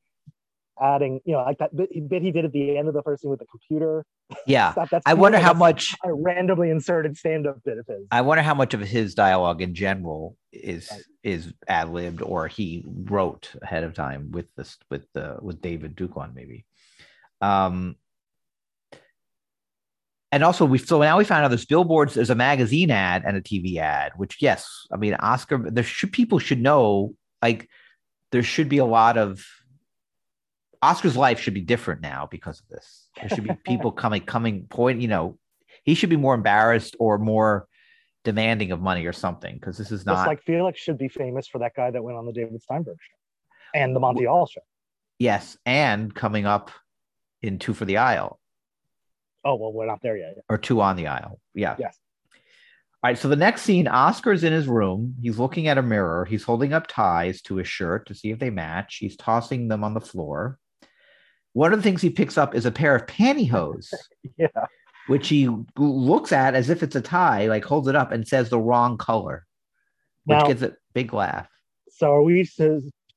adding, 0.80 1.20
you 1.24 1.32
know, 1.32 1.42
like 1.42 1.58
that 1.58 1.74
bit, 1.74 2.08
bit 2.08 2.22
he 2.22 2.30
did 2.30 2.44
at 2.44 2.52
the 2.52 2.76
end 2.76 2.88
of 2.88 2.94
the 2.94 3.02
first 3.02 3.22
scene 3.22 3.30
with 3.30 3.40
the 3.40 3.46
computer. 3.46 4.04
yeah. 4.46 4.72
That's 4.90 5.06
I 5.06 5.14
wonder 5.14 5.38
how 5.38 5.54
much 5.54 5.94
a 6.04 6.12
randomly 6.12 6.70
inserted 6.70 7.16
stand-up 7.16 7.62
bit 7.64 7.78
of 7.78 7.86
his. 7.86 8.06
I 8.10 8.20
wonder 8.20 8.42
how 8.42 8.54
much 8.54 8.74
of 8.74 8.80
his 8.80 9.14
dialogue 9.14 9.62
in 9.62 9.74
general 9.74 10.36
is 10.52 10.88
Right. 10.90 11.02
is 11.22 11.52
ad 11.68 11.90
libbed 11.90 12.22
or 12.22 12.48
he 12.48 12.84
wrote 12.86 13.54
ahead 13.62 13.84
of 13.84 13.94
time 13.94 14.30
with 14.30 14.46
this 14.56 14.78
with 14.90 15.06
the 15.12 15.38
with 15.40 15.60
David 15.60 15.96
Duclon 15.96 16.34
maybe. 16.34 16.64
Um, 17.40 17.96
and 20.32 20.42
also 20.42 20.64
we 20.64 20.78
so 20.78 21.00
now 21.00 21.18
we 21.18 21.24
found 21.24 21.44
out 21.44 21.48
there's 21.48 21.64
billboards, 21.64 22.14
there's 22.14 22.30
a 22.30 22.34
magazine 22.34 22.90
ad 22.90 23.22
and 23.24 23.36
a 23.36 23.40
TV 23.40 23.76
ad, 23.78 24.12
which 24.16 24.38
yes, 24.40 24.86
I 24.92 24.96
mean 24.96 25.14
Oscar, 25.14 25.58
there 25.70 25.84
should 25.84 26.12
people 26.12 26.38
should 26.38 26.60
know 26.60 27.14
like 27.42 27.68
there 28.32 28.42
should 28.42 28.68
be 28.68 28.78
a 28.78 28.84
lot 28.84 29.16
of 29.16 29.44
Oscar's 30.82 31.16
life 31.16 31.40
should 31.40 31.54
be 31.54 31.60
different 31.60 32.00
now 32.00 32.28
because 32.30 32.60
of 32.60 32.68
this. 32.68 33.08
There 33.20 33.28
should 33.28 33.44
be 33.44 33.54
people 33.64 33.92
coming 33.92 34.22
coming 34.22 34.66
point, 34.66 35.00
you 35.00 35.08
know, 35.08 35.38
he 35.84 35.94
should 35.94 36.10
be 36.10 36.16
more 36.16 36.34
embarrassed 36.34 36.96
or 36.98 37.18
more 37.18 37.68
demanding 38.24 38.72
of 38.72 38.80
money 38.80 39.06
or 39.06 39.12
something 39.12 39.54
because 39.54 39.78
this 39.78 39.92
is 39.92 40.00
Just 40.00 40.06
not 40.06 40.26
like 40.26 40.42
Felix 40.42 40.80
should 40.80 40.98
be 40.98 41.08
famous 41.08 41.46
for 41.46 41.58
that 41.60 41.74
guy 41.76 41.92
that 41.92 42.02
went 42.02 42.18
on 42.18 42.26
the 42.26 42.32
David 42.32 42.60
Steinberg 42.60 42.96
show 43.00 43.78
and 43.80 43.94
the 43.94 44.00
Monty 44.00 44.24
Hall 44.24 44.46
show. 44.46 44.62
yes 45.20 45.56
and 45.64 46.12
coming 46.12 46.44
up 46.44 46.72
in 47.40 47.60
two 47.60 47.72
for 47.72 47.84
the 47.84 47.98
aisle 47.98 48.40
Oh 49.46 49.54
well, 49.54 49.72
we're 49.72 49.86
not 49.86 50.02
there 50.02 50.16
yet. 50.16 50.38
or 50.48 50.58
two 50.58 50.80
on 50.80 50.96
the 50.96 51.06
aisle. 51.06 51.38
Yeah. 51.54 51.76
Yes. 51.78 51.96
all 53.04 53.10
right 53.10 53.18
so 53.18 53.28
the 53.28 53.36
next 53.36 53.62
scene 53.62 53.86
oscar's 53.86 54.42
in 54.44 54.52
his 54.52 54.66
room. 54.66 55.14
He's 55.22 55.38
looking 55.38 55.68
at 55.68 55.78
a 55.78 55.82
mirror. 55.82 56.24
He's 56.24 56.42
holding 56.42 56.72
up 56.72 56.86
ties 56.88 57.40
to 57.42 57.56
his 57.56 57.68
shirt 57.68 58.06
to 58.08 58.14
see 58.14 58.30
if 58.30 58.38
they 58.40 58.50
match. 58.50 58.96
He's 58.96 59.16
tossing 59.16 59.68
them 59.68 59.84
on 59.84 59.94
the 59.94 60.00
floor. 60.00 60.58
One 61.52 61.72
of 61.72 61.78
the 61.78 61.82
things 61.84 62.02
he 62.02 62.10
picks 62.10 62.36
up 62.36 62.54
is 62.54 62.66
a 62.66 62.70
pair 62.72 62.96
of 62.96 63.06
pantyhose 63.06 63.92
Yeah. 64.36 64.48
which 65.06 65.28
he 65.28 65.48
looks 65.78 66.32
at 66.32 66.54
as 66.54 66.68
if 66.68 66.82
it's 66.82 66.96
a 66.96 67.00
tie 67.00 67.46
like 67.46 67.64
holds 67.64 67.86
it 67.88 67.94
up 67.96 68.10
and 68.12 68.26
says 68.26 68.50
the 68.50 68.58
wrong 68.60 68.98
color 68.98 69.46
which 70.24 70.38
Now- 70.38 70.46
gets 70.48 70.62
a 70.62 70.74
big 70.92 71.12
laugh. 71.14 71.48
So 71.90 72.10
are 72.12 72.22
we 72.22 72.44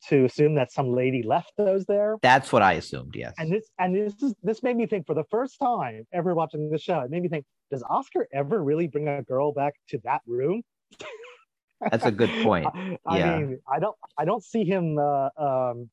to 0.08 0.26
assume 0.26 0.56
that 0.56 0.72
some 0.72 0.94
lady 0.94 1.24
left 1.24 1.52
those 1.58 1.86
there? 1.86 2.18
that's 2.22 2.52
what 2.52 2.62
i 2.62 2.74
assumed 2.74 3.14
yes 3.16 3.34
And 3.38 3.52
this 3.52 3.70
and 3.80 3.96
this 3.96 4.22
is 4.22 4.34
this 4.44 4.64
made 4.64 4.76
me 4.78 4.86
think 4.86 5.06
for 5.06 5.14
the 5.14 5.26
first 5.30 5.60
time 5.60 6.06
ever 6.14 6.34
watching 6.34 6.70
the 6.70 6.78
show. 6.78 7.00
It 7.02 7.12
made 7.12 7.22
me 7.24 7.30
think: 7.30 7.46
Does 7.72 7.84
Oscar 7.90 8.28
ever 8.34 8.64
really 8.64 8.88
bring 8.88 9.08
a 9.08 9.22
girl 9.22 9.52
back 9.52 9.76
to 9.90 10.00
that 10.04 10.22
room? 10.26 10.64
that's 11.92 12.06
a 12.06 12.12
good 12.12 12.30
point 12.44 12.68
I, 13.06 13.22
I 13.22 13.40
mean, 13.40 13.60
I 13.72 13.80
don't 13.80 13.96
I 14.18 14.26
don't 14.26 14.44
see 14.44 14.66
him 14.66 14.98
uh, 14.98 15.30
um, 15.38 15.90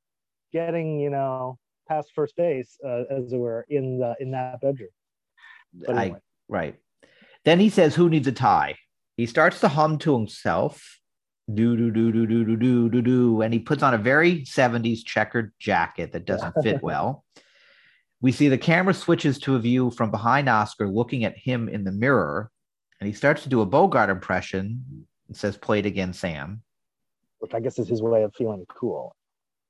getting 0.52 0.98
you 0.98 1.10
know 1.10 1.58
past 1.88 2.10
first 2.14 2.36
base 2.36 2.78
uh, 2.84 3.04
as 3.10 3.32
it 3.32 3.36
were 3.36 3.64
in 3.68 3.98
the 3.98 4.14
in 4.20 4.32
that 4.32 4.60
bedroom. 4.60 4.90
But 5.74 5.96
I 5.96 6.02
anyway. 6.04 6.18
right. 6.48 6.74
Then 7.44 7.60
he 7.60 7.70
says, 7.70 7.94
"Who 7.94 8.08
needs 8.08 8.26
a 8.26 8.32
tie?" 8.32 8.76
He 9.16 9.26
starts 9.26 9.60
to 9.60 9.68
hum 9.68 9.98
to 9.98 10.12
himself, 10.14 11.00
do 11.54 11.76
do 11.76 11.90
do 11.90 12.12
do 12.12 12.26
do 12.26 12.44
do 12.44 12.56
do 12.56 12.88
do 12.90 13.02
do, 13.02 13.42
and 13.42 13.52
he 13.52 13.60
puts 13.60 13.82
on 13.82 13.94
a 13.94 13.98
very 13.98 14.42
'70s 14.42 15.04
checkered 15.04 15.52
jacket 15.58 16.12
that 16.12 16.24
doesn't 16.26 16.54
fit 16.62 16.82
well. 16.82 17.24
We 18.20 18.32
see 18.32 18.48
the 18.48 18.58
camera 18.58 18.94
switches 18.94 19.38
to 19.40 19.54
a 19.54 19.58
view 19.58 19.90
from 19.90 20.10
behind 20.10 20.48
Oscar, 20.48 20.88
looking 20.88 21.24
at 21.24 21.36
him 21.36 21.68
in 21.68 21.84
the 21.84 21.92
mirror, 21.92 22.50
and 23.00 23.06
he 23.06 23.12
starts 23.12 23.42
to 23.44 23.48
do 23.48 23.60
a 23.60 23.66
Bogart 23.66 24.10
impression. 24.10 25.06
It 25.30 25.36
says, 25.36 25.56
"Play 25.56 25.80
it 25.80 25.86
again, 25.86 26.12
Sam." 26.12 26.62
which 27.38 27.52
I 27.54 27.60
guess 27.60 27.78
is 27.78 27.86
his 27.88 28.02
way 28.02 28.22
of 28.22 28.34
feeling 28.34 28.64
cool. 28.66 29.14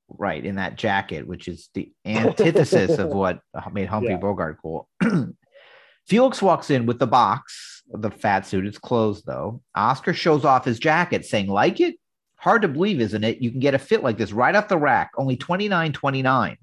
right 0.09 0.43
in 0.43 0.55
that 0.55 0.77
jacket, 0.77 1.27
which 1.27 1.49
is 1.49 1.69
the 1.73 1.91
antithesis 2.05 2.97
of 2.97 3.09
what 3.13 3.41
made 3.73 3.89
Humphrey 3.89 4.11
Yeah. 4.11 4.17
Bogart 4.17 4.57
cool. 4.61 4.87
Felix 6.07 6.41
walks 6.41 6.69
in 6.69 6.85
with 6.85 6.97
the 6.97 7.07
box 7.07 7.76
the 7.91 8.11
fat 8.11 8.45
suit. 8.45 8.65
It's 8.65 8.77
closed 8.77 9.25
though. 9.25 9.61
Oscar 9.75 10.13
shows 10.13 10.45
off 10.45 10.65
his 10.65 10.79
jacket, 10.79 11.25
saying, 11.25 11.47
"Like 11.47 11.79
it? 11.79 11.95
Hard 12.35 12.61
to 12.61 12.67
believe, 12.67 13.01
isn't 13.01 13.23
it? 13.23 13.41
You 13.41 13.51
can 13.51 13.59
get 13.59 13.73
a 13.73 13.79
fit 13.79 14.03
like 14.03 14.17
this 14.17 14.31
right 14.31 14.55
off 14.55 14.67
the 14.67 14.77
rack, 14.77 15.11
only 15.17 15.37
twenty 15.37 15.67
nine 15.67 15.93
twenty 15.93 16.21
nine, 16.21 16.57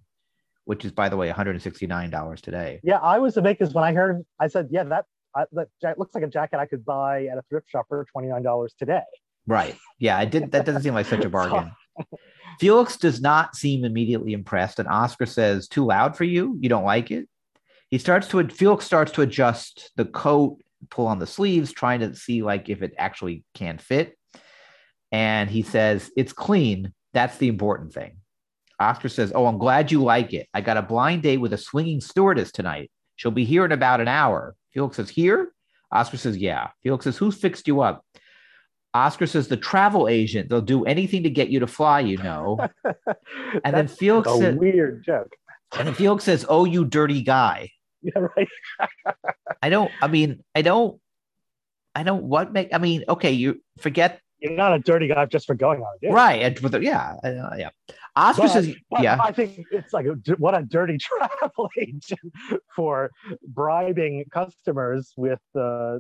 which 0.65 0.85
is, 0.85 0.93
by 0.93 1.09
the 1.09 1.17
way, 1.17 1.27
one 1.29 1.37
hundred 1.37 1.53
and 1.53 1.63
sixty 1.63 1.87
nine 1.87 2.11
dollars 2.11 2.41
today." 2.41 2.81
Yeah, 2.83 2.99
I 2.99 3.19
was 3.19 3.37
amazed 3.37 3.75
when 3.75 3.85
I 3.85 3.93
heard, 3.93 4.25
I 4.39 4.49
said, 4.49 4.69
"Yeah, 4.71 4.85
that 4.85 5.07
I, 5.35 5.45
that 5.83 5.99
looks 5.99 6.15
like 6.15 6.25
a 6.25 6.29
jacket 6.29 6.59
I 6.59 6.67
could 6.67 6.85
buy 6.85 7.27
at 7.27 7.39
a 7.39 7.43
thrift 7.49 7.71
shop 7.71 7.87
for 7.89 8.07
twenty 8.13 8.29
nine 8.29 8.43
dollars 8.43 8.75
today." 8.79 9.03
Right. 9.47 9.77
Yeah, 9.99 10.17
I 10.17 10.25
did. 10.25 10.53
That 10.53 10.65
doesn't 10.65 10.83
seem 10.83 10.95
like 10.95 11.07
such 11.07 11.25
a 11.25 11.29
bargain. 11.31 11.73
Felix 12.61 12.97
does 12.97 13.21
not 13.21 13.57
seem 13.57 13.85
immediately 13.85 14.33
impressed, 14.33 14.79
and 14.79 14.89
Oscar 14.89 15.27
says, 15.27 15.69
"Too 15.69 15.85
loud 15.85 16.17
for 16.17 16.25
you? 16.25 16.57
You 16.61 16.69
don't 16.69 16.85
like 16.85 17.11
it?" 17.11 17.29
He 17.91 17.99
starts 17.99 18.29
to 18.29 18.49
Felix 18.49 18.85
starts 18.85 19.13
to 19.13 19.23
adjust 19.23 19.93
the 19.97 20.05
coat, 20.05 20.59
pull 20.91 21.07
on 21.07 21.19
the 21.19 21.27
sleeves, 21.27 21.73
trying 21.73 22.01
to 22.01 22.15
see 22.15 22.43
like 22.43 22.69
if 22.69 22.83
it 22.83 22.95
actually 22.99 23.45
can 23.55 23.79
fit. 23.79 24.17
And 25.13 25.49
he 25.49 25.63
says, 25.63 26.11
"It's 26.17 26.33
clean. 26.33 26.93
That's 27.13 27.37
the 27.39 27.49
important 27.49 27.93
thing." 27.93 28.17
Oscar 28.81 29.09
says, 29.09 29.33
"Oh, 29.35 29.47
I'm 29.47 29.59
glad 29.59 29.93
you 29.93 30.03
like 30.03 30.33
it. 30.33 30.49
I 30.53 30.61
got 30.61 30.77
a 30.77 30.83
blind 30.83 31.23
date 31.23 31.39
with 31.39 31.53
a 31.53 31.59
swinging 31.59 32.01
stewardess 32.01 32.51
tonight. 32.53 32.91
She'll 33.17 33.31
be 33.31 33.45
here 33.45 33.65
in 33.65 33.73
about 33.73 34.01
an 34.01 34.09
hour." 34.09 34.55
Felix 34.73 34.97
says, 34.97 35.11
"Here?" 35.11 35.53
Oscar 35.93 36.17
says, 36.17 36.37
"Yeah." 36.37 36.69
Felix 36.83 37.05
says, 37.05 37.17
"Who 37.19 37.31
fixed 37.31 37.69
you 37.69 37.81
up?" 37.81 38.05
Oscar 38.93 39.27
says, 39.27 39.49
"The 39.49 39.57
travel 39.57 40.09
agent. 40.09 40.49
They'll 40.49 40.61
do 40.61 40.85
anything 40.85 41.23
to 41.25 41.31
get 41.31 41.49
you 41.49 41.61
to 41.61 41.67
fly. 41.67 42.01
You 42.01 42.19
know." 42.19 42.59
And 43.65 43.75
then 43.75 43.87
Felix 43.87 44.29
a 44.29 44.37
said, 44.37 44.59
weird 44.59 45.05
joke. 45.05 45.33
and 45.79 45.87
then 45.87 45.95
Felix 45.95 46.25
says, 46.25 46.45
"Oh, 46.49 46.65
you 46.65 46.85
dirty 46.85 47.23
guy." 47.23 47.71
Yeah, 48.15 48.27
right. 48.37 48.49
I 49.63 49.71
don't. 49.71 49.91
I 50.03 50.09
mean, 50.09 50.45
I 50.55 50.61
don't. 50.61 51.01
I 51.95 52.03
don't. 52.03 52.25
What 52.25 52.53
make? 52.53 52.75
I 52.75 52.79
mean, 52.79 53.05
okay, 53.09 53.33
you 53.33 53.63
forget 53.79 54.21
you're 54.45 54.53
not 54.53 54.75
a 54.75 54.79
dirty 54.79 55.09
guy 55.09 55.25
just 55.25 55.47
for 55.47 55.55
going 55.55 55.81
on 55.81 55.99
date. 56.03 56.13
Right. 56.13 56.43
And 56.43 56.83
yeah. 56.83 57.15
Uh, 57.25 57.55
yeah. 57.57 57.71
Oscar 58.15 58.43
But- 58.43 58.51
says, 58.51 58.75
yeah. 59.01 59.19
I 59.21 59.33
think 59.33 59.65
it's 59.71 59.93
like 59.93 60.07
a, 60.07 60.17
what 60.37 60.57
a 60.57 60.63
dirty 60.63 60.99
travel 61.01 61.71
agent 61.79 62.33
for 62.77 63.11
bribing 63.49 64.25
customers 64.31 65.13
with 65.17 65.41
uh, 65.59 65.99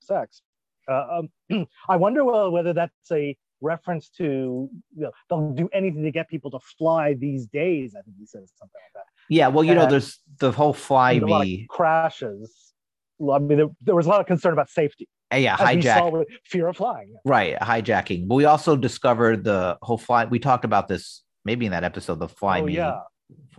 sex. 0.00 0.40
Uh, 0.88 1.22
um, 1.50 1.66
I 1.88 1.96
wonder 1.96 2.24
well, 2.24 2.50
whether 2.50 2.72
that's 2.72 3.10
a 3.12 3.36
reference 3.60 4.08
to 4.10 4.24
you 4.24 5.02
know 5.02 5.10
they'll 5.28 5.52
do 5.52 5.68
anything 5.72 6.02
to 6.02 6.10
get 6.10 6.28
people 6.28 6.50
to 6.52 6.60
fly 6.78 7.14
these 7.14 7.46
days. 7.46 7.94
I 7.98 8.02
think 8.02 8.16
he 8.18 8.26
says 8.26 8.52
something 8.58 8.80
like 8.84 8.92
that. 8.94 9.04
Yeah. 9.28 9.48
Well, 9.48 9.64
you 9.64 9.74
know, 9.74 9.82
uh, 9.82 9.86
there's 9.86 10.18
the 10.38 10.52
whole 10.52 10.72
fly 10.72 11.14
There's 11.14 11.24
a 11.24 11.26
lot 11.26 11.42
of 11.42 11.46
me. 11.46 11.66
crashes. 11.68 12.72
I 13.20 13.38
mean, 13.38 13.58
there, 13.58 13.68
there 13.82 13.94
was 13.94 14.06
a 14.06 14.08
lot 14.08 14.20
of 14.20 14.26
concern 14.26 14.52
about 14.52 14.70
safety. 14.70 15.08
uh, 15.32 15.36
yeah. 15.36 15.56
As 15.58 15.76
we 15.76 15.82
saw 15.82 16.10
Hijack. 16.10 16.24
fear 16.44 16.68
of 16.68 16.76
flying. 16.76 17.14
Right. 17.24 17.56
Hijacking. 17.60 18.26
But 18.28 18.36
we 18.36 18.46
also 18.46 18.76
discovered 18.76 19.44
the 19.44 19.78
whole 19.82 19.98
fly. 19.98 20.24
We 20.24 20.38
talked 20.38 20.64
about 20.64 20.88
this 20.88 21.22
maybe 21.44 21.66
in 21.66 21.72
that 21.72 21.84
episode, 21.84 22.18
the 22.18 22.28
fly 22.28 22.60
oh 22.60 22.66
me. 22.66 22.74
yeah, 22.76 23.00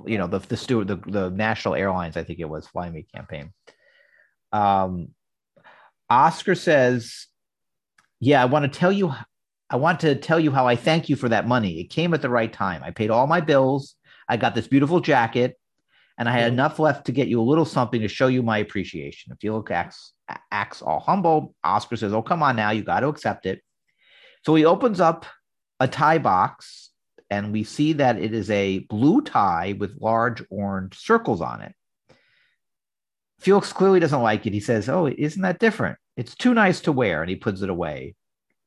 you 0.06 0.18
know 0.18 0.28
the 0.28 0.40
the 0.40 0.58
steward 0.58 0.88
the, 0.88 0.96
the 1.08 1.30
national 1.30 1.76
airlines 1.76 2.18
i 2.18 2.24
think 2.24 2.40
it 2.40 2.50
was 2.50 2.68
fly 2.68 2.90
me 2.90 3.06
campaign 3.14 3.54
um 4.52 5.10
oscar 6.10 6.56
says 6.56 7.28
yeah 8.20 8.42
i 8.42 8.46
want 8.46 8.72
to 8.72 8.80
tell 8.80 8.92
you 8.92 9.14
i 9.72 9.76
want 9.76 10.00
to 10.00 10.16
tell 10.16 10.40
you 10.40 10.52
how 10.52 10.68
i 10.68 10.76
thank 10.76 11.10
you 11.10 11.16
for 11.16 11.30
that 11.30 11.48
money 11.48 11.80
it 11.80 11.90
came 11.90 12.14
at 12.14 12.22
the 12.22 12.30
right 12.30 12.54
time 12.54 12.84
i 12.84 12.92
paid 12.92 13.10
all 13.10 13.26
my 13.26 13.42
bills 13.42 13.96
i 14.30 14.38
got 14.38 14.54
this 14.54 14.68
beautiful 14.68 15.00
jacket 15.00 15.58
and 16.20 16.30
i 16.30 16.32
had 16.32 16.54
enough 16.54 16.78
left 16.78 17.06
to 17.06 17.12
get 17.12 17.28
you 17.28 17.42
a 17.42 17.44
little 17.44 17.66
something 17.66 18.02
to 18.02 18.08
show 18.08 18.28
you 18.28 18.44
my 18.44 18.60
appreciation 18.60 19.32
if 19.32 19.40
felix 19.40 19.72
acts 19.72 20.14
acts 20.52 20.82
all 20.84 21.00
humble 21.00 21.56
oscar 21.64 21.96
says 21.96 22.14
oh 22.14 22.22
come 22.22 22.44
on 22.44 22.56
now 22.56 22.70
you 22.70 22.84
got 22.84 23.00
to 23.00 23.08
accept 23.08 23.48
it 23.48 23.62
so 24.46 24.54
he 24.56 24.66
opens 24.66 25.00
up 25.00 25.26
a 25.80 25.88
tie 25.88 26.20
box 26.20 26.92
and 27.32 27.54
we 27.54 27.64
see 27.64 27.94
that 27.94 28.20
it 28.20 28.34
is 28.34 28.52
a 28.52 28.80
blue 28.80 29.22
tie 29.22 29.74
with 29.80 30.02
large 30.02 30.44
orange 30.50 30.98
circles 30.98 31.42
on 31.42 31.62
it. 31.62 31.74
Felix 33.40 33.72
clearly 33.72 34.02
doesn't 34.02 34.22
like 34.22 34.46
it. 34.46 34.54
He 34.54 34.60
says, 34.60 34.90
Oh, 34.90 35.08
isn't 35.08 35.42
that 35.42 35.58
different? 35.58 35.98
It's 36.18 36.36
too 36.36 36.54
nice 36.54 36.82
to 36.82 36.92
wear. 36.92 37.22
And 37.22 37.30
he 37.30 37.38
puts 37.38 37.62
it 37.62 37.70
away. 37.70 38.16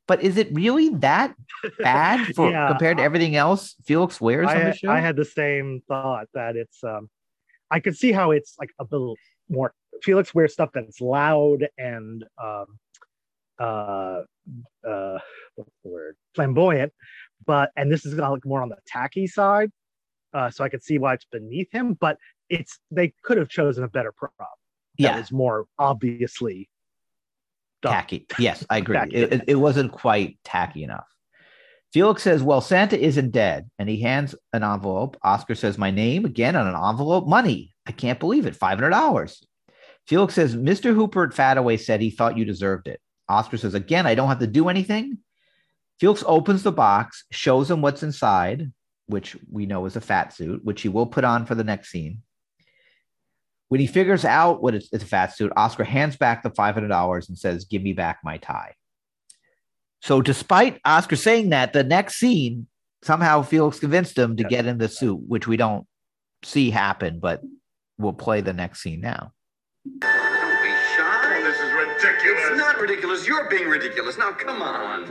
But 0.06 0.22
is 0.22 0.36
it 0.36 0.48
really 0.52 0.90
that 0.96 1.34
bad 1.82 2.20
for 2.36 2.50
Yeah. 2.50 2.68
compared 2.68 2.98
to 2.98 3.02
everything 3.02 3.36
else 3.36 3.74
Felix 3.84 4.20
wears 4.20 4.48
I, 4.48 4.56
on 4.56 4.64
the 4.66 4.76
show? 4.76 4.90
I 4.90 5.00
had 5.00 5.16
the 5.16 5.24
same 5.24 5.82
thought 5.88 6.26
that 6.34 6.56
it's. 6.56 6.82
um 6.84 7.08
I 7.70 7.80
could 7.80 7.96
see 7.96 8.12
how 8.12 8.30
it's 8.30 8.54
like 8.58 8.70
a 8.78 8.86
little 8.90 9.16
more. 9.48 9.72
Felix 10.02 10.34
wears 10.34 10.52
stuff 10.52 10.70
that's 10.74 11.00
loud 11.00 11.66
and 11.78 12.24
um, 12.42 12.78
uh, 13.58 14.20
uh, 14.86 15.18
what's 15.54 15.70
the 15.82 15.90
word? 15.90 16.16
Flamboyant, 16.34 16.92
but 17.46 17.70
and 17.76 17.90
this 17.90 18.04
is 18.04 18.14
like 18.14 18.44
more 18.44 18.62
on 18.62 18.68
the 18.68 18.76
tacky 18.86 19.26
side. 19.26 19.70
Uh, 20.32 20.50
so 20.50 20.64
I 20.64 20.68
could 20.68 20.82
see 20.82 20.98
why 20.98 21.14
it's 21.14 21.26
beneath 21.30 21.70
him, 21.72 21.94
but 21.94 22.18
it's 22.48 22.78
they 22.90 23.14
could 23.22 23.38
have 23.38 23.48
chosen 23.48 23.84
a 23.84 23.88
better 23.88 24.12
prop. 24.12 24.32
That 24.38 24.48
yeah, 24.98 25.16
was 25.16 25.32
more 25.32 25.66
obviously. 25.78 26.68
Tacky. 27.90 28.26
Yes, 28.38 28.64
I 28.68 28.78
agree. 28.78 28.98
It, 29.10 29.44
it, 29.46 29.54
wasn't 29.56 29.92
quite 29.92 30.38
tacky 30.44 30.84
enough. 30.84 31.06
Felix 31.92 32.22
says, 32.22 32.42
Well, 32.42 32.60
Santa 32.60 32.98
isn't 32.98 33.30
dead. 33.30 33.70
And 33.78 33.88
he 33.88 34.00
hands 34.00 34.34
an 34.52 34.64
envelope. 34.64 35.16
Oscar 35.22 35.54
says, 35.54 35.78
My 35.78 35.90
name 35.90 36.24
again 36.24 36.56
on 36.56 36.66
an 36.66 36.74
envelope. 36.74 37.26
Money. 37.26 37.72
I 37.86 37.92
can't 37.92 38.20
believe 38.20 38.46
it. 38.46 38.58
$500. 38.58 39.44
Felix 40.06 40.34
says, 40.34 40.56
Mr. 40.56 40.94
Hooper 40.94 41.24
at 41.24 41.30
Fataway 41.30 41.78
said 41.78 42.00
he 42.00 42.10
thought 42.10 42.36
you 42.36 42.44
deserved 42.44 42.88
it. 42.88 43.00
Oscar 43.28 43.56
says, 43.56 43.74
Again, 43.74 44.06
I 44.06 44.14
don't 44.14 44.28
have 44.28 44.40
to 44.40 44.46
do 44.46 44.68
anything. 44.68 45.18
Felix 46.00 46.24
opens 46.26 46.62
the 46.62 46.72
box, 46.72 47.24
shows 47.30 47.70
him 47.70 47.80
what's 47.80 48.02
inside, 48.02 48.72
which 49.06 49.36
we 49.50 49.66
know 49.66 49.86
is 49.86 49.96
a 49.96 50.00
fat 50.00 50.32
suit, 50.32 50.64
which 50.64 50.82
he 50.82 50.88
will 50.88 51.06
put 51.06 51.24
on 51.24 51.46
for 51.46 51.54
the 51.54 51.64
next 51.64 51.90
scene. 51.90 52.22
When 53.68 53.80
he 53.80 53.86
figures 53.86 54.24
out 54.24 54.62
what 54.62 54.74
it's, 54.74 54.88
it's 54.92 55.04
a 55.04 55.06
fat 55.06 55.34
suit, 55.34 55.52
Oscar 55.56 55.84
hands 55.84 56.16
back 56.16 56.42
the 56.42 56.50
$500 56.50 57.28
and 57.28 57.38
says, 57.38 57.64
Give 57.64 57.82
me 57.82 57.92
back 57.92 58.18
my 58.22 58.36
tie. 58.38 58.74
So, 60.02 60.20
despite 60.20 60.80
Oscar 60.84 61.16
saying 61.16 61.50
that, 61.50 61.72
the 61.72 61.82
next 61.82 62.16
scene, 62.16 62.66
somehow 63.02 63.42
Felix 63.42 63.80
convinced 63.80 64.18
him 64.18 64.36
to 64.36 64.42
Yeah. 64.42 64.48
get 64.50 64.66
in 64.66 64.78
the 64.78 64.88
suit, 64.88 65.20
which 65.26 65.46
we 65.46 65.56
don't 65.56 65.86
see 66.42 66.70
happen, 66.70 67.20
but 67.20 67.40
we'll 67.98 68.12
play 68.12 68.42
the 68.42 68.52
next 68.52 68.82
scene 68.82 69.00
now. 69.00 69.32
Don't 69.98 70.62
be 70.62 70.68
shy. 70.96 71.38
Oh, 71.38 71.42
this 71.42 71.58
is 71.58 71.72
ridiculous. 71.72 72.42
It's 72.50 72.58
not 72.58 72.78
ridiculous. 72.78 73.26
You're 73.26 73.48
being 73.48 73.68
ridiculous. 73.68 74.18
Now, 74.18 74.32
come 74.32 74.60
on. 74.60 75.10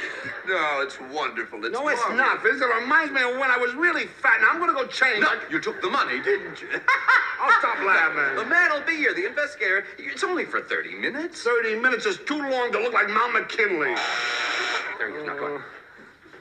No, 0.46 0.80
it's 0.80 1.00
wonderful. 1.00 1.64
It's 1.64 1.74
wonderful. 1.74 1.82
No, 1.82 1.88
it's 1.88 2.00
marvelous. 2.06 2.18
not, 2.18 2.42
Fizz. 2.42 2.60
It 2.60 2.68
reminds 2.80 3.12
me 3.12 3.20
of 3.22 3.36
when 3.36 3.50
I 3.50 3.56
was 3.56 3.74
really 3.74 4.06
fat. 4.06 4.36
and 4.38 4.46
I'm 4.46 4.60
gonna 4.60 4.74
go 4.74 4.86
change. 4.86 5.20
No, 5.20 5.32
you 5.50 5.58
took 5.60 5.82
the 5.82 5.90
money, 5.90 6.22
didn't 6.22 6.62
you? 6.62 6.68
I'll 7.40 7.58
stop 7.58 7.82
laughing. 7.84 8.36
The 8.36 8.44
man 8.44 8.70
will 8.70 8.86
be 8.86 8.94
here, 8.96 9.12
the 9.12 9.26
investigator. 9.26 9.84
It's 9.98 10.22
only 10.22 10.44
for 10.44 10.60
30 10.60 10.94
minutes. 10.94 11.42
30 11.42 11.80
minutes 11.80 12.06
is 12.06 12.18
too 12.18 12.38
long 12.38 12.70
to 12.72 12.78
look 12.78 12.92
like 12.92 13.08
Mount 13.08 13.32
McKinley. 13.32 13.96
There 14.98 15.10
he 15.10 15.16
is. 15.16 15.26
Now, 15.26 15.36
go 15.36 15.54
on. 15.56 15.62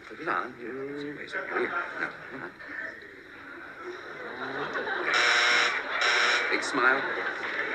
Put 0.08 0.20
it 0.20 0.28
on. 0.28 0.54
Here, 0.60 0.72
there's 0.72 1.18
razor. 1.18 1.48
Here. 1.48 1.68
Now, 2.00 2.10
come 2.32 2.44
on. 2.44 2.52
Big 6.52 6.64
smile. 6.64 7.02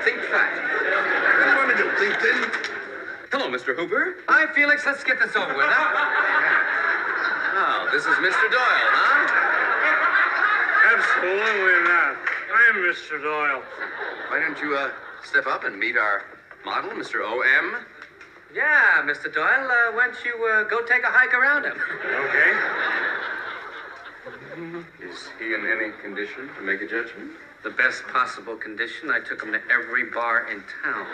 Think 0.05 0.19
fat. 0.31 0.51
What 0.55 1.43
do 1.43 1.49
you 1.51 1.57
want 1.57 1.67
me 1.67 1.73
to 1.75 1.83
do? 1.83 1.89
Think 1.97 2.15
thin? 2.21 2.70
Hello, 3.31 3.47
Mr. 3.47 3.73
Hooper. 3.73 4.17
Hi, 4.27 4.51
Felix. 4.53 4.85
Let's 4.85 5.05
get 5.05 5.17
this 5.19 5.35
over 5.37 5.55
with, 5.55 5.67
huh? 5.69 6.67
Oh, 7.53 7.89
this 7.91 8.03
is 8.03 8.15
Mr. 8.15 8.47
Doyle, 8.49 8.89
huh? 8.95 9.21
Absolutely 10.95 11.83
not. 11.83 12.15
I'm 12.51 12.75
Mr. 12.75 13.21
Doyle. 13.21 13.61
Why 14.29 14.39
don't 14.39 14.59
you 14.59 14.75
uh, 14.75 14.89
step 15.23 15.47
up 15.47 15.63
and 15.65 15.77
meet 15.77 15.97
our 15.97 16.23
model, 16.65 16.91
Mr. 16.91 17.21
O.M.? 17.23 17.85
Yeah, 18.53 19.03
Mr. 19.03 19.31
Doyle. 19.33 19.69
Uh, 19.69 19.91
why 19.95 20.07
don't 20.07 20.25
you 20.25 20.45
uh, 20.45 20.63
go 20.63 20.81
take 20.85 21.03
a 21.03 21.07
hike 21.07 21.33
around 21.33 21.65
him? 21.65 21.77
Okay. 21.77 22.51
Is 25.05 25.29
he 25.39 25.53
in 25.53 25.67
any 25.67 25.91
condition 26.01 26.49
to 26.55 26.61
make 26.61 26.81
a 26.81 26.87
judgment? 26.87 27.31
The 27.63 27.69
best 27.69 28.03
possible 28.07 28.55
condition. 28.55 29.11
I 29.11 29.19
took 29.19 29.43
him 29.43 29.51
to 29.53 29.61
every 29.71 30.05
bar 30.05 30.47
in 30.51 30.63
town. 30.83 31.05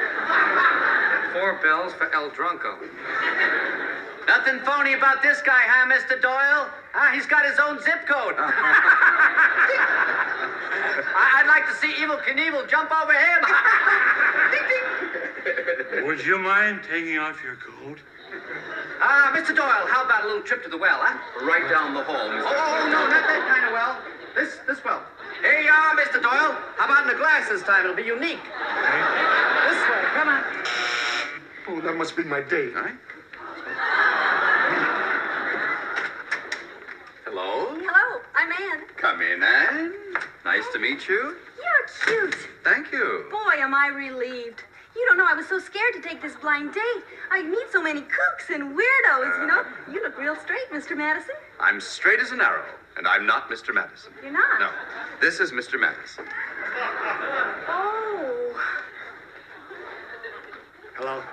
Four 1.34 1.60
bells 1.62 1.94
for 1.94 2.14
El 2.14 2.30
Drunko. 2.32 2.78
Nothing 4.28 4.60
phony 4.66 4.94
about 4.94 5.22
this 5.22 5.42
guy, 5.42 5.64
huh, 5.68 5.92
Mr. 5.92 6.22
Doyle? 6.22 6.70
Ah, 6.96 7.12
he's 7.14 7.26
got 7.26 7.46
his 7.46 7.60
own 7.60 7.80
zip 7.82 8.06
code. 8.08 8.36
I- 11.16 11.34
I'd 11.40 11.48
like 11.48 11.68
to 11.68 11.76
see 11.76 11.94
Evel 12.02 12.20
Knievel 12.24 12.68
jump 12.70 12.92
over 12.92 13.14
him. 13.14 13.46
Ding, 14.52 14.64
ding. 15.96 16.06
Would 16.08 16.26
you 16.26 16.38
mind 16.40 16.82
taking 16.90 17.18
off 17.18 17.42
your 17.44 17.56
coat? 17.56 18.00
Ah, 19.02 19.32
Mr. 19.36 19.56
Doyle, 19.56 19.88
how 19.88 20.04
about 20.04 20.24
a 20.24 20.28
little 20.28 20.42
trip 20.44 20.64
to 20.64 20.70
the 20.70 20.78
well, 20.78 21.00
huh? 21.02 21.46
Right 21.46 21.70
down 21.70 21.94
the 21.94 22.04
hall, 22.04 22.30
Mr. 22.30 22.44
Oh, 22.46 22.54
oh, 22.56 22.90
no, 22.90 23.08
not 23.08 23.24
that 23.28 23.48
kind 23.48 23.66
of 23.66 23.72
well. 23.72 23.98
This, 24.36 24.58
this 24.68 24.84
well. 24.84 25.04
Here 25.42 25.60
you 25.60 25.70
are, 25.70 25.96
Mr. 25.96 26.22
Doyle. 26.22 26.56
How 26.78 26.86
about 26.86 27.04
in 27.04 27.10
the 27.10 27.16
glass 27.16 27.50
this 27.50 27.64
time? 27.64 27.84
It'll 27.84 27.96
be 27.96 28.04
unique. 28.04 28.42
This 28.44 29.82
way, 29.90 30.04
come 30.16 30.30
on. 30.30 30.44
Oh, 31.68 31.82
that 31.82 31.96
must 31.96 32.16
be 32.16 32.24
my 32.24 32.42
date. 32.42 32.76
All 32.76 32.84
right. 32.84 32.96
Hello? 37.26 37.76
Hello, 37.78 38.22
I'm 38.36 38.52
Anne. 38.52 38.86
Come 38.98 39.22
in, 39.22 39.44
Anne. 39.44 39.94
Nice 40.46 40.64
to 40.74 40.80
meet 40.80 41.08
you. 41.08 41.36
You're 41.58 41.88
cute. 42.06 42.36
Thank 42.64 42.92
you. 42.92 43.26
Boy, 43.30 43.60
am 43.62 43.76
I 43.76 43.88
relieved. 43.88 44.64
You 44.96 45.06
don't 45.08 45.18
know 45.18 45.28
I 45.30 45.36
was 45.36 45.48
so 45.48 45.60
scared 45.60 45.94
to 45.94 46.02
take 46.02 46.22
this 46.22 46.36
blind 46.36 46.74
date. 46.74 47.04
I 47.30 47.44
meet 47.44 47.72
so 47.72 47.84
many 47.84 48.02
kooks 48.02 48.50
and 48.54 48.76
weirdos, 48.76 49.42
you 49.42 49.48
know. 49.48 49.62
Uh. 49.62 49.92
You 49.92 50.02
look 50.02 50.18
real 50.18 50.36
straight, 50.38 50.70
Mr. 50.72 50.98
Madison. 50.98 51.36
I'm 51.60 51.80
straight 51.80 52.20
as 52.20 52.32
an 52.32 52.42
arrow, 52.42 52.66
and 52.98 53.08
I'm 53.08 53.26
not 53.26 53.50
Mr. 53.50 53.74
Madison. 53.74 54.12
You're 54.22 54.32
not. 54.32 54.60
No, 54.60 54.70
this 55.22 55.40
is 55.40 55.52
Mr. 55.52 55.80
Madison. 55.80 56.26
Oh. 57.68 58.62
Hello? 60.96 61.24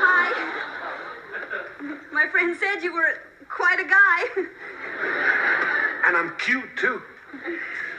Hi. 0.00 0.30
My 2.10 2.26
friend 2.28 2.56
said 2.58 2.82
you 2.82 2.94
were 2.94 3.20
quite 3.50 3.78
a 3.80 3.84
guy. 3.84 4.24
And 6.06 6.16
I'm 6.16 6.34
cute, 6.38 6.76
too. 6.76 7.02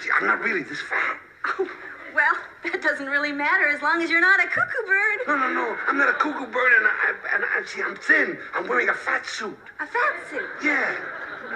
See, 0.02 0.10
I'm 0.20 0.26
not 0.26 0.42
really 0.42 0.64
this 0.64 0.82
fat. 0.82 1.20
Oh, 1.60 1.70
well, 2.16 2.36
that 2.64 2.82
doesn't 2.82 3.12
really 3.12 3.36
matter 3.36 3.68
as 3.68 3.84
long 3.84 4.02
as 4.02 4.10
you're 4.10 4.24
not 4.24 4.40
a 4.40 4.48
cuckoo 4.48 4.88
bird. 4.88 5.20
No, 5.28 5.36
no, 5.36 5.52
no. 5.52 5.78
I'm 5.86 6.00
not 6.00 6.10
a 6.10 6.14
cuckoo 6.16 6.48
bird, 6.48 6.72
and 6.80 6.88
I, 6.88 7.14
and 7.36 7.44
I, 7.44 7.62
see, 7.68 7.84
I'm 7.84 7.96
thin. 7.96 8.40
I'm 8.56 8.68
wearing 8.68 8.88
a 8.90 8.94
fat 8.96 9.28
suit. 9.28 9.58
A 9.80 9.86
fat 9.86 10.16
suit? 10.32 10.48
Yeah. 10.64 10.96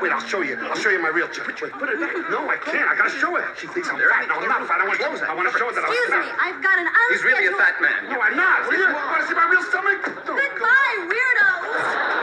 Wait, 0.03 0.12
I'll 0.12 0.22
show 0.22 0.41
you. 0.41 0.60
I'll 0.60 0.78
show 0.78 0.91
you 0.91 1.01
my 1.01 1.10
real 1.10 1.28
chip. 1.30 1.47
Wait, 1.47 1.74
put 1.74 1.89
it 1.89 1.99
back. 1.99 2.14
No, 2.30 2.45
I 2.45 2.57
can't. 2.62 2.88
I 2.88 2.95
gotta 2.95 3.10
show 3.10 3.36
it. 3.38 3.45
She 3.57 3.66
thinks 3.68 3.89
I'm 3.89 3.97
fat. 3.97 4.28
No, 4.28 4.36
I'm 4.38 4.47
not 4.47 4.68
fat. 4.68 4.84
I 4.84 4.86
want 4.86 4.99
to 4.99 5.03
show 5.03 5.18
her. 5.18 5.26
I 5.26 5.34
want 5.34 5.49
to 5.49 5.57
show 5.57 5.66
her 5.66 5.74
that 5.74 5.82
I'm 5.82 5.89
Excuse 5.89 6.14
me, 6.14 6.30
I've 6.38 6.62
got 6.62 6.78
an 6.78 6.88
He's 7.10 7.24
really 7.24 7.47
a 7.47 7.51
fat 7.57 7.82
man. 7.82 8.12
No, 8.12 8.22
I'm 8.22 8.38
not. 8.38 8.70
Will 8.70 8.78
you? 8.78 8.86
Want 8.86 9.24
to 9.24 9.28
see 9.28 9.34
my 9.34 9.49
real 9.49 9.64
stomach? 9.66 10.03
Goodbye, 10.28 11.10
weirdos. 11.10 12.20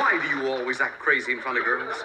Why 0.00 0.18
do 0.18 0.26
you 0.34 0.50
always 0.50 0.80
act 0.80 0.98
crazy 0.98 1.32
in 1.32 1.40
front 1.40 1.58
of 1.58 1.64
girls? 1.64 2.02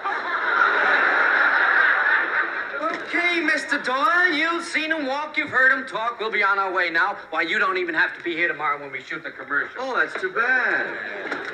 Okay, 2.80 3.42
Mr. 3.42 3.84
Doyle, 3.84 4.32
you've 4.32 4.64
seen 4.64 4.92
him 4.92 5.08
walk, 5.08 5.36
you've 5.36 5.50
heard 5.50 5.72
him 5.72 5.88
talk. 5.88 6.20
We'll 6.20 6.32
be 6.32 6.44
on 6.44 6.60
our 6.60 6.72
way 6.72 6.92
now. 6.92 7.18
Why, 7.32 7.42
you 7.42 7.58
don't 7.58 7.78
even 7.78 7.96
have 7.96 8.16
to 8.16 8.24
be 8.24 8.36
here 8.36 8.48
tomorrow 8.48 8.80
when 8.80 8.92
we 8.92 9.02
shoot 9.02 9.24
the 9.24 9.32
commercial. 9.32 9.76
Oh, 9.80 9.98
that's 9.98 10.14
too 10.22 10.32
bad. 10.32 10.86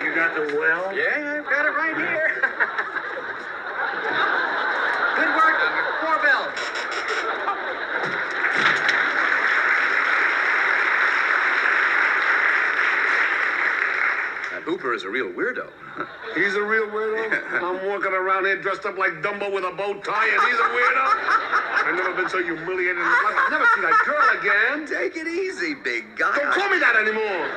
You 0.03 0.13
got 0.13 0.35
the 0.35 0.57
well? 0.59 0.93
Yeah, 0.93 1.37
I've 1.37 1.45
got 1.45 1.65
it 1.65 1.69
right 1.69 1.95
here. 1.95 2.41
Good 5.15 5.35
work. 5.37 5.55
Four 6.01 6.21
bells. 6.21 6.73
That 14.83 14.89
Hooper 14.89 14.95
is 14.95 15.03
a 15.03 15.09
real 15.09 15.31
weirdo. 15.31 15.71
He's 16.35 16.55
a 16.55 16.61
real 16.61 16.87
weirdo. 16.87 17.63
I'm 17.63 17.87
walking 17.87 18.11
around 18.11 18.43
here 18.45 18.61
dressed 18.61 18.85
up 18.85 18.97
like 18.97 19.21
Dumbo 19.23 19.49
with 19.53 19.63
a 19.63 19.71
bow 19.71 19.93
tie, 20.01 20.27
and 20.27 20.41
he's 20.43 20.59
a 20.59 20.69
weirdo. 20.75 21.05
I've 21.87 21.95
never 21.95 22.13
been 22.13 22.29
so 22.29 22.43
humiliated 22.43 22.97
in 22.97 23.03
my 23.03 23.21
life. 23.23 23.35
I'll 23.37 23.51
never 23.51 23.65
see 23.75 23.81
that 23.81 24.03
girl 24.03 24.27
again. 24.41 24.85
Take 24.87 25.15
it 25.15 25.27
easy, 25.27 25.73
big 25.73 26.17
guy. 26.17 26.35
Don't 26.37 26.53
call 26.53 26.69
me 26.69 26.79
that 26.79 26.95
anymore. 26.97 27.47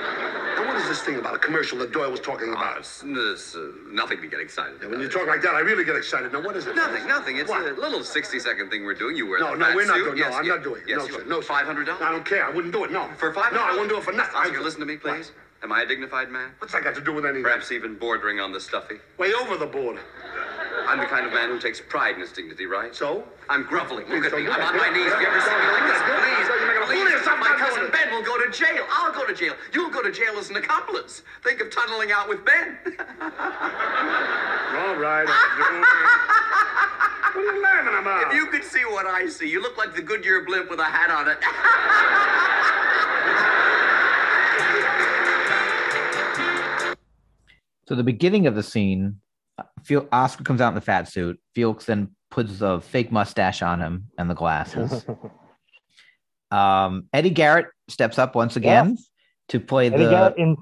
Now, 0.55 0.67
what 0.69 0.77
is 0.77 0.89
this 0.89 1.01
thing 1.01 1.17
about 1.17 1.35
a 1.35 1.39
commercial 1.39 1.79
that 1.79 1.91
Doyle 1.93 2.11
was 2.11 2.21
talking 2.21 2.53
about? 2.53 2.79
it's, 2.79 3.03
it's, 3.05 3.57
uh, 3.57 3.73
nothing 3.91 4.21
to 4.21 4.27
get 4.29 4.41
excited 4.41 4.79
When 4.89 5.01
you 5.01 5.09
talk 5.09 5.27
like 5.27 5.43
that, 5.43 5.55
I 5.55 5.61
really 5.61 5.85
get 5.85 5.97
excited. 5.97 6.33
Now, 6.33 6.43
what 6.43 6.57
is 6.57 6.67
it? 6.67 6.77
Nothing, 6.77 7.07
nothing. 7.09 7.39
It's 7.39 7.51
What? 7.51 7.67
a 7.67 7.75
little 7.81 8.05
60 8.05 8.39
second 8.39 8.71
thing 8.71 8.85
we're 8.85 8.95
doing. 8.95 9.17
You 9.17 9.27
wear 9.29 9.41
No, 9.41 9.55
no, 9.55 9.75
we're 9.75 9.87
not 9.87 9.97
doing. 9.97 10.17
Yes, 10.17 10.31
No, 10.31 10.39
I'm 10.39 10.45
yeah. 10.47 10.55
not 10.55 10.63
doing. 10.63 10.83
it. 10.83 10.89
Yes, 10.89 11.09
no, 11.09 11.19
sir. 11.19 11.25
No, 11.27 11.41
$500? 11.41 12.01
I 12.01 12.13
don't 12.13 12.25
care. 12.25 12.45
I 12.45 12.51
wouldn't 12.51 12.73
do 12.73 12.85
it. 12.85 12.93
No. 12.93 13.09
For 13.17 13.33
$500? 13.33 13.53
No, 13.53 13.61
I 13.63 13.73
wouldn't 13.73 13.89
do 13.91 13.99
it 13.99 14.05
for 14.05 14.13
nothing. 14.13 14.37
Oscar, 14.37 14.63
listen 14.63 14.81
to 14.81 14.87
me, 14.87 14.97
please. 14.97 15.33
Am 15.63 15.73
I 15.73 15.83
a 15.83 15.87
dignified 15.87 16.31
man? 16.31 16.51
What's 16.59 16.73
that 16.75 16.85
got 16.85 16.95
to 16.97 17.01
do 17.01 17.13
with 17.13 17.25
anything? 17.25 17.43
Perhaps 17.43 17.73
even 17.73 17.95
bordering 17.97 18.39
on 18.41 18.53
the 18.53 18.61
stuffy. 18.61 18.97
Way 19.19 19.33
over 19.33 19.57
the 19.57 19.67
board. 19.67 19.99
I'm 20.87 20.99
the 21.01 21.07
kind 21.07 21.27
of 21.27 21.33
man 21.33 21.49
who 21.49 21.59
takes 21.59 21.81
pride 21.81 22.15
in 22.15 22.21
his 22.21 22.31
dignity, 22.31 22.67
right? 22.67 22.95
So? 22.95 23.25
I'm 23.49 23.65
groveling. 23.65 24.07
Look 24.09 24.25
at 24.25 24.33
me. 24.33 24.47
I'm 24.47 24.61
on 24.61 24.77
my 24.77 24.91
knees. 24.91 25.11
Have 25.11 25.21
you 25.21 25.27
ever 25.27 25.41
seen 25.41 25.59
me 25.59 25.67
like 25.73 25.87
this? 25.91 26.01
Please, 26.07 26.47
You're 26.47 26.67
making 26.69 26.83
a 26.83 26.87
fool 26.87 27.07
of 27.07 27.11
please. 27.11 27.27
My 27.41 27.57
cousin. 27.59 27.91
Ben 27.91 28.11
will 28.13 28.23
go 28.23 28.37
to 28.39 28.49
jail. 28.53 28.85
I'll 28.91 29.13
go 29.13 29.27
to 29.27 29.35
jail. 29.35 29.55
You'll 29.73 29.91
go 29.91 30.03
to 30.03 30.13
jail 30.13 30.37
as 30.39 30.51
an 30.51 30.57
accomplice. 30.57 31.23
Think 31.43 31.61
of 31.61 31.71
tunneling 31.71 32.13
out 32.13 32.29
with 32.29 32.45
Ben. 32.45 32.79
All 32.87 32.93
right. 34.97 35.27
I'll 35.27 35.57
do 35.57 35.63
it. 35.81 35.87
What 37.35 37.45
are 37.45 37.55
you 37.57 37.63
laughing 37.63 37.99
about? 38.01 38.27
if 38.29 38.35
you 38.35 38.47
could 38.47 38.63
see 38.65 38.85
what 38.85 39.07
I 39.07 39.27
see, 39.29 39.49
you 39.49 39.61
look 39.61 39.77
like 39.77 39.93
the 39.95 40.03
Goodyear 40.03 40.43
blimp 40.45 40.71
with 40.71 40.79
a 40.81 40.85
hat 40.85 41.11
on 41.11 41.29
it. 41.29 41.39
So 47.89 47.95
the 47.95 48.03
beginning 48.05 48.47
of 48.47 48.55
the 48.55 48.63
scene, 48.63 49.21
Fel- 49.85 50.09
Oscar 50.13 50.45
comes 50.45 50.61
out 50.61 50.69
in 50.69 50.75
the 50.75 50.81
fat 50.81 51.09
suit. 51.09 51.41
Felix 51.55 51.85
then 51.87 52.11
puts 52.31 52.61
a 52.61 52.81
fake 52.81 53.13
mustache 53.13 53.63
on 53.63 53.81
him 53.81 54.09
and 54.19 54.29
the 54.29 54.35
glasses. 54.35 55.07
um, 56.51 57.09
Eddie 57.13 57.31
Garrett 57.31 57.67
steps 57.89 58.19
up 58.19 58.35
once 58.35 58.57
again 58.57 58.91
Yes. 58.91 59.11
to 59.49 59.61
play 59.61 59.87
And 59.87 59.97
the. 60.01 60.09
again, 60.09 60.35
in 60.37 60.57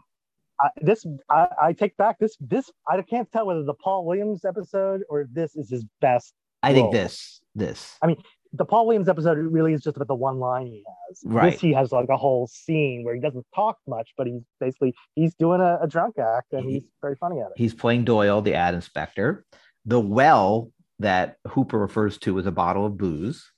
uh, 0.62 0.68
this, 0.82 1.04
I, 1.30 1.48
I 1.62 1.72
take 1.72 1.96
back 1.96 2.18
this. 2.18 2.36
This 2.40 2.70
I 2.88 3.00
can't 3.02 3.30
tell 3.32 3.46
whether 3.46 3.64
the 3.64 3.74
Paul 3.74 4.04
Williams 4.04 4.44
episode 4.44 5.02
or 5.08 5.26
this 5.32 5.56
is 5.56 5.70
his 5.70 5.84
best. 6.00 6.34
I 6.62 6.72
think 6.72 6.92
this. 6.92 7.40
This. 7.54 7.96
I 8.02 8.06
mean, 8.06 8.16
the 8.56 8.64
Paul 8.64 8.86
Williams 8.86 9.08
episode 9.08 9.36
really 9.38 9.72
is 9.72 9.82
just 9.82 9.96
about 9.96 10.08
the 10.08 10.14
one 10.14 10.38
line 10.38 10.66
he 10.66 10.84
has. 11.08 11.20
Right. 11.24 11.52
This 11.52 11.60
he 11.60 11.72
has 11.72 11.90
like 11.92 12.08
a 12.08 12.16
whole 12.16 12.46
scene 12.46 13.02
where 13.04 13.14
he 13.14 13.20
doesn't 13.20 13.44
talk 13.54 13.78
much, 13.88 14.10
but 14.16 14.26
he's 14.26 14.42
basically 14.60 14.94
he's 15.14 15.34
doing 15.34 15.60
a, 15.60 15.78
a 15.82 15.88
drunk 15.88 16.18
act 16.18 16.52
and 16.52 16.64
He- 16.64 16.74
he's 16.74 16.84
very 17.02 17.16
funny 17.16 17.40
at 17.40 17.46
it. 17.46 17.52
He's 17.56 17.74
playing 17.74 18.04
Doyle, 18.04 18.40
the 18.42 18.54
ad 18.54 18.74
inspector. 18.74 19.44
The 19.86 20.00
well 20.00 20.70
that 21.00 21.36
Hooper 21.48 21.78
refers 21.78 22.16
to 22.18 22.38
as 22.38 22.46
a 22.46 22.52
bottle 22.52 22.86
of 22.86 22.96
booze. 22.96 23.50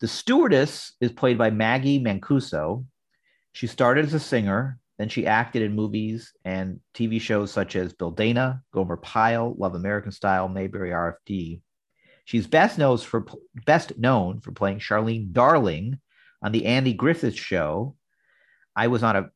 The 0.00 0.08
stewardess 0.08 0.94
is 1.00 1.12
played 1.12 1.36
by 1.36 1.50
Maggie 1.50 2.02
Mancuso. 2.02 2.84
She 3.52 3.66
started 3.66 4.04
as 4.06 4.14
a 4.14 4.20
singer, 4.20 4.78
then 4.98 5.08
she 5.08 5.26
acted 5.26 5.62
in 5.62 5.74
movies 5.74 6.32
and 6.44 6.80
TV 6.94 7.20
shows 7.20 7.50
such 7.50 7.74
as 7.74 7.92
Bill 7.92 8.12
Dana, 8.12 8.62
Gomer 8.72 8.96
Pyle, 8.96 9.54
Love 9.58 9.74
American 9.74 10.12
Style, 10.12 10.48
Mayberry 10.48 10.90
RFD. 10.90 11.60
She's 12.30 12.46
best 12.46 12.78
known 12.78 12.96
for 12.98 13.26
best 13.66 13.98
known 13.98 14.38
for 14.38 14.52
playing 14.52 14.78
Charlene 14.78 15.32
Darling 15.32 15.98
on 16.40 16.52
the 16.52 16.64
Andy 16.64 16.92
Griffith 16.92 17.34
Show. 17.34 17.96
I 18.76 18.86
was 18.86 19.02
not 19.02 19.16
a 19.16 19.30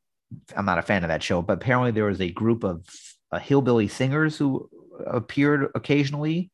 I'm 0.54 0.64
not 0.64 0.78
a 0.78 0.82
fan 0.82 1.02
of 1.02 1.08
that 1.08 1.20
show, 1.20 1.42
but 1.42 1.54
apparently 1.54 1.90
there 1.90 2.04
was 2.04 2.20
a 2.20 2.30
group 2.30 2.62
of 2.62 2.86
uh, 3.32 3.40
hillbilly 3.40 3.88
singers 3.88 4.38
who 4.38 4.70
appeared 5.08 5.72
occasionally 5.74 6.52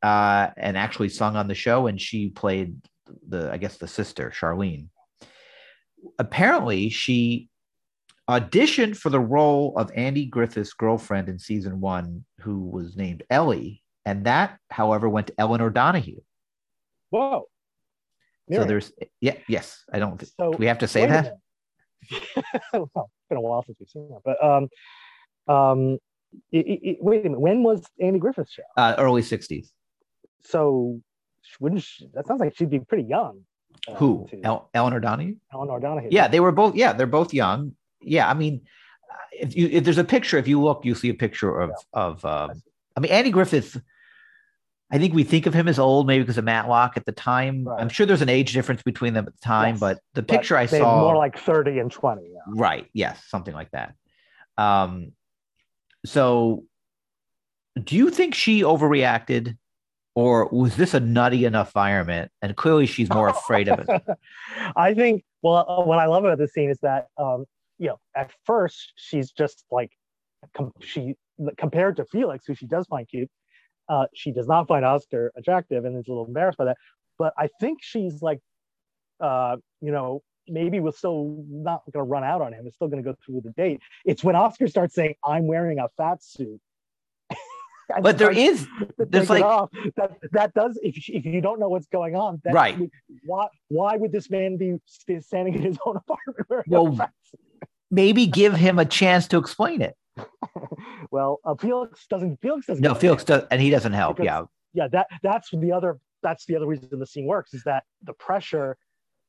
uh, 0.00 0.50
and 0.56 0.78
actually 0.78 1.08
sung 1.08 1.34
on 1.34 1.48
the 1.48 1.56
show, 1.56 1.88
and 1.88 2.00
she 2.00 2.28
played 2.28 2.76
the 3.28 3.50
I 3.50 3.56
guess 3.56 3.76
the 3.76 3.88
sister 3.88 4.32
Charlene. 4.32 4.90
Apparently, 6.20 6.88
she 6.88 7.48
auditioned 8.30 8.96
for 8.96 9.10
the 9.10 9.18
role 9.18 9.76
of 9.76 9.90
Andy 9.96 10.26
Griffith's 10.26 10.72
girlfriend 10.72 11.28
in 11.28 11.40
season 11.40 11.80
one, 11.80 12.24
who 12.42 12.60
was 12.60 12.96
named 12.96 13.24
Ellie, 13.28 13.82
and 14.06 14.26
that, 14.26 14.58
however, 14.70 15.08
went 15.08 15.28
to 15.28 15.34
Elinor 15.40 15.70
Donahue. 15.70 16.20
Whoa. 17.10 17.44
So 18.52 18.64
there's 18.64 18.92
yeah 19.22 19.36
yes 19.48 19.84
I 19.90 19.98
don't 19.98 20.20
So, 20.38 20.50
do 20.52 20.58
we 20.58 20.66
have 20.66 20.78
to 20.80 20.86
say 20.88 21.06
that 21.06 21.38
well, 22.74 22.90
it's 22.94 23.28
been 23.30 23.38
a 23.38 23.40
while 23.40 23.62
since 23.64 23.78
we've 23.80 23.88
seen 23.88 24.08
that, 24.10 24.20
but 24.22 24.42
um, 24.44 24.68
um, 25.48 25.98
i 26.52 26.58
i 26.58 26.78
i- 26.90 26.96
wait 27.00 27.20
a 27.20 27.22
minute. 27.24 27.40
When 27.40 27.62
was 27.62 27.82
Andy 27.98 28.18
Griffith's 28.18 28.52
show? 28.52 28.62
uh, 28.76 28.94
early 28.98 29.22
'60s. 29.22 29.68
So, 30.42 31.00
wouldn't 31.58 31.82
she, 31.82 32.06
that 32.12 32.26
sounds 32.26 32.40
like 32.40 32.54
she'd 32.54 32.68
be 32.68 32.80
pretty 32.80 33.04
young. 33.04 33.40
uh, 33.88 33.94
Who 33.94 34.26
to 34.30 34.40
El- 34.44 34.68
Elinor 34.74 35.00
Donahue? 35.00 35.36
Elinor 35.54 35.80
Donahue? 35.80 36.08
Yeah, 36.10 36.28
they 36.28 36.40
were 36.40 36.52
both. 36.52 36.74
Yeah, 36.74 36.92
they're 36.92 37.06
both 37.06 37.32
young. 37.32 37.72
Yeah, 38.02 38.28
I 38.28 38.34
mean, 38.34 38.60
if 39.32 39.56
you 39.56 39.68
if 39.72 39.84
there's 39.84 39.96
a 39.98 40.04
picture, 40.04 40.36
if 40.36 40.46
you 40.46 40.60
look, 40.60 40.84
you 40.84 40.94
see 40.94 41.08
a 41.08 41.14
picture 41.14 41.58
of 41.60 41.70
of. 41.94 42.22
Um, 42.26 42.62
I 42.96 43.00
mean, 43.00 43.10
Andy 43.12 43.30
Griffith. 43.30 43.80
I 44.92 44.98
think 44.98 45.14
we 45.14 45.24
think 45.24 45.46
of 45.46 45.54
him 45.54 45.66
as 45.66 45.78
old, 45.78 46.06
maybe 46.06 46.22
because 46.22 46.38
of 46.38 46.44
Matlock 46.44 46.96
at 46.96 47.04
the 47.04 47.12
time. 47.12 47.64
Right. 47.64 47.80
I'm 47.80 47.88
sure 47.88 48.06
there's 48.06 48.22
an 48.22 48.28
age 48.28 48.52
difference 48.52 48.82
between 48.82 49.14
them 49.14 49.26
at 49.26 49.34
the 49.34 49.40
time, 49.40 49.74
Yes, 49.74 49.80
but 49.80 49.98
the 50.14 50.22
But 50.22 50.28
picture 50.28 50.56
I 50.56 50.66
saw, 50.66 51.00
more 51.00 51.16
like 51.16 51.38
30 51.38 51.78
and 51.78 51.90
20. 51.90 52.22
Yeah. 52.22 52.38
right? 52.48 52.86
Yes, 52.92 53.22
something 53.26 53.54
like 53.54 53.70
that. 53.72 53.94
Um, 54.56 55.12
so, 56.04 56.64
do 57.82 57.96
you 57.96 58.10
think 58.10 58.34
she 58.34 58.62
overreacted, 58.62 59.56
or 60.14 60.48
was 60.48 60.76
this 60.76 60.94
a 60.94 61.00
nutty 61.00 61.44
enough 61.44 61.68
environment? 61.68 62.30
And 62.40 62.54
clearly, 62.54 62.86
she's 62.86 63.08
more 63.10 63.28
afraid 63.28 63.68
of 63.68 63.80
it. 63.80 64.02
I 64.76 64.94
think. 64.94 65.24
Well, 65.42 65.66
uh, 65.68 65.84
what 65.84 65.98
I 65.98 66.06
love 66.06 66.24
about 66.24 66.38
this 66.38 66.52
scene 66.52 66.70
is 66.70 66.78
that 66.80 67.08
um, 67.18 67.46
you 67.78 67.88
know, 67.88 67.98
at 68.14 68.30
first 68.44 68.92
she's 68.96 69.32
just 69.32 69.64
like 69.70 69.90
com- 70.56 70.72
she 70.80 71.16
compared 71.56 71.96
to 71.96 72.04
Felix, 72.04 72.46
who 72.46 72.54
she 72.54 72.66
does 72.66 72.86
find 72.86 73.08
cute. 73.08 73.30
Uh, 73.88 74.06
she 74.14 74.32
does 74.32 74.46
not 74.46 74.66
find 74.68 74.84
Oscar 74.84 75.32
attractive 75.36 75.84
and 75.84 75.96
is 75.98 76.08
a 76.08 76.10
little 76.10 76.26
embarrassed 76.26 76.58
by 76.58 76.64
that. 76.66 76.76
But 77.18 77.32
I 77.38 77.48
think 77.60 77.78
she's 77.82 78.22
like, 78.22 78.40
uh, 79.20 79.56
you 79.80 79.92
know, 79.92 80.22
maybe 80.48 80.80
we're 80.80 80.92
still 80.92 81.44
not 81.48 81.82
going 81.92 82.04
to 82.04 82.08
run 82.10 82.24
out 82.24 82.40
on 82.42 82.52
him. 82.52 82.66
It's 82.66 82.76
still 82.76 82.88
going 82.88 83.02
to 83.02 83.08
go 83.10 83.16
through 83.24 83.42
the 83.42 83.50
date. 83.50 83.80
It's 84.04 84.24
when 84.24 84.36
Oscar 84.36 84.68
starts 84.68 84.94
saying, 84.94 85.14
"I'm 85.24 85.46
wearing 85.46 85.78
a 85.78 85.88
fat 85.96 86.22
suit." 86.22 86.60
But 88.00 88.16
there 88.16 88.30
is 88.30 88.66
there's 88.98 89.28
like 89.28 89.44
that 89.96 90.12
that 90.32 90.54
does 90.54 90.78
if 90.82 91.06
you- 91.06 91.16
if 91.18 91.26
you 91.26 91.42
don't 91.42 91.60
know 91.60 91.68
what's 91.68 91.86
going 91.88 92.16
on 92.16 92.40
that 92.44 92.54
Right. 92.54 92.78
why 93.26 93.48
why 93.68 93.96
would 93.96 94.10
this 94.10 94.30
man 94.30 94.56
be 94.56 94.78
standing 94.86 95.54
in 95.54 95.62
his 95.62 95.78
own 95.84 95.96
apartment 95.96 96.48
wearing 96.48 96.64
a 96.66 96.82
Well, 96.82 96.96
fat 96.96 97.12
suit? 97.22 97.40
Maybe 97.94 98.26
give 98.26 98.54
him 98.54 98.78
a 98.78 98.84
chance 98.84 99.26
to 99.28 99.38
explain 99.38 99.80
it. 99.82 99.96
well 101.10 101.40
uh, 101.44 101.54
felix 101.56 102.06
doesn't 102.08 102.40
felix 102.40 102.66
doesn't 102.66 102.82
No, 102.82 102.94
Felix 102.94 103.24
does, 103.24 103.44
and 103.50 103.60
he 103.60 103.70
doesn't 103.70 103.92
help. 103.92 104.16
Because- 104.18 104.46
Yeah, 104.72 104.84
yeah 104.84 104.88
that 104.88 105.06
that's 105.22 105.50
the 105.50 105.72
other 105.72 105.98
that's 106.22 106.46
the 106.46 106.56
other 106.56 106.66
reason 106.66 106.88
the 106.98 107.06
scene 107.06 107.26
works 107.26 107.52
is 107.54 107.62
that 107.64 107.84
the 108.02 108.12
pressure 108.14 108.76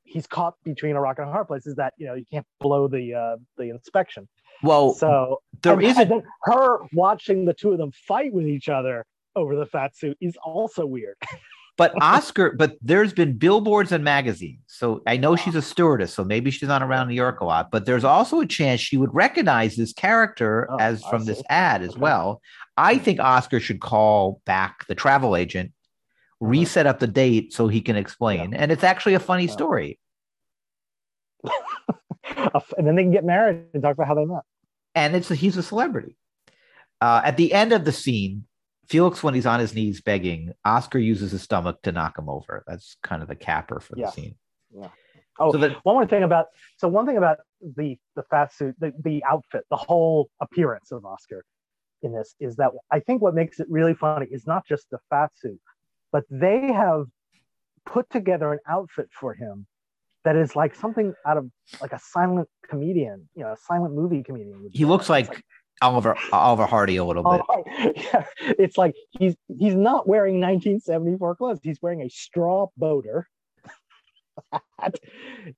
he's 0.03 0.27
caught 0.27 0.53
between 0.63 0.95
a 0.95 1.01
rock 1.01 1.17
and 1.19 1.27
a 1.27 1.31
hard 1.31 1.47
place 1.47 1.65
is 1.65 1.75
that 1.75 1.93
you 1.97 2.05
know 2.05 2.13
you 2.13 2.25
can't 2.31 2.45
blow 2.59 2.87
the 2.87 3.13
uh, 3.13 3.35
the 3.57 3.69
inspection. 3.69 4.27
Well, 4.63 4.93
So 4.93 5.41
there 5.63 5.81
is 5.81 5.99
a 5.99 6.05
then 6.05 6.23
her 6.43 6.79
watching 6.93 7.45
the 7.45 7.53
two 7.53 7.71
of 7.71 7.77
them 7.77 7.91
fight 7.91 8.31
with 8.31 8.47
each 8.47 8.69
other 8.69 9.05
over 9.35 9.55
the 9.55 9.65
fat 9.65 9.95
suit 9.95 10.17
is 10.21 10.37
also 10.43 10.85
weird. 10.85 11.17
but 11.77 11.93
Oscar, 12.01 12.53
but 12.53 12.77
there's 12.81 13.13
been 13.13 13.37
billboards 13.37 13.91
and 13.91 14.03
magazines. 14.03 14.59
So 14.67 15.01
I 15.07 15.17
know 15.17 15.35
she's 15.35 15.55
a 15.55 15.61
stewardess, 15.61 16.13
so 16.13 16.23
maybe 16.23 16.51
she's 16.51 16.69
not 16.69 16.81
around 16.81 17.07
New 17.09 17.15
York 17.15 17.41
a 17.41 17.45
lot, 17.45 17.71
but 17.71 17.85
there's 17.85 18.03
also 18.03 18.39
a 18.41 18.45
chance 18.45 18.79
she 18.81 18.97
would 18.97 19.13
recognize 19.13 19.75
this 19.75 19.93
character 19.93 20.67
Oh, 20.71 20.77
as 20.77 21.03
from 21.03 21.25
this 21.25 21.41
ad 21.49 21.81
as 21.81 21.91
Okay. 21.91 22.01
well. 22.01 22.41
I 22.77 22.97
think 22.97 23.19
Oscar 23.19 23.59
should 23.59 23.79
call 23.81 24.41
back 24.45 24.85
the 24.87 24.95
travel 24.95 25.35
agent, 25.35 25.71
reset 26.41 26.85
up 26.87 26.99
the 26.99 27.07
date 27.07 27.53
so 27.53 27.67
he 27.67 27.81
can 27.81 27.95
explain. 27.95 28.53
And 28.53 28.71
it's 28.71 28.83
actually 28.83 29.13
a 29.13 29.19
funny 29.19 29.45
Yeah. 29.45 29.51
story. 29.53 29.99
and 32.77 32.87
then 32.87 32.95
they 32.95 33.03
can 33.03 33.11
get 33.11 33.23
married 33.23 33.63
and 33.73 33.83
talk 33.83 33.93
about 33.93 34.07
how 34.07 34.15
they 34.15 34.25
met. 34.25 34.41
and 34.93 35.15
it's 35.15 35.29
he's 35.29 35.57
a 35.57 35.63
celebrity. 35.63 36.15
Uh, 37.01 37.21
at 37.23 37.37
the 37.37 37.53
end 37.53 37.71
of 37.73 37.85
the 37.85 37.91
scene, 37.91 38.45
Felix, 38.87 39.23
when 39.23 39.33
he's 39.33 39.45
on 39.45 39.59
his 39.59 39.73
knees 39.73 40.01
begging, 40.01 40.53
Oscar 40.63 40.99
uses 40.99 41.31
his 41.31 41.41
stomach 41.41 41.81
to 41.83 41.91
knock 41.91 42.17
him 42.17 42.29
over. 42.29 42.63
That's 42.67 42.97
kind 43.03 43.21
of 43.21 43.27
the 43.27 43.35
capper 43.35 43.79
for 43.79 43.95
the 43.95 44.11
scene. 44.11 44.35
Yeah. 44.75 44.89
Oh, 45.37 45.51
So 45.51 45.57
that 45.57 45.77
one 45.83 45.95
more 45.95 46.05
thing 46.07 46.23
about 46.23 46.47
so 46.77 46.87
one 46.87 47.05
thing 47.05 47.17
about 47.17 47.37
the 47.61 47.97
the 48.15 48.23
fat 48.23 48.53
suit, 48.53 48.75
the, 48.79 48.93
the 49.03 49.23
outfit, 49.25 49.65
the 49.69 49.75
whole 49.75 50.29
appearance 50.39 50.91
of 50.91 51.05
Oscar 51.05 51.43
in 52.01 52.13
this 52.13 52.35
is 52.39 52.55
that 52.57 52.71
I 52.91 52.99
think 52.99 53.21
what 53.21 53.33
makes 53.33 53.59
it 53.59 53.67
really 53.69 53.93
funny 53.93 54.27
is 54.31 54.47
not 54.47 54.65
just 54.65 54.89
the 54.91 54.99
fat 55.09 55.31
suit, 55.35 55.59
but 56.11 56.23
they 56.29 56.71
have 56.71 57.07
put 57.85 58.09
together 58.09 58.53
an 58.53 58.59
outfit 58.67 59.09
for 59.11 59.33
him 59.33 59.67
that 60.23 60.35
is 60.35 60.55
like 60.55 60.73
something 60.73 61.13
out 61.25 61.37
of 61.37 61.49
like 61.81 61.93
a 61.93 61.99
silent 61.99 62.47
comedian, 62.67 63.27
you 63.35 63.43
know, 63.43 63.51
a 63.51 63.57
silent 63.57 63.93
movie 63.93 64.23
comedian. 64.23 64.63
would 64.63 64.75
he 64.75 64.85
looks 64.85 65.03
It's 65.03 65.09
like 65.09 65.43
Oliver 65.81 66.15
Oliver 66.31 66.65
Hardy 66.65 66.95
a 66.97 67.03
little 67.03 67.23
bit. 67.23 67.41
Oh, 67.49 67.63
yeah. 67.95 68.25
It's 68.57 68.77
like 68.77 68.95
he's 69.11 69.35
he's 69.59 69.75
not 69.75 70.07
wearing 70.07 70.35
1974 70.35 71.35
clothes. 71.35 71.59
He's 71.63 71.81
wearing 71.81 72.01
a 72.01 72.09
straw 72.09 72.67
boater. 72.77 73.27
hat, 74.79 74.95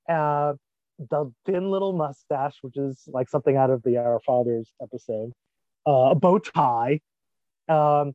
uh, 0.10 0.54
the 1.00 1.32
thin 1.46 1.70
little 1.72 1.94
mustache, 1.94 2.56
which 2.62 2.78
is 2.78 3.04
like 3.08 3.30
something 3.30 3.56
out 3.56 3.70
of 3.70 3.84
the 3.84 3.98
Our 3.98 4.20
Fathers 4.26 4.72
episode. 4.82 5.32
Uh, 5.88 6.12
a 6.12 6.16
bow 6.16 6.40
tie. 6.40 7.00
Um, 7.70 8.14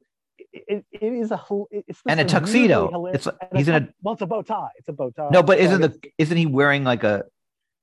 it, 0.53 0.84
it 0.90 1.03
is 1.12 1.30
a. 1.30 1.40
It's 1.70 2.00
And 2.07 2.20
a 2.20 2.24
tuxedo. 2.24 2.90
really 2.90 3.12
It's- 3.12 3.28
he's 3.55 3.68
in 3.68 3.74
a- 3.74 3.88
well, 4.03 4.14
it's 4.14 4.22
a 4.22 4.26
bow 4.26 4.42
tie. 4.42 4.68
It's 4.76 4.88
a 4.88 4.92
bow 4.92 5.11
tie. 5.11 5.28
No, 5.30 5.42
but 5.42 5.59
isn't 5.59 5.82
it's- 5.82 5.98
the 6.03 6.11
isn't 6.18 6.36
he 6.36 6.46
wearing 6.46 6.84
like 6.84 7.05
a 7.05 7.24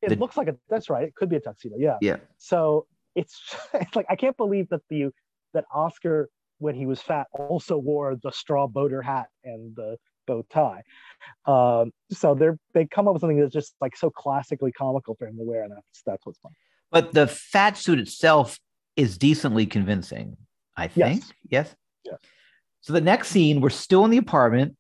It 0.02 0.10
the- 0.10 0.16
looks 0.16 0.36
like 0.38 0.48
a. 0.50 0.56
That's 0.70 0.90
right. 0.90 1.04
It 1.08 1.16
could 1.16 1.30
be 1.30 1.38
a 1.38 1.40
tuxedo. 1.40 1.76
Yeah. 1.78 1.98
yeah? 2.02 2.18
So 2.38 2.86
it's, 3.16 3.56
it's 3.74 3.96
like 3.96 4.06
I 4.10 4.16
can't 4.16 4.38
believe 4.38 4.70
that 4.70 4.82
the 4.90 5.10
that 5.54 5.66
Oscar 5.74 6.30
when 6.60 6.76
he 6.76 6.86
was 6.86 7.02
fat 7.02 7.28
also 7.34 7.78
wore 7.78 8.16
the 8.22 8.32
straw 8.32 8.68
boater 8.68 9.02
hat 9.02 9.28
and 9.44 9.76
the 9.76 9.98
bow 10.28 10.46
tie. 10.50 10.84
Um, 11.46 11.92
so 12.12 12.36
they're 12.36 12.58
they 12.74 12.86
come 12.86 13.08
up 13.08 13.14
with 13.14 13.22
something 13.22 13.40
that's 13.40 13.54
just 13.54 13.76
like 13.82 13.96
so 13.96 14.10
classically 14.10 14.72
comical 14.72 15.16
for 15.16 15.28
him 15.28 15.38
to 15.38 15.44
wear, 15.44 15.64
and 15.64 15.72
that's 15.72 16.04
that's 16.06 16.26
what's 16.26 16.40
fun. 16.40 16.52
But 16.92 17.14
the 17.14 17.28
fat 17.28 17.78
suit 17.78 18.00
itself 18.00 18.60
is 18.96 19.18
decently 19.18 19.66
convincing, 19.66 20.38
I 20.76 20.88
think. 20.88 21.24
Yes. 21.50 21.76
Yes. 22.04 22.20
So 22.82 22.94
the 22.94 23.02
next 23.02 23.30
scene, 23.30 23.62
we're 23.62 23.70
still 23.70 24.06
in 24.06 24.12
the 24.12 24.18
apartment. 24.18 24.76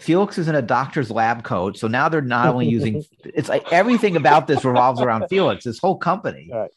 Felix 0.00 0.38
is 0.38 0.48
in 0.48 0.56
a 0.56 0.62
doctor's 0.62 1.10
lab 1.10 1.44
coat. 1.44 1.78
So 1.78 1.86
now 1.86 2.08
they're 2.08 2.20
not 2.20 2.48
only 2.48 2.66
using 2.66 3.04
it's 3.24 3.48
like 3.48 3.72
everything 3.72 4.16
about 4.16 4.46
this 4.46 4.64
revolves 4.64 5.00
around 5.00 5.28
Felix, 5.28 5.64
this 5.64 5.78
whole 5.78 5.96
company. 5.96 6.48
Right. 6.52 6.70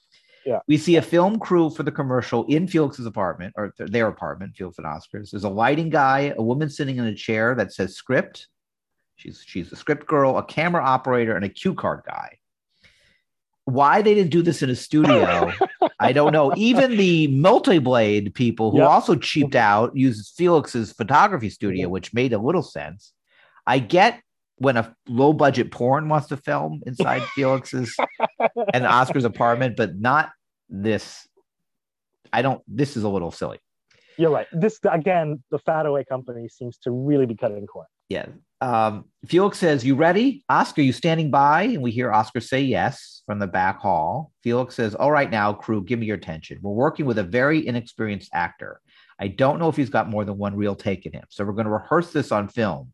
Yeah. 0.47 0.59
We 0.65 0.77
see 0.77 0.95
a 0.95 1.01
film 1.01 1.39
crew 1.39 1.69
for 1.69 1.83
the 1.83 1.91
commercial 1.91 2.45
in 2.45 2.67
Felix's 2.69 3.05
apartment 3.05 3.53
or 3.57 3.73
their 3.77 4.07
apartment, 4.07 4.55
Felix 4.55 4.77
and 4.77 4.87
Oscars. 4.87 5.31
There's 5.31 5.43
a 5.43 5.49
lighting 5.49 5.89
guy, 5.89 6.33
a 6.37 6.41
woman 6.41 6.69
sitting 6.69 6.95
in 6.97 7.03
a 7.05 7.13
chair 7.13 7.53
that 7.55 7.73
says 7.73 7.95
script. 7.95 8.47
She's 9.17 9.43
she's 9.45 9.69
the 9.69 9.75
script 9.75 10.07
girl, 10.07 10.37
a 10.37 10.43
camera 10.45 10.81
operator, 10.83 11.35
and 11.35 11.43
a 11.43 11.49
cue 11.49 11.73
card 11.75 12.03
guy. 12.07 12.37
Why 13.65 14.01
they 14.01 14.13
didn't 14.13 14.31
do 14.31 14.41
this 14.41 14.61
in 14.63 14.69
a 14.69 14.75
studio, 14.75 15.51
I 15.99 16.13
don't 16.13 16.31
know. 16.31 16.53
Even 16.55 16.95
the 16.95 17.27
multi-blade 17.27 18.33
people 18.33 18.71
who 18.71 18.77
Yep. 18.77 18.87
also 18.87 19.15
cheaped 19.15 19.55
out 19.55 19.97
used 19.97 20.33
Felix's 20.37 20.93
photography 20.93 21.49
studio, 21.49 21.89
Mhm. 21.89 21.91
which 21.91 22.13
made 22.13 22.31
a 22.31 22.37
little 22.37 22.63
sense. 22.63 23.11
I 23.65 23.79
get 23.79 24.21
when 24.59 24.77
a 24.77 24.95
low-budget 25.09 25.71
porn 25.71 26.07
wants 26.07 26.27
to 26.29 26.37
film 26.37 26.81
inside 26.87 27.21
Felix's 27.35 27.93
and 28.73 28.85
Oscar's 28.85 29.25
apartment, 29.25 29.75
but 29.75 29.99
not 29.99 30.29
this. 30.69 31.27
I 32.31 32.41
don't. 32.41 32.61
This 32.67 32.97
is 32.97 33.03
a 33.03 33.09
little 33.09 33.31
silly. 33.31 33.59
You're 34.17 34.31
right. 34.31 34.47
This 34.51 34.79
again, 34.89 35.43
the 35.51 35.59
Fat 35.59 35.85
Away 35.85 36.03
company 36.03 36.49
seems 36.49 36.77
to 36.79 36.91
really 36.91 37.25
be 37.25 37.35
cutting 37.35 37.65
corners. 37.67 37.89
Yeah. 38.09 38.27
Um, 38.61 39.05
Felix 39.27 39.59
says, 39.59 39.85
You 39.85 39.95
ready? 39.95 40.43
Oscar, 40.49 40.81
you 40.81 40.93
standing 40.93 41.29
by? 41.29 41.63
And 41.63 41.83
we 41.83 41.91
hear 41.91 42.11
Oscar 42.11 42.39
say 42.39 42.61
yes 42.61 43.21
from 43.25 43.39
the 43.39 43.47
back 43.47 43.79
hall. 43.79 44.31
Felix 44.41 44.75
says, 44.75 44.95
All 44.95 45.11
right, 45.11 45.29
now, 45.29 45.53
crew, 45.53 45.83
give 45.83 45.99
me 45.99 46.07
your 46.07 46.17
attention. 46.17 46.59
We're 46.61 46.71
working 46.71 47.05
with 47.05 47.19
a 47.19 47.23
very 47.23 47.65
inexperienced 47.67 48.31
actor. 48.33 48.81
I 49.19 49.27
don't 49.27 49.59
know 49.59 49.69
if 49.69 49.75
he's 49.75 49.89
got 49.89 50.09
more 50.09 50.25
than 50.25 50.37
one 50.37 50.55
real 50.55 50.75
take 50.75 51.05
in 51.05 51.13
him. 51.13 51.25
So 51.29 51.43
we're 51.43 51.53
going 51.53 51.65
to 51.65 51.71
rehearse 51.71 52.11
this 52.11 52.31
on 52.31 52.47
film. 52.47 52.93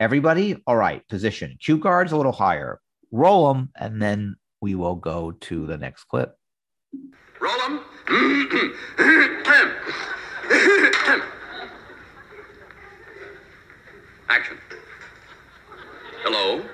Everybody, 0.00 0.56
all 0.66 0.76
right, 0.76 1.06
position. 1.08 1.56
Cue 1.60 1.78
cards 1.78 2.12
a 2.12 2.16
little 2.16 2.32
higher. 2.32 2.80
Roll 3.10 3.52
them, 3.52 3.70
and 3.76 4.00
then 4.02 4.36
we 4.60 4.74
will 4.74 4.96
go 4.96 5.32
to 5.32 5.66
the 5.66 5.76
next 5.76 6.04
clip. 6.04 6.34
Roll 7.42 7.60
'em. 7.62 7.80
Action. 14.28 14.56
Hello. 16.22 16.64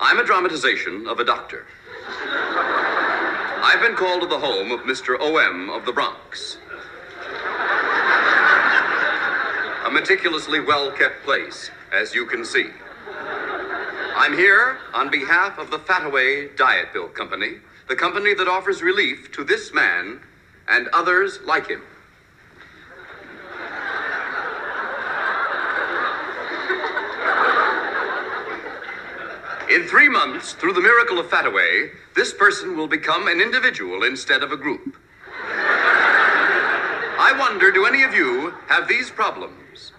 I'm 0.00 0.18
a 0.18 0.24
dramatization 0.24 1.06
of 1.06 1.20
a 1.20 1.24
doctor. 1.24 1.66
I've 2.08 3.82
been 3.82 3.96
called 3.96 4.22
to 4.22 4.26
the 4.26 4.38
home 4.38 4.72
of 4.72 4.80
Mr. 4.80 5.18
O.M. 5.20 5.68
of 5.68 5.84
the 5.84 5.92
Bronx. 5.92 6.56
A 9.84 9.90
meticulously 9.90 10.60
well 10.60 10.90
kept 10.92 11.22
place, 11.24 11.70
as 11.92 12.14
you 12.14 12.24
can 12.24 12.46
see. 12.46 12.70
I'm 14.16 14.32
here 14.32 14.78
on 14.94 15.10
behalf 15.10 15.58
of 15.58 15.70
the 15.70 15.78
Fataway 15.78 16.56
Diet 16.56 16.94
Pill 16.94 17.08
Company, 17.08 17.58
the 17.88 17.96
company 17.96 18.34
that 18.34 18.46
offers 18.46 18.82
relief 18.82 19.32
to 19.32 19.42
this 19.42 19.72
man 19.72 20.20
and 20.68 20.88
others 20.88 21.40
like 21.44 21.68
him. 21.68 21.82
In 29.70 29.86
three 29.86 30.08
months, 30.08 30.52
through 30.52 30.72
the 30.72 30.80
miracle 30.80 31.18
of 31.18 31.26
Fataway, 31.26 31.90
this 32.14 32.32
person 32.32 32.76
will 32.76 32.88
become 32.88 33.28
an 33.28 33.40
individual 33.40 34.02
instead 34.02 34.42
of 34.42 34.52
a 34.52 34.56
group. 34.56 34.96
I 37.20 37.34
wonder 37.38 37.70
do 37.70 37.84
any 37.86 38.02
of 38.02 38.14
you 38.14 38.54
have 38.68 38.88
these 38.88 39.10
problems? 39.10 39.92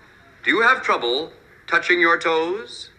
Do 0.44 0.52
you 0.52 0.62
have 0.62 0.82
trouble 0.82 1.32
touching 1.68 2.00
your 2.00 2.20
toes? 2.20 2.90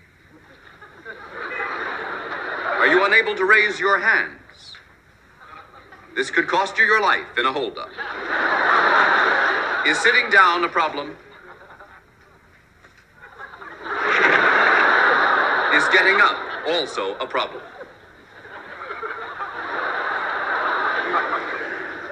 Are 2.79 2.87
you 2.87 3.05
unable 3.05 3.35
to 3.37 3.45
raise 3.45 3.79
your 3.79 3.99
hands? 3.99 4.40
This 6.15 6.31
could 6.31 6.49
cost 6.49 6.77
you 6.79 6.85
your 6.85 7.01
life 7.01 7.39
in 7.39 7.47
a 7.47 7.53
holdup. 7.53 7.89
Is 9.87 9.99
sitting 9.99 10.29
down 10.31 10.65
a 10.65 10.69
problem? 10.69 11.17
Is 15.75 15.89
getting 15.89 16.21
up 16.21 16.37
also 16.67 17.15
a 17.17 17.27
problem? 17.27 17.63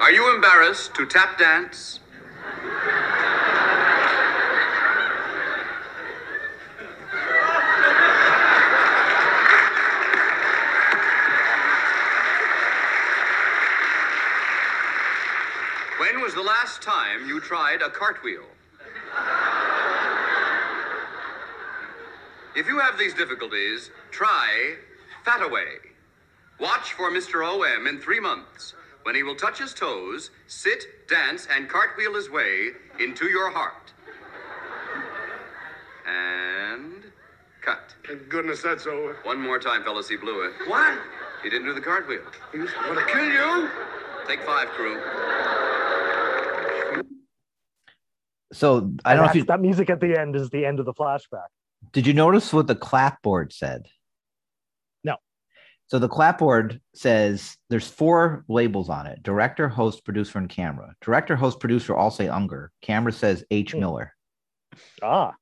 Are 0.01 0.13
you 0.13 0.35
embarrassed 0.35 0.95
to 0.95 1.05
tap 1.05 1.37
dance? 1.39 2.01
When 15.99 16.23
was 16.23 16.28
the 16.39 16.45
last 16.45 16.81
time 16.81 17.27
you 17.27 17.41
tried 17.41 17.83
a 17.83 17.91
cartwheel? 17.91 18.45
If 22.55 22.69
you 22.69 22.79
have 22.79 22.97
these 22.97 23.13
difficulties, 23.13 23.91
try 24.13 24.77
Fataway. 25.27 25.81
Watch 26.61 26.93
for 26.93 27.11
Mr. 27.11 27.45
OM 27.45 27.89
in 27.89 27.99
three 27.99 28.21
months 28.21 28.75
when 29.03 29.17
he 29.17 29.25
will 29.25 29.35
touch 29.35 29.59
his 29.59 29.75
toes, 29.75 30.31
sit, 30.47 31.09
dance, 31.09 31.49
and 31.53 31.69
cartwheel 31.69 32.15
his 32.15 32.31
way 32.31 32.69
into 33.01 33.27
your 33.27 33.51
heart. 33.51 33.93
And 36.07 37.03
Cut. 37.63 37.97
Thank 38.07 38.29
goodness 38.29 38.63
that's 38.63 38.87
over. 38.87 39.17
One 39.25 39.41
more 39.41 39.59
time, 39.59 39.83
fellas, 39.83 40.09
he 40.09 40.17
blew 40.17 40.47
it. 40.47 40.53
What? 40.69 40.97
He 41.43 41.51
didn't 41.51 41.67
do 41.67 41.75
the 41.75 41.81
cartwheel. 41.81 42.23
He's 42.53 42.71
gonna 42.71 43.05
kill 43.07 43.29
you? 43.29 43.69
Take 44.29 44.45
five, 44.45 44.69
crew. 44.69 45.78
So 48.53 48.93
I 49.05 49.15
don't 49.15 49.25
know 49.25 49.29
if 49.31 49.35
you 49.37 49.45
that 49.45 49.61
music 49.61 49.91
at 49.91 50.01
the 50.01 50.19
end 50.19 50.35
is 50.37 50.49
the 50.51 50.65
end 50.65 50.81
of 50.81 50.87
the 50.87 50.95
flashback. 50.95 51.49
did 51.93 52.07
you 52.07 52.15
notice 52.15 52.53
what 52.53 52.67
the 52.67 52.75
clapboard 52.75 53.53
said? 53.53 53.87
No. 55.05 55.17
So 55.89 55.99
the 55.99 56.09
clapboard 56.09 56.81
says 56.95 57.57
there's 57.69 57.89
four 57.89 58.45
labels 58.49 58.89
on 58.89 59.07
it: 59.07 59.23
director, 59.23 59.69
host, 59.69 60.05
producer, 60.05 60.39
and 60.39 60.49
camera. 60.49 60.95
Director, 61.03 61.37
host, 61.37 61.61
producer 61.61 61.95
all 61.95 62.11
say 62.11 62.29
Unger. 62.29 62.73
Camera 62.81 63.13
says 63.13 63.45
H. 63.51 63.73
Hmm. 63.73 63.81
Miller. 63.81 64.15
Ah, 65.03 65.35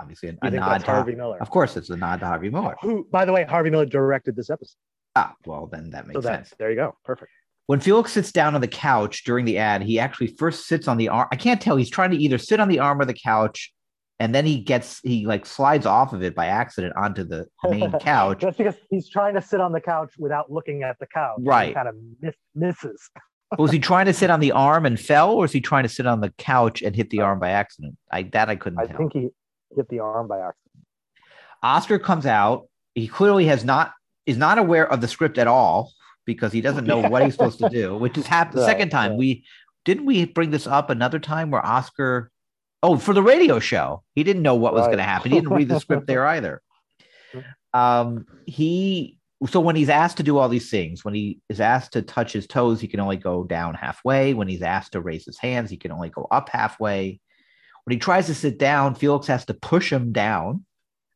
Obviously, 0.00 0.28
a, 0.28 0.46
a 0.46 0.50
nod 0.50 0.78
to 0.78 0.86
Harvey 0.86 1.16
Miller? 1.16 1.42
Of 1.42 1.50
course, 1.50 1.76
it's 1.76 1.90
a 1.90 1.96
nod 1.96 2.20
to 2.20 2.26
Harvey 2.26 2.50
Miller. 2.50 2.76
Who, 2.82 3.06
by 3.10 3.24
the 3.24 3.32
way, 3.32 3.44
Harvey 3.44 3.68
Miller 3.70 3.84
directed 3.86 4.36
this 4.36 4.48
episode. 4.48 4.76
Ah, 5.16 5.34
well, 5.44 5.66
then 5.66 5.90
that 5.90 6.06
makes 6.06 6.18
So 6.18 6.20
that 6.20 6.46
sense. 6.46 6.54
there 6.58 6.70
you 6.70 6.76
go. 6.76 6.96
Perfect. 7.04 7.32
When 7.68 7.80
Felix 7.80 8.12
sits 8.12 8.32
down 8.32 8.54
on 8.54 8.62
the 8.62 8.66
couch 8.66 9.24
during 9.24 9.44
the 9.44 9.58
ad, 9.58 9.82
he 9.82 9.98
actually 9.98 10.28
first 10.28 10.66
sits 10.66 10.88
on 10.88 10.96
the 10.96 11.10
arm. 11.10 11.28
I 11.30 11.36
can't 11.36 11.60
tell. 11.60 11.76
He's 11.76 11.90
trying 11.90 12.10
to 12.12 12.16
either 12.16 12.38
sit 12.38 12.60
on 12.60 12.68
the 12.68 12.78
arm 12.78 12.98
or 12.98 13.04
the 13.04 13.12
couch, 13.12 13.74
and 14.18 14.34
then 14.34 14.46
he 14.46 14.58
gets 14.58 15.00
he 15.00 15.26
like 15.26 15.44
slides 15.44 15.84
off 15.84 16.14
of 16.14 16.22
it 16.22 16.34
by 16.34 16.46
accident 16.46 16.94
onto 16.96 17.24
the 17.24 17.46
main 17.68 17.92
couch. 18.00 18.40
That's 18.40 18.56
because 18.56 18.76
he's 18.88 19.10
trying 19.10 19.34
to 19.34 19.42
sit 19.42 19.60
on 19.60 19.72
the 19.72 19.82
couch 19.82 20.14
without 20.18 20.50
looking 20.50 20.82
at 20.82 20.98
the 20.98 21.06
couch. 21.12 21.40
Right. 21.40 21.74
Kind 21.74 21.88
of 21.88 21.94
miss, 22.22 22.34
misses. 22.54 23.10
was 23.58 23.70
he 23.70 23.78
trying 23.78 24.06
to 24.06 24.14
sit 24.14 24.30
on 24.30 24.40
the 24.40 24.52
arm 24.52 24.86
and 24.86 24.98
fell, 24.98 25.32
or 25.32 25.44
is 25.44 25.52
he 25.52 25.60
trying 25.60 25.82
to 25.82 25.90
sit 25.90 26.06
on 26.06 26.22
the 26.22 26.30
couch 26.38 26.80
and 26.80 26.96
hit 26.96 27.10
the 27.10 27.20
uh, 27.20 27.24
arm 27.24 27.38
by 27.38 27.50
accident? 27.50 27.98
I 28.10 28.22
that 28.22 28.48
I 28.48 28.56
couldn't 28.56 28.78
I 28.78 28.86
tell. 28.86 28.96
think 28.96 29.12
he 29.12 29.28
hit 29.76 29.90
the 29.90 29.98
arm 29.98 30.26
by 30.26 30.38
accident. 30.38 30.86
Oscar 31.62 31.98
comes 31.98 32.24
out. 32.24 32.66
He 32.94 33.08
clearly 33.08 33.44
has 33.44 33.62
not 33.62 33.92
is 34.24 34.38
not 34.38 34.56
aware 34.56 34.90
of 34.90 35.02
the 35.02 35.08
script 35.08 35.36
at 35.36 35.46
all 35.46 35.92
because 36.28 36.52
he 36.52 36.60
doesn't 36.60 36.84
know 36.86 37.00
what 37.10 37.24
he's 37.24 37.32
supposed 37.34 37.58
to 37.58 37.68
do, 37.68 37.96
which 37.96 38.14
has 38.14 38.26
happened 38.26 38.58
the 38.58 38.62
Right, 38.62 38.70
second 38.70 38.90
time. 38.90 39.10
right. 39.12 39.18
We 39.18 39.44
didn't 39.84 40.04
we 40.04 40.26
bring 40.26 40.50
this 40.50 40.66
up 40.68 40.90
another 40.90 41.18
time 41.18 41.50
where 41.50 41.64
Oscar 41.66 42.30
oh 42.84 42.96
for 42.98 43.12
the 43.14 43.22
radio 43.22 43.58
show 43.58 44.02
he 44.14 44.22
didn't 44.22 44.42
know 44.42 44.54
what 44.54 44.72
was 44.74 44.82
Right. 44.82 44.88
going 44.88 44.98
to 44.98 45.04
happen. 45.04 45.32
He 45.32 45.40
didn't 45.40 45.54
read 45.54 45.68
the 45.68 45.80
script 45.80 46.06
there 46.06 46.24
either. 46.36 46.62
Um, 47.74 48.26
he 48.46 49.16
so 49.46 49.60
when 49.60 49.76
he's 49.76 49.88
asked 49.88 50.16
to 50.16 50.22
do 50.24 50.36
all 50.36 50.48
these 50.48 50.68
things, 50.70 51.04
when 51.04 51.14
he 51.14 51.40
is 51.48 51.60
asked 51.60 51.92
to 51.92 52.02
touch 52.02 52.32
his 52.32 52.46
toes, 52.46 52.80
he 52.80 52.88
can 52.88 52.98
only 53.00 53.16
go 53.16 53.44
down 53.44 53.74
halfway. 53.74 54.34
When 54.34 54.48
he's 54.48 54.62
asked 54.62 54.92
to 54.92 55.00
raise 55.00 55.24
his 55.24 55.38
hands, 55.38 55.70
he 55.70 55.76
can 55.76 55.92
only 55.92 56.08
go 56.10 56.26
up 56.30 56.48
halfway. 56.48 57.20
When 57.84 57.92
he 57.92 57.98
tries 58.00 58.26
to 58.26 58.34
sit 58.34 58.58
down, 58.58 58.94
Felix 58.96 59.26
has 59.28 59.44
to 59.46 59.54
push 59.54 59.92
him 59.92 60.12
down 60.12 60.64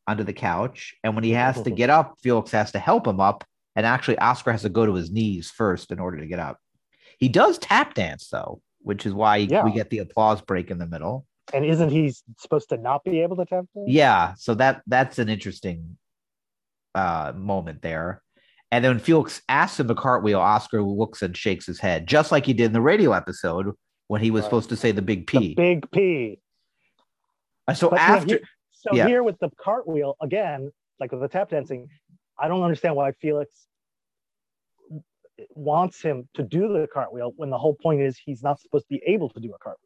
onto 0.07 0.23
the 0.23 0.33
couch. 0.33 0.95
And 1.03 1.15
when 1.15 1.23
he 1.25 1.31
has 1.31 1.61
to 1.63 1.69
get 1.71 1.89
up, 1.89 2.15
Felix 2.23 2.51
has 2.51 2.71
to 2.71 2.79
help 2.79 3.05
him 3.05 3.19
up. 3.19 3.43
And 3.75 3.85
actually, 3.85 4.17
Oscar 4.19 4.51
has 4.51 4.61
to 4.63 4.69
go 4.69 4.85
to 4.85 4.93
his 4.93 5.11
knees 5.11 5.49
first 5.49 5.91
in 5.91 5.99
order 5.99 6.17
to 6.19 6.27
get 6.27 6.39
up. 6.39 6.59
He 7.19 7.27
does 7.29 7.57
tap 7.57 7.93
dance, 7.95 8.27
though, 8.29 8.61
which 8.81 9.05
is 9.05 9.13
why 9.13 9.37
Yeah. 9.37 9.63
we 9.65 9.71
get 9.71 9.89
the 9.89 9.99
applause 9.99 10.41
break 10.41 10.69
in 10.71 10.77
the 10.77 10.85
middle. 10.87 11.25
And 11.53 11.65
isn't 11.65 11.89
he 11.89 12.13
supposed 12.39 12.69
to 12.69 12.77
not 12.77 13.03
be 13.03 13.21
able 13.21 13.35
to 13.37 13.45
tap 13.45 13.65
dance? 13.75 13.87
Yeah, 13.87 14.33
so 14.35 14.55
that 14.55 14.81
that's 14.87 15.19
an 15.19 15.29
interesting 15.29 15.97
uh 16.95 17.33
moment 17.35 17.81
there. 17.81 18.21
And 18.71 18.83
then 18.83 18.97
Felix 18.99 19.41
asks 19.49 19.79
him 19.79 19.87
to 19.87 19.95
cartwheel, 19.95 20.39
Oscar 20.39 20.81
looks 20.83 21.21
and 21.21 21.35
shakes 21.37 21.65
his 21.65 21.79
head, 21.79 22.07
just 22.07 22.31
like 22.31 22.45
he 22.45 22.53
did 22.53 22.65
in 22.65 22.73
the 22.73 22.81
radio 22.81 23.11
episode 23.13 23.73
when 24.07 24.21
he 24.21 24.31
was 24.31 24.41
Right. 24.43 24.47
supposed 24.47 24.69
to 24.69 24.75
say 24.75 24.91
the 24.91 25.01
big 25.01 25.29
The 25.31 25.39
P. 25.39 25.53
big 25.55 25.91
P. 25.91 26.39
Uh, 27.67 27.73
so 27.73 27.89
But, 27.89 27.99
after 27.99 28.37
he- 28.37 28.43
so 28.71 28.93
yeah. 28.95 29.07
here 29.07 29.23
with 29.23 29.37
the 29.39 29.49
cartwheel 29.63 30.15
again, 30.21 30.71
like 30.99 31.11
with 31.11 31.21
the 31.21 31.27
tap 31.27 31.49
dancing, 31.49 31.87
I 32.39 32.47
don't 32.47 32.63
understand 32.63 32.95
why 32.95 33.11
Felix 33.13 33.67
wants 35.55 36.01
him 36.01 36.27
to 36.35 36.43
do 36.43 36.67
the 36.67 36.87
cartwheel 36.91 37.33
when 37.35 37.49
the 37.49 37.57
whole 37.57 37.75
point 37.75 38.01
is 38.01 38.17
he's 38.23 38.43
not 38.43 38.59
supposed 38.59 38.85
to 38.85 38.89
be 38.95 39.01
able 39.05 39.29
to 39.29 39.39
do 39.39 39.53
a 39.53 39.57
cartwheel. 39.57 39.79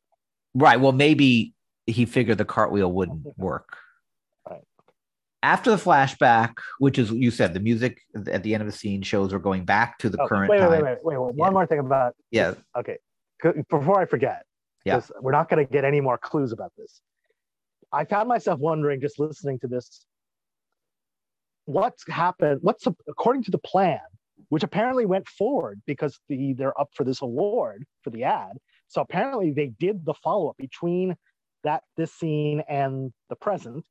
Right. 0.54 0.80
Well, 0.80 0.92
maybe 0.92 1.54
he 1.86 2.06
figured 2.06 2.38
the 2.38 2.46
cartwheel 2.46 2.92
wouldn't 2.92 3.38
work. 3.38 3.78
Right. 4.50 4.62
After 5.44 5.72
the 5.72 5.78
flashback, 5.78 6.56
which 6.80 6.98
is 7.00 7.12
you 7.12 7.32
said 7.32 7.54
the 7.54 7.60
music 7.60 8.00
at 8.28 8.44
the 8.44 8.54
end 8.54 8.62
of 8.62 8.68
the 8.68 8.78
scene 8.78 9.02
shows 9.02 9.32
we're 9.32 9.40
going 9.40 9.66
back 9.66 9.98
to 10.00 10.10
the 10.10 10.22
Oh, 10.22 10.28
current 10.28 10.50
wait, 10.50 10.60
time. 10.60 10.72
wait, 10.72 10.84
wait, 10.84 10.98
wait, 11.04 11.18
wait. 11.22 11.34
Yeah. 11.36 11.42
One 11.44 11.54
more 11.54 11.66
thing 11.66 11.80
about 11.80 12.16
Yeah. 12.32 12.56
okay. 12.76 12.98
Before 13.70 14.00
I 14.02 14.06
forget, 14.06 14.46
Yeah. 14.84 14.96
'cause 14.96 15.12
we're 15.22 15.32
not 15.32 15.48
going 15.50 15.66
to 15.66 15.72
get 15.72 15.86
any 15.86 16.02
more 16.02 16.18
clues 16.18 16.52
about 16.52 16.74
this. 16.76 17.02
I 17.92 18.04
found 18.04 18.28
myself 18.28 18.60
wondering 18.60 19.00
just 19.00 19.20
listening 19.20 19.60
to 19.60 19.68
this. 19.68 20.06
What's 21.68 22.08
happened? 22.08 22.60
What's 22.62 22.88
according 23.10 23.44
to 23.44 23.52
the 23.52 23.58
plan, 23.58 24.00
which 24.50 24.64
apparently 24.64 25.06
went 25.06 25.28
forward 25.28 25.82
because 25.86 26.18
the 26.30 26.54
they're 26.54 26.80
up 26.80 26.90
for 26.94 27.04
this 27.04 27.22
award 27.22 27.86
for 28.04 28.10
the 28.10 28.24
ad. 28.24 28.54
So 28.88 29.02
apparently 29.02 29.52
they 29.52 29.68
did 29.68 30.06
the 30.06 30.14
follow 30.14 30.50
up 30.50 30.58
between 30.58 31.16
that 31.66 31.84
this 31.98 32.14
scene 32.14 32.64
and 32.70 33.12
the 33.30 33.36
present. 33.36 33.86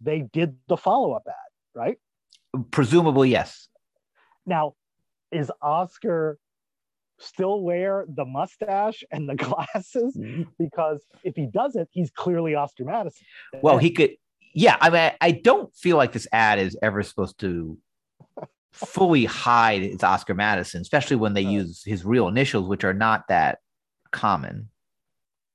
They 0.00 0.22
did 0.32 0.56
the 0.68 0.76
follow 0.76 1.12
up 1.12 1.22
ad, 1.28 1.34
right? 1.74 1.98
Presumably, 2.72 3.30
yes. 3.30 3.68
Now, 4.44 4.74
is 5.30 5.52
Oscar 5.62 6.38
still 7.18 7.60
wear 7.60 8.06
the 8.08 8.24
mustache 8.24 9.04
and 9.12 9.28
the 9.28 9.34
glasses? 9.36 10.16
Mm-hmm. 10.16 10.42
Because 10.58 11.04
if 11.22 11.36
he 11.36 11.46
doesn't, 11.46 11.88
he's 11.92 12.10
clearly 12.10 12.56
Oscar 12.56 12.84
Madison. 12.84 13.24
Well, 13.62 13.78
he 13.78 13.90
could. 13.90 14.16
Yeah, 14.52 14.76
I 14.80 14.90
mean, 14.90 15.12
I 15.20 15.30
don't 15.30 15.74
feel 15.74 15.96
like 15.96 16.12
this 16.12 16.26
ad 16.32 16.58
is 16.58 16.76
ever 16.82 17.02
supposed 17.02 17.38
to 17.40 17.78
fully 18.72 19.24
hide 19.24 19.82
it's 19.82 20.04
Oscar 20.04 20.34
Madison, 20.34 20.80
especially 20.80 21.16
when 21.16 21.34
they 21.34 21.44
Right. 21.44 21.52
use 21.52 21.82
his 21.84 22.04
real 22.04 22.28
initials, 22.28 22.68
which 22.68 22.84
are 22.84 22.94
not 22.94 23.28
that 23.28 23.58
common. 24.10 24.70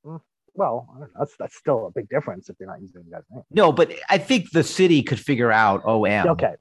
Mm, 0.05 0.21
well, 0.53 0.87
I 0.89 0.99
don't 0.99 1.13
know, 1.13 1.19
that's 1.19 1.35
that's 1.37 1.55
still 1.55 1.87
a 1.87 1.91
big 1.91 2.09
difference 2.09 2.49
if 2.49 2.57
you're 2.59 2.69
not 2.69 2.81
using 2.81 3.03
the 3.03 3.11
guy's 3.11 3.23
name. 3.31 3.43
No, 3.51 3.71
but 3.71 3.91
I 4.09 4.17
think 4.17 4.51
the 4.51 4.63
city 4.63 5.01
could 5.01 5.19
figure 5.19 5.51
out 5.51 5.83
OM. 5.85 6.27
Okay, 6.29 6.55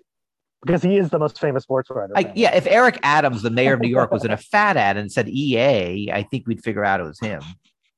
because 0.65 0.83
he 0.83 0.97
is 0.97 1.11
the 1.11 1.19
most 1.19 1.41
famous 1.41 1.65
sports 1.65 1.91
writer. 1.91 2.13
I, 2.17 2.33
yeah, 2.35 2.55
if 2.55 2.67
Eric 2.67 2.99
Adams, 3.03 3.43
the 3.43 3.51
mayor 3.51 3.75
of 3.75 3.81
New 3.81 3.89
York, 3.89 4.11
was 4.11 4.25
in 4.25 4.31
a 4.31 4.37
fat 4.37 4.77
ad 4.77 4.97
and 4.97 5.11
said 5.11 5.29
EA, 5.29 6.11
I 6.13 6.23
think 6.23 6.47
we'd 6.47 6.63
figure 6.63 6.85
out 6.85 7.01
it 7.01 7.05
was 7.05 7.21
him. 7.21 7.43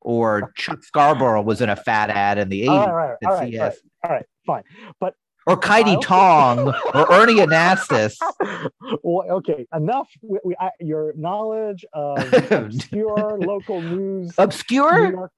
Or 0.06 0.52
Chuck 0.56 0.84
Scarborough 0.84 1.42
was 1.42 1.60
in 1.60 1.68
a 1.68 1.74
fat 1.74 2.10
ad 2.10 2.38
in 2.38 2.48
the 2.48 2.66
80s. 2.66 2.68
All 2.68 2.94
right, 2.94 3.16
all 3.24 3.32
right, 3.32 3.54
all 3.54 3.60
right, 3.60 3.72
all 4.04 4.10
right 4.12 4.26
fine. 4.46 4.62
But 5.00 5.14
Or 5.46 5.56
Kaity 5.56 6.00
Tong 6.00 6.68
or 6.68 7.12
Ernie 7.12 7.36
Anastos. 7.36 8.16
well, 9.02 9.30
okay, 9.30 9.66
enough. 9.74 10.08
We, 10.22 10.38
we, 10.44 10.56
I, 10.58 10.70
your 10.80 11.12
knowledge 11.16 11.84
of 11.92 12.32
obscure 12.50 13.38
local 13.40 13.82
news, 13.82 14.36
New 14.38 14.44
Obscure? 14.44 15.30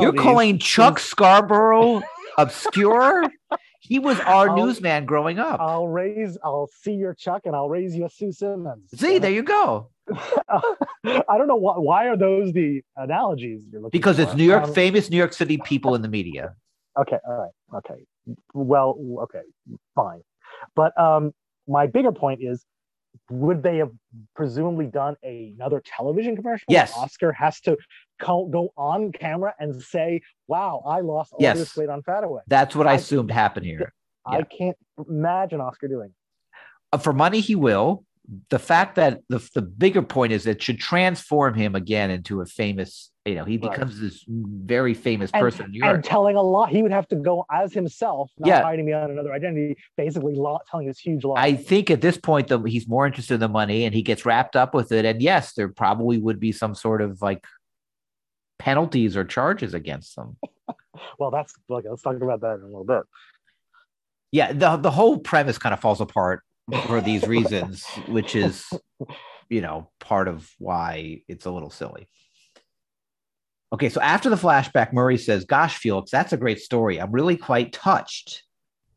You're 0.00 0.12
calling 0.12 0.58
Chuck 0.58 0.98
Scarborough 0.98 2.02
obscure? 2.38 3.24
He 3.92 3.98
was 3.98 4.18
our 4.20 4.48
I'll- 4.48 4.56
newsman 4.56 5.04
growing 5.04 5.38
up. 5.38 5.60
I'll 5.60 5.86
raise, 5.86 6.38
I'll 6.42 6.66
see 6.82 6.92
your 6.94 7.12
Chuck, 7.12 7.42
and 7.44 7.54
I'll 7.54 7.68
raise 7.68 7.94
you 7.94 8.06
a 8.06 8.08
Sue 8.10 8.32
Simmons. 8.32 8.88
See, 8.94 9.18
there 9.18 9.30
you 9.30 9.42
go. 9.42 9.90
I 10.10 11.36
don't 11.36 11.46
know 11.46 11.56
why. 11.56 11.74
Why 11.76 12.06
are 12.08 12.16
those 12.16 12.54
the 12.54 12.80
analogies 12.96 13.66
you're 13.70 13.82
looking 13.82 13.98
Because 13.98 14.16
for? 14.16 14.22
it's 14.22 14.34
New 14.34 14.44
York, 14.44 14.64
Um, 14.64 14.72
famous 14.72 15.10
New 15.10 15.18
York 15.18 15.34
City 15.34 15.58
people 15.58 15.94
in 15.94 16.00
the 16.00 16.08
media. 16.08 16.54
Okay, 16.98 17.18
all 17.28 17.34
right, 17.36 17.78
okay. 17.80 18.00
Well, 18.54 18.98
okay, 19.24 19.42
fine. 19.94 20.22
But 20.74 20.98
um, 20.98 21.32
my 21.68 21.86
bigger 21.86 22.12
point 22.12 22.40
is, 22.42 22.64
would 23.30 23.62
they 23.62 23.78
have 23.78 23.90
presumably 24.34 24.86
done 24.86 25.16
another 25.22 25.80
television 25.84 26.36
commercial? 26.36 26.66
Yes. 26.68 26.92
Oscar 26.96 27.32
has 27.32 27.60
to 27.62 27.76
co- 28.20 28.46
go 28.46 28.72
on 28.76 29.12
camera 29.12 29.54
and 29.58 29.80
say, 29.82 30.20
"Wow, 30.48 30.82
I 30.86 31.00
lost 31.00 31.32
all 31.32 31.38
Yes. 31.40 31.56
this 31.58 31.76
weight 31.76 31.88
on 31.88 32.02
Fat 32.02 32.24
Away." 32.24 32.42
That's 32.46 32.74
what 32.76 32.86
I 32.86 32.92
I- 32.92 32.94
assumed 32.94 33.30
happened 33.30 33.66
here. 33.66 33.92
I 34.26 34.38
Yeah. 34.38 34.44
can't 34.44 34.76
imagine 35.08 35.60
Oscar 35.60 35.88
doing. 35.88 36.08
it. 36.10 36.14
Uh, 36.92 36.98
for 36.98 37.12
money 37.12 37.40
he 37.40 37.54
will 37.54 38.04
the 38.50 38.58
fact 38.58 38.94
that 38.96 39.20
the, 39.28 39.38
the 39.54 39.62
bigger 39.62 40.02
point 40.02 40.32
is 40.32 40.46
it 40.46 40.62
should 40.62 40.78
transform 40.78 41.54
him 41.54 41.74
again 41.74 42.10
into 42.10 42.40
a 42.40 42.46
famous 42.46 43.10
you 43.24 43.34
know 43.36 43.44
he 43.44 43.56
Right. 43.56 43.70
becomes 43.70 44.00
this 44.00 44.24
very 44.28 44.94
famous 44.94 45.30
And- 45.32 45.40
person 45.40 45.66
in 45.66 45.70
new 45.72 45.78
york 45.78 45.94
And 45.94 46.04
telling 46.04 46.34
a 46.36 46.42
lot, 46.42 46.70
he 46.70 46.82
would 46.82 46.90
have 46.90 47.06
to 47.08 47.16
go 47.16 47.44
as 47.50 47.72
himself, 47.72 48.30
not 48.38 48.48
Yeah. 48.48 48.62
hiding 48.62 48.86
behind 48.86 49.12
another 49.12 49.32
identity, 49.32 49.76
basically 49.96 50.34
lo- 50.34 50.58
telling 50.70 50.86
this 50.88 50.98
huge 50.98 51.24
lie. 51.24 51.40
i 51.40 51.54
think 51.54 51.90
at 51.90 52.00
this 52.00 52.16
point 52.18 52.48
though 52.48 52.62
he's 52.64 52.88
more 52.88 53.06
interested 53.06 53.34
in 53.34 53.40
the 53.40 53.48
money 53.48 53.84
and 53.84 53.94
he 53.94 54.02
gets 54.02 54.26
wrapped 54.26 54.56
up 54.56 54.74
with 54.74 54.90
it 54.92 55.04
and 55.04 55.22
yes 55.22 55.52
there 55.54 55.68
probably 55.68 56.18
would 56.18 56.40
be 56.40 56.50
some 56.52 56.74
sort 56.74 57.00
of 57.00 57.22
like 57.22 57.44
penalties 58.58 59.16
or 59.16 59.24
charges 59.24 59.74
against 59.74 60.16
them 60.16 60.36
well, 61.18 61.30
that's 61.30 61.54
like 61.68 61.84
let's 61.88 62.02
talk 62.02 62.16
about 62.16 62.40
that 62.40 62.54
in 62.56 62.62
a 62.62 62.66
little 62.66 62.84
bit. 62.84 63.02
yeah 64.30 64.52
the, 64.52 64.76
the 64.76 64.90
whole 64.90 65.18
premise 65.18 65.58
kind 65.58 65.72
of 65.72 65.80
falls 65.80 66.00
apart 66.00 66.42
for 66.86 67.00
these 67.00 67.26
reasons 67.36 67.84
which 68.08 68.34
is 68.36 68.64
you 69.48 69.60
know 69.60 69.90
part 70.00 70.26
of 70.28 70.48
why 70.58 71.20
it's 71.28 71.46
a 71.46 71.50
little 71.50 71.70
silly 71.70 72.08
okay 73.72 73.88
so 73.88 74.00
after 74.00 74.28
the 74.28 74.36
flashback 74.36 74.92
murray 74.92 75.18
says 75.18 75.44
gosh 75.44 75.78
felix 75.78 76.10
that's 76.10 76.32
a 76.32 76.36
great 76.36 76.60
story 76.60 77.00
i'm 77.00 77.12
really 77.12 77.36
quite 77.36 77.72
touched 77.72 78.44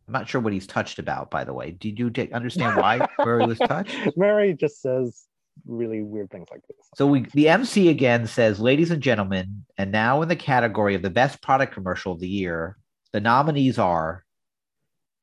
I'm 0.07 0.13
not 0.13 0.29
sure 0.29 0.39
what 0.39 0.53
he's 0.53 0.67
touched 0.67 0.99
about, 0.99 1.31
by 1.31 1.43
the 1.43 1.53
way. 1.53 1.71
Did 1.71 1.97
you 1.97 2.11
understand 2.31 2.77
why 2.77 3.07
Murray 3.19 3.45
was 3.45 3.57
touched? 3.57 4.15
Murray 4.15 4.53
just 4.53 4.81
says 4.81 5.25
really 5.65 6.01
weird 6.01 6.29
things 6.29 6.47
like 6.51 6.61
this. 6.67 6.77
So 6.95 7.07
we 7.07 7.21
the 7.33 7.49
MC 7.49 7.89
again 7.89 8.27
says, 8.27 8.59
ladies 8.59 8.91
and 8.91 9.01
gentlemen, 9.01 9.65
and 9.77 9.91
now 9.91 10.21
in 10.21 10.29
the 10.29 10.35
category 10.35 10.95
of 10.95 11.01
the 11.01 11.09
best 11.09 11.41
product 11.41 11.73
commercial 11.73 12.13
of 12.13 12.19
the 12.19 12.27
year, 12.27 12.77
the 13.13 13.19
nominees 13.19 13.79
are 13.79 14.23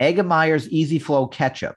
Eggemeyer's 0.01 0.69
Easy 0.69 0.99
Flow 0.99 1.27
Ketchup. 1.27 1.77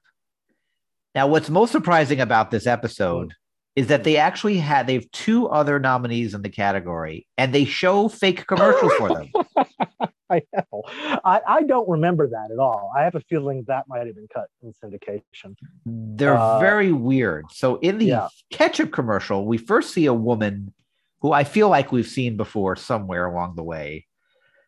Now, 1.13 1.27
what's 1.27 1.49
most 1.49 1.71
surprising 1.71 2.21
about 2.21 2.49
this 2.49 2.65
episode 2.65 3.33
hmm. 3.33 3.44
Is 3.75 3.87
that 3.87 4.03
they 4.03 4.17
actually 4.17 4.57
had 4.57 4.87
they 4.87 4.93
have 4.93 5.09
two 5.11 5.47
other 5.49 5.79
nominees 5.79 6.33
in 6.33 6.41
the 6.41 6.49
category, 6.49 7.27
and 7.37 7.53
they 7.53 7.65
show 7.65 8.07
fake 8.07 8.47
commercials 8.47 8.93
for 8.93 9.09
them. 9.09 9.29
I 10.29 10.41
know. 10.53 10.81
I, 11.23 11.41
I 11.47 11.63
don't 11.63 11.87
remember 11.87 12.27
that 12.27 12.49
at 12.51 12.57
all. 12.57 12.91
I 12.97 13.03
have 13.03 13.13
a 13.13 13.19
feeling 13.21 13.63
that 13.67 13.85
might 13.87 14.07
have 14.07 14.15
been 14.15 14.27
cut 14.33 14.47
in 14.63 14.73
syndication. 14.73 15.55
They're 15.85 16.35
Uh, 16.35 16.57
very 16.59 16.91
weird. 16.91 17.45
So 17.51 17.75
in 17.77 17.99
the 17.99 18.05
yeah. 18.05 18.27
ketchup 18.49 18.91
commercial, 18.91 19.45
we 19.45 19.59
first 19.59 19.93
see 19.93 20.07
a 20.07 20.13
woman 20.15 20.73
who 21.21 21.31
I 21.31 21.43
feel 21.43 21.69
like 21.69 21.91
we've 21.91 22.07
seen 22.07 22.37
before 22.37 22.75
somewhere 22.75 23.27
along 23.27 23.55
the 23.55 23.63
way. 23.63 24.07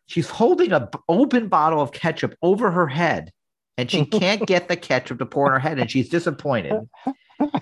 She's 0.06 0.30
holding 0.30 0.70
a 0.72 0.80
b- 0.86 0.98
open 1.08 1.48
bottle 1.48 1.80
of 1.82 1.90
ketchup 1.90 2.34
over 2.40 2.70
her 2.70 2.86
head, 2.86 3.32
and 3.76 3.90
she 3.90 4.06
can't 4.06 4.46
get 4.46 4.68
the 4.68 4.76
ketchup 4.76 5.18
to 5.18 5.26
pour 5.26 5.46
in 5.46 5.52
her 5.54 5.58
head, 5.58 5.80
and 5.80 5.90
she's 5.90 6.08
disappointed. 6.08 6.74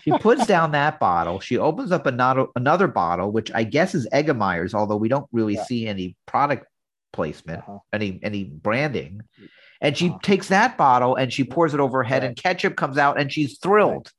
She 0.02 0.12
puts 0.12 0.46
down 0.46 0.72
that 0.72 0.98
bottle. 0.98 1.40
She 1.40 1.58
opens 1.58 1.92
up 1.92 2.06
another 2.06 2.46
another 2.56 2.88
bottle, 2.88 3.30
which 3.32 3.50
I 3.54 3.64
guess 3.64 3.94
is 3.94 4.08
Eggemeyer's, 4.12 4.74
although 4.74 4.96
we 4.96 5.08
don't 5.08 5.28
really 5.32 5.54
Yeah. 5.54 5.64
see 5.64 5.86
any 5.86 6.16
product 6.26 6.66
placement, 7.12 7.60
Uh-huh. 7.60 7.78
any 7.92 8.18
any 8.22 8.44
branding. 8.44 9.22
And 9.80 9.96
she 9.96 10.08
Uh-huh. 10.08 10.18
takes 10.22 10.48
that 10.48 10.76
bottle 10.78 11.16
and 11.16 11.32
she 11.32 11.44
pours 11.44 11.74
it 11.74 11.80
over 11.80 11.98
her 11.98 12.04
head, 12.04 12.22
Right. 12.22 12.28
and 12.28 12.36
ketchup 12.36 12.76
comes 12.76 12.96
out, 12.98 13.20
and 13.20 13.32
she's 13.32 13.58
thrilled. 13.58 14.10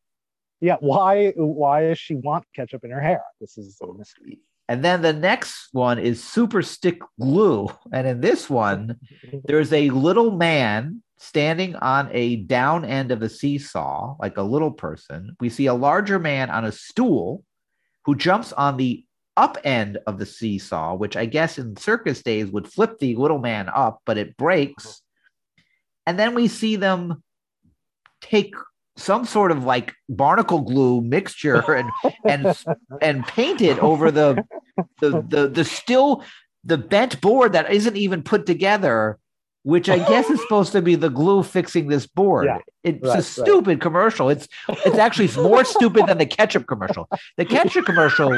Yeah, 0.61 0.77
why 0.79 1.31
why 1.35 1.81
does 1.87 1.99
she 1.99 2.15
want 2.15 2.45
ketchup 2.55 2.83
in 2.83 2.91
her 2.91 3.01
hair? 3.01 3.23
This 3.39 3.57
is 3.57 3.77
a 3.81 3.93
mystery. 3.93 4.39
And 4.69 4.83
then 4.83 5.01
the 5.01 5.13
next 5.13 5.69
one 5.71 5.97
is 5.97 6.21
super 6.21 6.61
stick 6.61 6.99
glue. 7.19 7.69
And 7.93 8.05
in 8.05 8.19
this 8.21 8.49
one, 8.49 8.99
there's 9.45 9.71
a 9.71 9.89
little 9.91 10.31
man 10.31 11.01
standing 11.17 11.75
on 11.75 12.09
a 12.11 12.37
down 12.37 12.85
end 12.85 13.11
of 13.11 13.21
a 13.21 13.29
seesaw, 13.29 14.15
like 14.19 14.37
a 14.37 14.43
little 14.43 14.71
person. 14.71 15.35
We 15.39 15.49
see 15.49 15.65
a 15.65 15.73
larger 15.73 16.19
man 16.19 16.49
on 16.49 16.65
a 16.65 16.71
stool 16.71 17.43
who 18.05 18.15
jumps 18.15 18.53
on 18.53 18.77
the 18.77 19.03
up 19.35 19.57
end 19.63 19.99
of 20.07 20.19
the 20.19 20.25
seesaw, 20.25 20.95
which 20.95 21.15
I 21.15 21.25
guess 21.25 21.57
in 21.57 21.75
circus 21.77 22.23
days 22.23 22.51
would 22.51 22.67
flip 22.67 22.99
the 22.99 23.15
little 23.15 23.39
man 23.39 23.69
up, 23.73 24.01
but 24.05 24.17
it 24.17 24.37
breaks. 24.37 25.01
And 26.05 26.17
then 26.17 26.33
we 26.35 26.47
see 26.47 26.75
them 26.75 27.23
take 28.21 28.55
some 28.95 29.25
sort 29.25 29.51
of 29.51 29.63
like 29.63 29.93
barnacle 30.09 30.61
glue 30.61 31.01
mixture 31.01 31.71
and 31.73 31.89
and 32.25 32.57
and 33.01 33.27
paint 33.27 33.61
it 33.61 33.77
over 33.79 34.11
the 34.11 34.43
the 34.99 35.23
the, 35.27 35.47
the 35.47 35.63
still 35.63 36.23
the 36.63 36.77
bent 36.77 37.21
board 37.21 37.53
that 37.53 37.71
isn't 37.71 37.95
even 37.95 38.23
put 38.23 38.45
together 38.45 39.19
which 39.67 39.89
i 39.89 39.97
guess 40.11 40.29
is 40.29 40.39
supposed 40.41 40.71
to 40.71 40.81
be 40.81 40.95
the 40.95 41.09
glue 41.09 41.43
fixing 41.43 41.87
this 41.89 42.07
board 42.07 42.45
Yeah, 42.45 42.59
it's 42.83 43.03
right, 43.03 43.09
a 43.11 43.15
right. 43.15 43.23
stupid 43.23 43.81
commercial 43.81 44.29
it's 44.29 44.47
it's 44.85 44.97
actually 44.97 45.29
more 45.49 45.65
stupid 45.65 46.07
than 46.07 46.17
the 46.17 46.25
ketchup 46.25 46.65
commercial 46.67 47.09
the 47.35 47.43
ketchup 47.45 47.85
commercial 47.85 48.31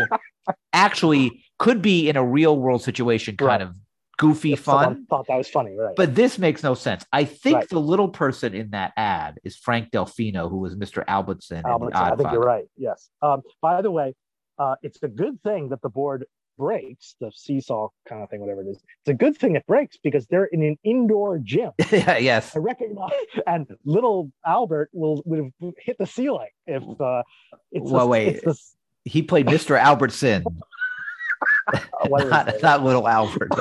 actually 0.74 1.44
could 1.60 1.82
be 1.82 2.10
in 2.10 2.16
a 2.16 2.26
real 2.26 2.58
world 2.58 2.82
situation 2.82 3.38
kind 3.38 3.48
Right. 3.48 3.62
of 3.62 3.76
goofy 4.18 4.54
If 4.54 4.62
fun 4.62 5.06
thought 5.10 5.28
that 5.28 5.38
was 5.38 5.50
funny, 5.50 5.76
right? 5.78 5.96
but 5.96 6.14
this 6.14 6.38
makes 6.38 6.62
no 6.62 6.74
sense. 6.74 7.06
I 7.14 7.24
think 7.24 7.56
Right. 7.56 7.70
the 7.70 7.80
little 7.80 8.10
person 8.10 8.54
in 8.54 8.72
that 8.72 8.92
ad 8.98 9.40
is 9.46 9.56
Frank 9.56 9.92
Delfino, 9.92 10.50
who 10.50 10.58
was 10.58 10.76
Mr. 10.76 11.06
Albertson. 11.08 11.62
Albertson, 11.66 12.04
I 12.04 12.16
think 12.18 12.30
you're 12.34 12.42
right. 12.42 12.66
Yes. 12.76 13.10
Um, 13.22 13.44
by 13.62 13.82
the 13.82 13.92
way, 13.92 14.16
uh, 14.58 14.76
it's 14.84 15.02
a 15.04 15.08
good 15.08 15.42
thing 15.42 15.70
that 15.70 15.82
the 15.82 15.88
board 15.90 16.26
breaks 16.60 17.16
the 17.22 17.32
seesaw 17.34 17.88
kind 18.08 18.22
of 18.22 18.30
thing, 18.30 18.42
whatever 18.42 18.62
it 18.62 18.68
is. 18.68 18.76
It's 18.78 19.08
a 19.08 19.14
good 19.14 19.36
thing 19.38 19.56
it 19.56 19.66
breaks 19.66 19.98
because 20.04 20.28
they're 20.28 20.46
in 20.46 20.62
an 20.62 20.78
indoor 20.84 21.40
gym. 21.40 21.72
yeah, 21.92 22.18
yes. 22.18 22.56
I 22.56 22.60
recognize, 22.60 23.12
and 23.48 23.66
little 23.86 24.32
Albert 24.46 24.90
will 24.94 25.24
would 25.26 25.40
have 25.62 25.74
hit 25.80 25.98
the 25.98 26.06
ceiling 26.06 26.50
if 26.68 26.84
uh, 27.02 27.24
it's 27.72 27.90
Well, 27.90 28.02
the- 28.06 28.08
wait. 28.12 28.28
It's 28.36 28.44
the, 28.44 29.10
He 29.10 29.24
played 29.24 29.48
Mr. 29.48 29.80
Albertson, 29.80 30.44
is 31.74 31.82
not, 32.30 32.54
not 32.62 32.84
little 32.84 33.08
Albert. 33.08 33.52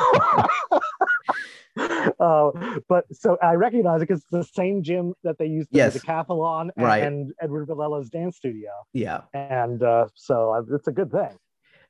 uh, 2.19 2.51
but 2.89 3.05
so 3.13 3.39
I 3.41 3.55
recognize 3.55 4.03
it 4.03 4.09
because 4.09 4.21
it's 4.23 4.31
the 4.31 4.43
same 4.61 4.83
gym 4.83 5.15
that 5.23 5.39
they 5.39 5.47
used 5.47 5.71
for 5.71 5.77
Yes. 5.77 5.95
the 5.95 6.01
decathlon 6.01 6.71
and, 6.77 6.85
Right. 6.85 7.03
and 7.05 7.33
Edward 7.41 7.67
Villella's 7.67 8.11
dance 8.11 8.37
studio, 8.37 8.71
yeah. 8.93 9.21
and 9.33 9.83
uh, 9.83 10.09
so 10.15 10.51
I, 10.51 10.75
it's 10.75 10.89
a 10.89 10.93
good 10.93 11.13
thing. 11.13 11.31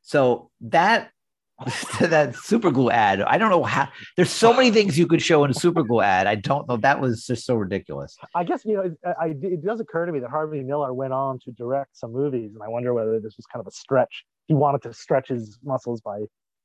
So 0.02 0.50
that 0.60 1.10
that 2.00 2.36
super 2.36 2.70
glue 2.70 2.90
ad, 2.90 3.20
I 3.22 3.36
don't 3.36 3.50
know 3.50 3.64
how. 3.64 3.88
There's 4.16 4.30
so 4.30 4.52
many 4.52 4.70
things 4.70 4.96
you 4.96 5.06
could 5.06 5.20
show 5.20 5.42
in 5.44 5.50
a 5.50 5.54
super 5.54 5.82
glue 5.82 6.02
ad. 6.02 6.26
I 6.26 6.36
don't 6.36 6.68
know. 6.68 6.76
That 6.76 7.00
was 7.00 7.26
just 7.26 7.44
so 7.44 7.56
ridiculous. 7.56 8.16
I 8.34 8.44
guess 8.44 8.64
you 8.64 8.74
know 8.74 8.82
it, 8.82 8.92
I, 9.20 9.34
it 9.42 9.64
does 9.64 9.80
occur 9.80 10.06
to 10.06 10.12
me 10.12 10.20
that 10.20 10.30
Harvey 10.30 10.62
Miller 10.62 10.94
went 10.94 11.12
on 11.12 11.40
to 11.40 11.50
direct 11.52 11.96
some 11.96 12.12
movies, 12.12 12.52
and 12.54 12.62
I 12.62 12.68
wonder 12.68 12.94
whether 12.94 13.18
this 13.18 13.36
was 13.36 13.46
kind 13.46 13.60
of 13.60 13.66
a 13.66 13.72
stretch. 13.72 14.24
He 14.46 14.54
wanted 14.54 14.82
to 14.82 14.94
stretch 14.94 15.28
his 15.28 15.58
muscles 15.64 16.00
by 16.00 16.20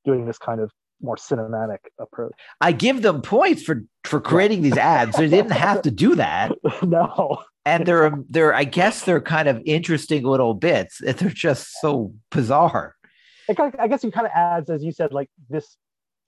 doing 0.06 0.26
this 0.26 0.38
kind 0.38 0.62
of 0.62 0.72
more 1.02 1.16
cinematic 1.16 1.80
approach. 2.00 2.34
I 2.62 2.72
give 2.72 3.02
them 3.02 3.22
points 3.22 3.64
for 3.64 3.84
for 4.04 4.22
creating 4.22 4.62
these 4.62 4.78
ads. 4.78 5.18
They 5.18 5.28
didn't 5.28 5.52
have 5.52 5.82
to 5.84 5.92
do 5.92 6.16
that. 6.16 6.52
no, 6.84 7.44
and 7.66 7.86
they're 7.86 8.14
they're 8.30 8.54
I 8.54 8.64
guess 8.64 9.04
they're 9.04 9.22
kind 9.22 9.48
of 9.48 9.62
interesting 9.66 10.24
little 10.24 10.54
bits. 10.54 11.00
They're 11.00 11.30
just 11.30 11.68
so 11.82 12.14
bizarre. 12.32 12.96
It 13.54 13.58
kind 13.58 13.74
of, 13.74 13.80
I 13.80 13.88
guess 13.88 14.04
it 14.04 14.12
kind 14.14 14.28
of 14.28 14.32
adds, 14.36 14.70
as 14.70 14.84
you 14.84 14.92
said, 14.92 15.14
like 15.14 15.30
this. 15.50 15.78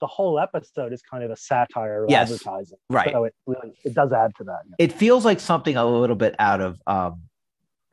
The 0.02 0.06
whole 0.06 0.38
episode 0.38 0.92
is 0.92 1.00
kind 1.00 1.24
of 1.24 1.30
a 1.30 1.36
satire 1.36 2.04
of 2.04 2.10
Yes, 2.10 2.30
advertising, 2.30 2.76
right. 2.90 3.12
So 3.12 3.24
it 3.24 3.34
really 3.46 3.72
it 3.82 3.94
does 3.94 4.12
add 4.12 4.32
to 4.36 4.44
that. 4.44 4.58
It 4.78 4.92
feels 4.92 5.24
like 5.24 5.40
something 5.40 5.74
a 5.76 5.86
little 5.86 6.16
bit 6.16 6.34
out 6.38 6.60
of 6.60 6.78
um, 6.86 7.22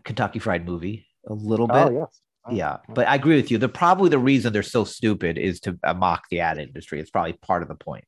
Kentucky 0.04 0.40
Fried 0.40 0.66
Movie, 0.66 1.08
a 1.26 1.34
little 1.34 1.66
bit. 1.68 1.88
Oh 1.88 1.92
yes, 1.92 2.20
Yeah, 2.52 2.80
but 2.90 3.08
I 3.08 3.16
agree 3.16 3.38
with 3.38 3.50
you. 3.52 3.58
The 3.58 3.70
probably 3.70 4.10
the 4.10 4.20
reason 4.20 4.52
they're 4.52 4.64
so 4.64 4.84
stupid 4.84 5.38
is 5.38 5.62
to 5.62 5.80
uh, 5.82 5.94
mock 5.94 6.26
the 6.30 6.42
ad 6.42 6.58
industry. 6.58 7.00
It's 7.00 7.10
probably 7.10 7.34
part 7.34 7.62
of 7.62 7.70
the 7.70 7.76
point. 7.76 8.04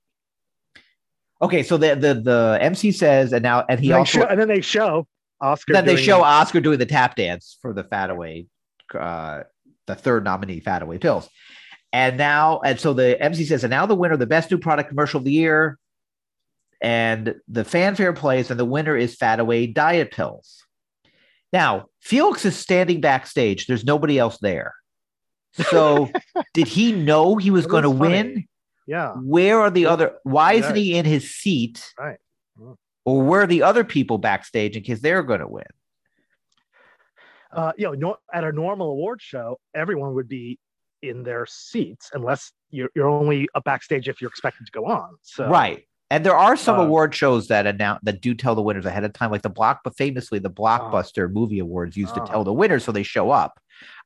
Okay, 1.41 1.63
so 1.63 1.77
the 1.77 1.95
the 1.95 2.15
the 2.15 2.57
MC 2.59 2.91
says, 2.91 3.31
and 3.31 3.43
now 3.43 3.63
and 3.69 3.79
he 3.79 3.91
And 3.91 3.99
also 3.99 4.19
show, 4.19 4.25
and 4.25 4.37
then 4.37 4.49
they 4.49 4.59
show 4.59 5.07
Oscar. 5.39 5.71
then 5.71 5.85
they 5.85 5.95
show 5.95 6.21
Oscar 6.21 6.59
doing 6.59 6.79
the 6.79 6.85
tap 6.85 7.15
dance 7.15 7.57
for 7.61 7.71
the 7.73 7.85
Fataway, 7.85 8.47
uh, 8.93 9.43
the 9.87 9.95
third 9.95 10.23
nominee 10.23 10.61
Fataway 10.61 10.99
pills. 10.99 11.29
And 11.93 12.17
now, 12.17 12.59
and 12.59 12.79
so 12.79 12.93
the 12.93 13.21
MC 13.21 13.45
says, 13.45 13.63
and 13.63 13.71
now 13.71 13.85
the 13.85 13.95
winner, 13.95 14.17
the 14.17 14.25
best 14.25 14.51
new 14.51 14.57
product 14.57 14.89
commercial 14.89 15.19
of 15.19 15.23
the 15.23 15.31
year, 15.31 15.77
and 16.81 17.35
the 17.47 17.63
fanfare 17.63 18.13
plays, 18.13 18.51
and 18.51 18.59
the 18.59 18.65
winner 18.65 18.97
is 18.97 19.15
Fataway 19.15 19.73
diet 19.73 20.11
pills. 20.11 20.63
Now, 21.53 21.85
Felix 22.01 22.43
is 22.43 22.57
standing 22.57 22.99
backstage. 22.99 23.65
There's 23.67 23.85
nobody 23.85 24.19
else 24.19 24.37
there. 24.39 24.73
So, 25.69 26.11
did 26.53 26.67
he 26.67 26.91
know 26.91 27.37
he 27.37 27.49
was 27.49 27.65
going 27.65 27.83
to 27.83 27.89
win? 27.89 28.45
Yeah, 28.87 29.13
Where 29.13 29.61
are 29.61 29.71
the 29.71 29.85
other? 29.87 30.15
Why 30.23 30.53
isn't 30.53 30.71
Right. 30.71 30.77
he 30.77 30.95
in 30.97 31.05
his 31.05 31.33
seat? 31.33 31.91
Right. 31.97 32.17
Mm. 32.59 32.75
Or 33.05 33.21
where 33.23 33.41
are 33.41 33.47
the 33.47 33.63
other 33.63 33.83
people 33.83 34.17
backstage 34.17 34.75
in 34.77 34.83
case 34.83 34.99
they're 34.99 35.23
going 35.23 35.39
to 35.39 35.47
win? 35.47 35.63
Uh, 37.55 37.71
you 37.77 37.85
know, 37.85 37.93
no, 37.93 38.17
at 38.33 38.43
a 38.43 38.51
normal 38.51 38.91
award 38.91 39.21
show, 39.21 39.57
everyone 39.73 40.13
would 40.13 40.27
be 40.27 40.59
in 41.01 41.23
their 41.23 41.45
seats 41.45 42.09
unless 42.13 42.51
you're, 42.71 42.89
you're 42.95 43.07
only 43.09 43.47
a 43.55 43.61
backstage 43.61 44.07
if 44.09 44.21
you're 44.21 44.29
expected 44.29 44.65
to 44.65 44.71
go 44.71 44.85
on. 44.85 45.15
So 45.21 45.47
right. 45.47 45.83
And 46.11 46.23
there 46.25 46.35
are 46.35 46.55
some 46.55 46.79
Uh, 46.79 46.83
award 46.83 47.15
shows 47.15 47.47
that 47.47 47.65
announce 47.65 47.99
that 48.03 48.21
do 48.21 48.35
tell 48.35 48.53
the 48.53 48.61
winners 48.61 48.85
ahead 48.85 49.03
of 49.03 49.11
time, 49.13 49.31
like 49.31 49.41
the 49.41 49.49
block, 49.49 49.81
but 49.83 49.97
famously 49.97 50.37
the 50.37 50.51
Blockbuster 50.51 51.31
Movie 51.31 51.57
Awards 51.59 51.97
used 51.97 52.13
to 52.13 52.21
tell 52.21 52.43
the 52.43 52.53
winners 52.53 52.83
so 52.83 52.91
they 52.91 53.01
show 53.03 53.31
up. 53.31 53.59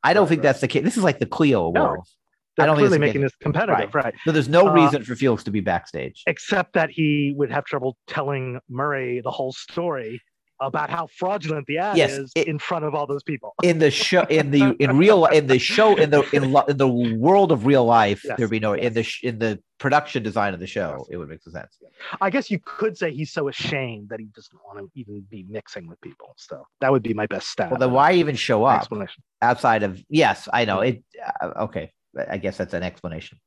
I 0.03 0.13
don't 0.13 0.23
Right, 0.23 0.29
think 0.29 0.39
right. 0.39 0.43
that's 0.43 0.61
the 0.61 0.69
case. 0.69 0.83
This 0.83 0.95
is 0.97 1.03
like 1.03 1.19
the 1.19 1.25
Clio 1.25 1.71
No, 1.71 1.81
Awards. 1.81 2.15
they're 2.55 2.63
I 2.63 2.67
don't 2.67 2.77
think 2.89 2.99
making 3.01 3.21
this 3.21 3.35
competitive, 3.41 3.93
right? 3.93 4.15
So 4.23 4.31
there's 4.31 4.47
no 4.47 4.69
Uh, 4.69 4.73
reason 4.73 5.03
for 5.03 5.13
Felix 5.15 5.43
to 5.43 5.51
be 5.51 5.59
backstage. 5.59 6.23
Except 6.25 6.71
that 6.73 6.89
he 6.89 7.33
would 7.35 7.51
have 7.51 7.65
trouble 7.65 7.97
telling 8.07 8.59
Murray 8.69 9.19
the 9.21 9.31
whole 9.31 9.51
story 9.51 10.21
about 10.61 10.89
how 10.89 11.07
fraudulent 11.07 11.65
the 11.67 11.77
ad 11.77 11.97
Yes, 11.97 12.11
is 12.11 12.31
it- 12.35 12.47
in 12.47 12.59
front 12.59 12.85
of 12.85 12.93
all 12.95 13.07
those 13.07 13.23
people. 13.23 13.53
In 13.63 13.79
the 13.79 13.89
show, 13.91 14.23
in 14.23 14.51
the 14.51 14.75
in 14.79 14.97
real 14.97 15.25
in 15.25 15.47
the 15.47 15.59
show 15.59 15.95
in 15.95 16.09
the 16.09 16.21
in, 16.33 16.51
lo- 16.51 16.65
in 16.67 16.77
the 16.77 16.87
world 16.87 17.51
of 17.51 17.65
real 17.65 17.85
life, 17.85 18.21
Yes, 18.25 18.37
there'd 18.37 18.49
be 18.49 18.59
no 18.59 18.73
in 18.73 18.93
the 18.93 19.03
sh- 19.03 19.23
in 19.23 19.39
the 19.39 19.61
production 19.77 20.21
design 20.23 20.53
of 20.53 20.59
the 20.59 20.67
show, 20.67 20.95
Yes. 20.99 21.07
it 21.11 21.17
would 21.17 21.29
make 21.29 21.41
some 21.41 21.53
sense. 21.53 21.77
I 22.19 22.29
guess 22.29 22.51
you 22.51 22.59
could 22.63 22.97
say 22.97 23.11
he's 23.11 23.31
so 23.31 23.47
ashamed 23.47 24.09
that 24.09 24.19
he 24.19 24.25
doesn't 24.35 24.59
want 24.65 24.79
to 24.79 24.89
even 24.99 25.25
be 25.29 25.45
mixing 25.49 25.87
with 25.87 26.01
people. 26.01 26.33
So 26.37 26.65
that 26.81 26.91
would 26.91 27.03
be 27.03 27.13
my 27.13 27.27
best 27.27 27.47
stat. 27.49 27.71
Well, 27.71 27.79
then 27.79 27.91
why 27.91 28.13
even 28.13 28.35
show 28.35 28.65
up? 28.65 28.79
explanation? 28.79 29.23
outside 29.41 29.83
of 29.83 30.03
yes 30.09 30.49
i 30.51 30.65
know 30.65 30.81
it 30.81 31.01
uh, 31.41 31.47
okay 31.61 31.93
i 32.29 32.37
guess 32.37 32.57
that's 32.57 32.73
an 32.73 32.83
explanation 32.83 33.39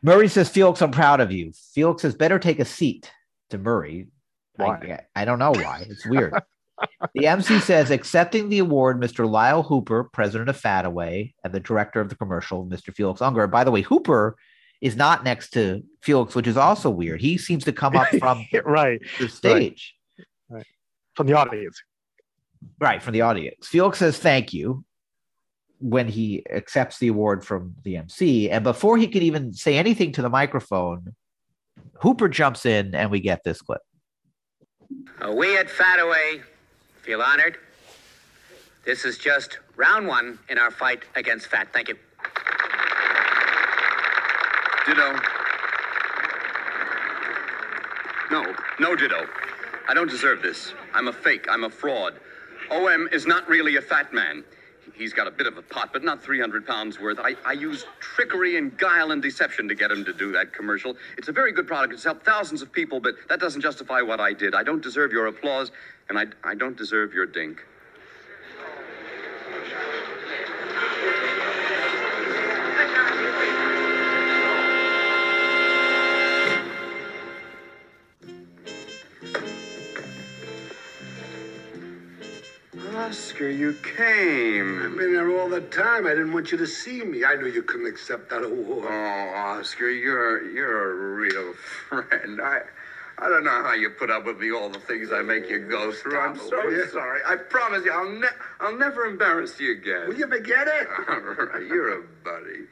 murray 0.00 0.28
says 0.28 0.48
felix 0.48 0.80
i'm 0.80 0.92
proud 0.92 1.18
of 1.20 1.32
you 1.32 1.52
felix 1.74 2.02
says 2.02 2.14
better 2.14 2.38
take 2.38 2.60
a 2.60 2.64
seat 2.64 3.10
to 3.50 3.58
murray 3.58 4.06
Why? 4.58 4.98
I, 5.14 5.22
I 5.22 5.24
don't 5.24 5.38
know 5.38 5.52
why. 5.52 5.86
It's 5.88 6.06
weird. 6.06 6.34
the 7.14 7.26
MC 7.26 7.60
says 7.60 7.90
accepting 7.90 8.48
the 8.48 8.58
award, 8.58 9.00
Mr. 9.00 9.28
Lyle 9.28 9.62
Hooper, 9.62 10.04
president 10.04 10.48
of 10.48 10.60
Fataway, 10.60 11.34
and 11.44 11.52
the 11.52 11.60
director 11.60 12.00
of 12.00 12.08
the 12.08 12.14
commercial, 12.16 12.66
Mr. 12.66 12.94
Felix 12.94 13.22
Unger. 13.22 13.46
By 13.46 13.64
the 13.64 13.70
way, 13.70 13.82
Hooper 13.82 14.36
is 14.80 14.96
not 14.96 15.24
next 15.24 15.50
to 15.50 15.82
Felix, 16.02 16.34
which 16.34 16.46
is 16.46 16.56
also 16.56 16.90
weird. 16.90 17.20
He 17.20 17.38
seems 17.38 17.64
to 17.64 17.72
come 17.72 17.96
up 17.96 18.08
from 18.18 18.44
right 18.64 19.00
the 19.18 19.28
stage, 19.28 19.94
from 21.14 21.26
the 21.26 21.34
audience. 21.34 21.82
right, 22.80 23.02
from 23.02 23.12
the 23.12 23.22
audience. 23.22 23.66
Felix 23.66 23.98
says 23.98 24.18
thank 24.18 24.52
you 24.52 24.84
when 25.80 26.08
he 26.08 26.44
accepts 26.50 26.98
the 26.98 27.08
award 27.08 27.44
from 27.44 27.74
the 27.84 27.96
MC, 27.96 28.50
and 28.50 28.64
before 28.64 28.96
he 28.96 29.08
can 29.08 29.22
even 29.22 29.52
say 29.52 29.76
anything 29.76 30.12
to 30.12 30.22
the 30.22 30.30
microphone, 30.30 31.14
Hooper 32.00 32.28
jumps 32.28 32.66
in, 32.66 32.94
and 32.94 33.10
we 33.10 33.20
get 33.20 33.42
this 33.44 33.60
clip. 33.60 33.80
We 34.90 35.56
at 35.56 35.68
Fataway 35.68 36.42
feel 37.02 37.20
honored. 37.20 37.58
This 38.84 39.04
is 39.04 39.18
just 39.18 39.58
round 39.76 40.06
one 40.06 40.38
in 40.48 40.58
our 40.58 40.70
fight 40.70 41.02
against 41.14 41.48
fat. 41.48 41.72
Thank 41.72 41.88
you. 41.88 41.96
Ditto. 44.86 45.18
No, 48.30 48.54
no 48.80 48.96
ditto. 48.96 49.26
I 49.88 49.94
don't 49.94 50.08
deserve 50.08 50.42
this. 50.42 50.72
I'm 50.94 51.08
a 51.08 51.12
fake. 51.12 51.46
I'm 51.50 51.64
a 51.64 51.70
fraud. 51.70 52.14
OM 52.70 53.08
is 53.12 53.26
not 53.26 53.48
really 53.48 53.76
a 53.76 53.82
fat 53.82 54.12
man. 54.12 54.44
He's 54.94 55.12
got 55.12 55.26
a 55.26 55.30
bit 55.30 55.46
of 55.46 55.56
a 55.56 55.62
pot, 55.62 55.90
but 55.92 56.04
not 56.04 56.22
300 56.22 56.66
pounds 56.66 56.98
worth. 57.00 57.18
I, 57.18 57.34
I 57.44 57.52
used 57.52 57.86
trickery 58.00 58.56
and 58.56 58.76
guile 58.78 59.10
and 59.12 59.22
deception 59.22 59.68
to 59.68 59.74
get 59.74 59.90
him 59.90 60.04
to 60.04 60.12
do 60.12 60.32
that 60.32 60.52
commercial. 60.52 60.96
It's 61.16 61.28
a 61.28 61.32
very 61.32 61.52
good 61.52 61.66
product. 61.66 61.92
It's 61.94 62.04
helped 62.04 62.24
thousands 62.24 62.62
of 62.62 62.72
people, 62.72 63.00
but 63.00 63.14
that 63.28 63.40
doesn't 63.40 63.60
justify 63.60 64.00
what 64.00 64.20
I 64.20 64.32
did. 64.32 64.54
I 64.54 64.62
don't 64.62 64.82
deserve 64.82 65.12
your 65.12 65.26
applause, 65.26 65.70
and 66.08 66.18
I, 66.18 66.26
I 66.44 66.54
don't 66.54 66.76
deserve 66.76 67.12
your 67.12 67.26
dink. 67.26 67.64
Oscar, 83.08 83.48
you 83.48 83.72
came. 83.96 84.82
I've 84.82 84.98
been 84.98 85.14
there 85.14 85.30
all 85.30 85.48
the 85.48 85.62
time. 85.62 86.06
I 86.06 86.10
didn't 86.10 86.34
want 86.34 86.52
you 86.52 86.58
to 86.58 86.66
see 86.66 87.02
me. 87.02 87.24
I 87.24 87.36
knew 87.36 87.46
you 87.46 87.62
couldn't 87.62 87.86
accept 87.86 88.28
that 88.28 88.44
award. 88.44 88.86
Oh, 88.86 89.32
Oscar, 89.34 89.88
you're 89.88 90.46
you're 90.50 90.90
a 90.90 91.14
real 91.14 91.54
friend. 91.88 92.38
I 92.38 92.60
I 93.16 93.30
don't 93.30 93.44
know 93.44 93.62
how 93.62 93.72
you 93.72 93.88
put 93.88 94.10
up 94.10 94.26
with 94.26 94.38
me 94.38 94.52
all 94.52 94.68
the 94.68 94.78
things 94.80 95.10
I 95.10 95.22
make 95.22 95.48
you 95.48 95.58
go 95.58 95.90
through. 95.90 96.20
I'm 96.20 96.38
oh, 96.38 96.50
so 96.50 96.62
you? 96.68 96.86
sorry. 96.88 97.22
I 97.26 97.36
promise 97.36 97.82
you, 97.86 97.92
I'll 97.92 98.10
ne- 98.12 98.38
I'll 98.60 98.76
never 98.76 99.06
embarrass 99.06 99.58
you 99.58 99.72
again. 99.72 100.08
Will 100.08 100.18
you 100.18 100.26
forget 100.26 100.68
it? 100.68 100.88
All 101.08 101.18
right, 101.18 101.66
you're 101.66 102.00
a 102.00 102.02
buddy. 102.22 102.66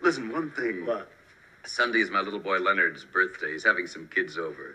Listen, 0.00 0.32
one 0.32 0.52
thing. 0.52 0.86
What? 0.86 1.12
Sunday 1.64 2.00
is 2.00 2.10
my 2.10 2.20
little 2.22 2.40
boy 2.40 2.60
Leonard's 2.60 3.04
birthday. 3.04 3.52
He's 3.52 3.64
having 3.64 3.86
some 3.86 4.08
kids 4.08 4.38
over. 4.38 4.74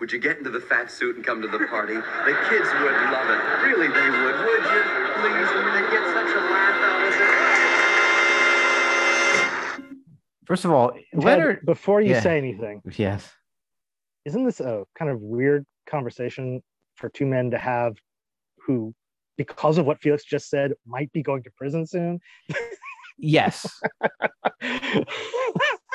Would 0.00 0.12
you 0.12 0.18
get 0.18 0.36
into 0.38 0.50
the 0.50 0.60
fat 0.60 0.90
suit 0.90 1.16
and 1.16 1.24
come 1.24 1.40
to 1.42 1.48
the 1.48 1.58
party? 1.66 1.94
The 1.94 2.36
kids 2.50 2.68
would 2.82 2.92
love 3.10 3.30
it. 3.30 3.40
Really, 3.66 3.88
they 3.88 4.10
would. 4.10 4.36
Would 4.44 4.64
you? 4.64 4.82
Please. 5.16 5.48
I 5.48 5.62
mean, 5.64 5.74
they'd 5.74 5.90
get 5.90 6.04
such 6.12 6.30
a 6.36 6.40
laugh 6.52 6.84
out 6.84 7.00
of 7.06 7.12
it. 9.80 10.46
First 10.46 10.64
of 10.64 10.70
all, 10.70 10.92
Ted, 10.92 11.02
Leonard. 11.24 11.64
before 11.66 12.00
you 12.00 12.10
Yeah. 12.12 12.20
say 12.20 12.38
anything, 12.38 12.82
Yes. 12.92 13.34
isn't 14.26 14.44
this 14.44 14.60
a 14.60 14.84
kind 14.94 15.10
of 15.10 15.20
weird 15.20 15.66
conversation 15.86 16.62
for 16.94 17.08
two 17.08 17.26
men 17.26 17.50
to 17.50 17.58
have 17.58 17.96
who, 18.58 18.94
because 19.36 19.78
of 19.78 19.86
what 19.86 20.00
Felix 20.00 20.24
just 20.24 20.48
said, 20.50 20.74
might 20.86 21.10
be 21.12 21.22
going 21.22 21.42
to 21.44 21.50
prison 21.56 21.86
soon? 21.86 22.20
Yes. 23.18 23.80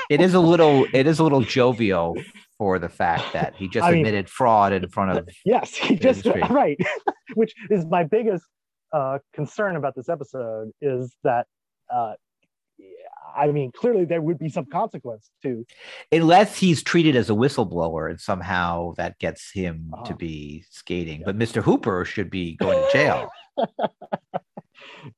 it 0.09 0.19
is 0.21 0.33
a 0.33 0.39
little 0.39 0.85
it 0.91 1.05
is 1.07 1.19
a 1.19 1.23
little 1.23 1.41
jovial 1.41 2.15
for 2.61 2.77
the 2.77 2.89
fact 2.89 3.33
that 3.33 3.55
he 3.55 3.67
just 3.67 3.83
I 3.83 3.89
mean- 3.91 4.01
admitted 4.05 4.29
fraud 4.29 4.71
in 4.71 4.87
front 4.89 5.17
of 5.17 5.27
yes, 5.43 5.73
he 5.75 5.95
just 5.95 6.23
industry. 6.27 6.43
right, 6.55 6.77
which 7.33 7.55
is 7.71 7.85
my 7.87 8.03
biggest 8.03 8.45
uh, 8.93 9.17
concern 9.33 9.75
about 9.77 9.95
this 9.95 10.09
episode 10.09 10.69
is 10.79 11.15
that. 11.23 11.47
Uh, 11.91 12.13
I 13.35 13.47
mean, 13.47 13.71
clearly 13.71 14.05
there 14.05 14.21
would 14.21 14.37
be 14.37 14.49
some 14.49 14.65
consequence 14.65 15.31
to 15.43 15.65
unless 16.11 16.57
he's 16.57 16.83
treated 16.83 17.15
as 17.15 17.29
a 17.29 17.33
whistleblower 17.33 18.09
and 18.09 18.19
somehow 18.19 18.93
that 18.97 19.17
gets 19.19 19.51
him 19.51 19.89
to 19.91 19.97
Uh-huh. 20.11 20.13
be 20.17 20.65
skating. 20.69 21.23
But 21.25 21.37
Mr. 21.37 21.63
Hooper 21.63 22.03
should 22.05 22.29
be 22.29 22.55
going 22.57 22.77
to 22.83 22.89
jail. 22.91 23.29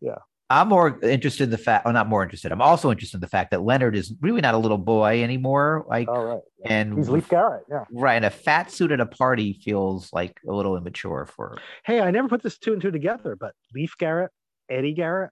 Yeah. 0.01 0.15
I'm 0.61 0.67
more 0.69 0.99
interested 1.03 1.45
in 1.45 1.49
the 1.49 1.57
fact, 1.57 1.85
well, 1.85 1.93
not 1.93 2.07
more 2.07 2.21
interested. 2.21 2.51
I'm 2.51 2.61
also 2.61 2.91
interested 2.91 3.17
in 3.17 3.21
the 3.21 3.27
fact 3.27 3.51
that 3.51 3.63
Leonard 3.63 3.95
is 3.95 4.13
really 4.21 4.41
not 4.41 4.53
a 4.53 4.57
little 4.57 4.77
boy 4.77 5.23
anymore. 5.23 5.85
Like, 5.89 6.07
All 6.07 6.23
right. 6.23 6.41
and 6.65 6.95
He's 6.95 7.09
Leif 7.09 7.27
Garrett. 7.27 7.63
Yeah. 7.69 7.85
right, 7.91 8.15
and 8.15 8.25
a 8.25 8.29
fat 8.29 8.71
suit 8.71 8.91
at 8.91 8.99
a 8.99 9.05
party 9.05 9.59
feels 9.65 10.11
like 10.13 10.39
a 10.47 10.53
little 10.53 10.77
immature 10.77 11.25
for. 11.25 11.57
Hey, 11.85 11.99
I 12.01 12.11
never 12.11 12.27
put 12.27 12.43
this 12.43 12.57
two 12.59 12.73
and 12.73 12.81
two 12.81 12.91
together, 12.91 13.35
but 13.35 13.53
Leif 13.73 13.97
Garrett, 13.97 14.31
Eddie 14.69 14.93
Garrett, 14.93 15.31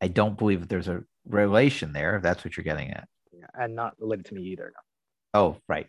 I 0.00 0.08
don't 0.08 0.38
believe 0.38 0.60
that 0.60 0.68
there's 0.68 0.88
a 0.88 1.02
relation 1.26 1.92
there. 1.92 2.16
If 2.16 2.22
that's 2.22 2.44
what 2.44 2.56
you're 2.56 2.64
getting 2.64 2.90
at. 2.90 3.08
yeah, 3.32 3.46
and 3.54 3.74
not 3.74 3.94
related 3.98 4.26
to 4.26 4.34
me 4.34 4.42
either. 4.42 4.72
Oh, 5.34 5.56
right. 5.68 5.88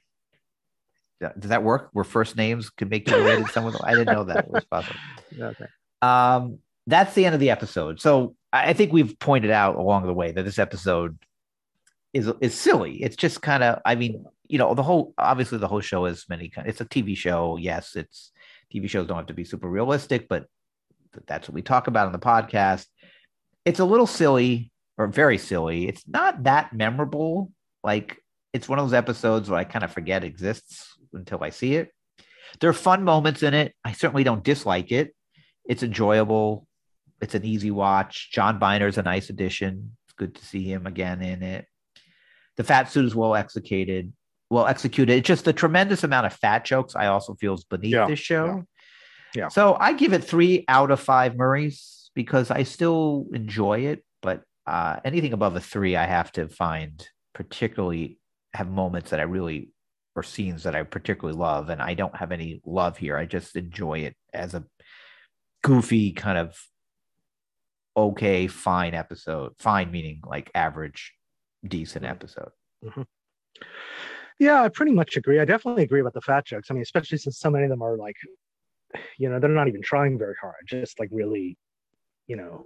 Does 1.22 1.50
that 1.50 1.64
work? 1.64 1.90
Where 1.92 2.06
first 2.06 2.38
names 2.38 2.70
could 2.70 2.90
make 2.90 3.10
you 3.10 3.18
related 3.18 3.46
to 3.48 3.52
someone? 3.52 3.76
I 3.84 3.94
didn't 3.94 4.14
know 4.14 4.24
that 4.24 4.50
was 4.50 4.64
possible. 4.66 5.00
Okay. 5.40 5.66
Um, 6.02 6.60
that's 6.88 7.14
the 7.14 7.26
end 7.26 7.36
of 7.36 7.42
the 7.42 7.50
episode. 7.52 8.00
So 8.02 8.36
I 8.52 8.74
think 8.74 8.92
we've 8.92 9.18
pointed 9.20 9.52
out 9.52 9.76
along 9.76 10.06
the 10.06 10.14
way 10.14 10.32
that 10.32 10.44
this 10.44 10.60
episode 10.60 11.18
is 12.14 12.32
is 12.42 12.56
silly. 12.56 13.04
It's 13.04 13.16
just 13.16 13.42
kind 13.42 13.64
of, 13.64 13.80
I 13.86 13.96
mean, 13.96 14.26
you 14.48 14.58
know, 14.58 14.74
the 14.74 14.84
whole 14.84 15.14
obviously 15.18 15.60
the 15.60 15.68
whole 15.68 15.82
show 15.82 16.06
is 16.06 16.26
many 16.30 16.50
kind. 16.50 16.68
It's 16.68 16.82
a 16.82 16.86
TV 16.86 17.16
show. 17.16 17.58
Yes, 17.58 17.96
it's 17.96 18.32
TV 18.74 18.90
shows 18.90 19.08
don't 19.08 19.18
have 19.18 19.28
to 19.28 19.34
be 19.34 19.44
super 19.44 19.70
realistic, 19.70 20.28
but 20.28 20.46
that's 21.28 21.48
what 21.48 21.56
we 21.56 21.62
talk 21.62 21.88
about 21.88 22.08
on 22.08 22.12
the 22.12 22.20
podcast. 22.20 22.86
It's 23.66 23.80
a 23.80 23.86
little 23.86 24.08
silly 24.08 24.72
or 24.98 25.08
very 25.08 25.38
silly. 25.38 25.88
It's 25.88 26.04
not 26.08 26.44
that 26.44 26.74
memorable. 26.74 27.52
Like 27.84 28.22
it's 28.54 28.68
one 28.68 28.80
of 28.80 28.86
those 28.86 28.94
episodes 28.94 29.50
where 29.50 29.60
I 29.60 29.64
kind 29.64 29.86
of 29.86 29.92
forget 29.92 30.24
exists 30.24 30.98
until 31.14 31.44
I 31.44 31.52
see 31.52 31.76
it. 31.76 31.92
There 32.60 32.70
are 32.70 32.74
fun 32.74 33.04
moments 33.04 33.44
in 33.44 33.54
it. 33.54 33.76
I 33.86 33.92
certainly 33.92 34.24
don't 34.24 34.44
dislike 34.44 34.92
it. 34.92 35.16
It's 35.66 35.84
enjoyable. 35.84 36.66
It's 37.22 37.36
an 37.36 37.46
easy 37.46 37.72
watch. 37.72 38.32
John 38.32 38.60
Byner's 38.60 38.98
a 38.98 39.04
nice 39.04 39.30
addition. 39.30 39.96
It's 40.06 40.14
good 40.16 40.36
to 40.36 40.46
see 40.46 40.64
him 40.64 40.88
again 40.88 41.22
in 41.22 41.44
it. 41.44 41.66
The 42.58 42.64
fat 42.64 42.92
suit 42.92 43.06
is 43.06 43.16
well 43.16 43.36
executed. 43.36 44.14
Well 44.50 44.68
executed. 44.68 45.14
It's 45.14 45.28
just 45.28 45.46
the 45.46 45.54
tremendous 45.54 46.04
amount 46.04 46.26
of 46.26 46.34
fat 46.34 46.66
jokes 46.66 46.96
I 46.96 47.08
also 47.08 47.36
feel 47.36 47.54
is 47.54 47.64
beneath 47.64 47.94
Yeah, 47.94 48.08
this 48.08 48.20
show. 48.20 48.46
yeah. 48.46 48.62
Yeah. 49.36 49.48
So 49.50 49.78
I 49.80 49.94
give 49.94 50.14
it 50.14 50.24
three 50.24 50.66
out 50.68 50.90
of 50.90 51.00
five 51.00 51.36
Murrays 51.36 52.10
because 52.16 52.50
I 52.50 52.64
still 52.64 53.28
enjoy 53.32 53.82
it, 53.82 54.04
but 54.24 54.42
uh, 54.66 55.00
anything 55.06 55.34
above 55.34 55.56
a 55.56 55.60
three, 55.60 55.96
I 55.96 56.06
have 56.06 56.32
to 56.34 56.48
find 56.50 57.08
particularly 57.36 58.18
have 58.56 58.70
moments 58.70 59.12
that 59.12 59.20
I 59.20 59.24
really 59.24 59.72
or 60.16 60.24
scenes 60.24 60.64
that 60.64 60.76
I 60.76 60.82
particularly 60.82 61.38
love, 61.38 61.70
and 61.70 61.80
I 61.82 61.94
don't 61.94 62.16
have 62.16 62.32
any 62.32 62.62
love 62.66 62.98
here. 62.98 63.16
I 63.16 63.26
just 63.26 63.56
enjoy 63.56 64.00
it 64.00 64.16
as 64.34 64.56
a 64.56 64.66
goofy 65.64 66.12
kind 66.12 66.38
of 66.40 66.58
okay, 68.08 68.48
fine 68.48 68.94
episode. 68.94 69.54
Fine 69.58 69.92
meaning 69.92 70.22
like 70.26 70.52
average, 70.56 71.14
decent 71.66 72.06
episode. 72.06 72.52
Yeah, 74.40 74.64
I 74.64 74.70
pretty 74.70 74.94
much 74.94 75.18
agree. 75.18 75.40
I 75.40 75.46
definitely 75.46 75.84
agree 75.84 76.00
about 76.00 76.14
the 76.14 76.22
fat 76.22 76.46
jokes. 76.46 76.72
I 76.72 76.74
mean, 76.74 76.82
especially 76.82 77.18
since 77.18 77.40
so 77.40 77.50
many 77.50 77.66
of 77.66 77.70
them 77.70 77.82
are 77.82 77.98
like, 77.98 78.16
you 79.18 79.30
know, 79.30 79.38
they're 79.38 79.50
not 79.50 79.68
even 79.68 79.82
trying 79.82 80.18
very 80.18 80.36
hard, 80.42 80.56
just 80.66 80.98
like 80.98 81.10
really, 81.12 81.58
you 82.28 82.38
know, 82.38 82.64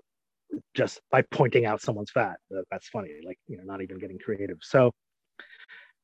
just 0.75 1.01
by 1.09 1.23
pointing 1.23 1.65
out 1.65 1.81
someone's 1.81 2.11
fat. 2.11 2.37
That's 2.69 2.87
funny. 2.89 3.09
Like, 3.25 3.39
you 3.47 3.57
know, 3.57 3.63
not 3.63 3.81
even 3.81 3.97
getting 3.97 4.19
creative. 4.19 4.57
So, 4.61 4.91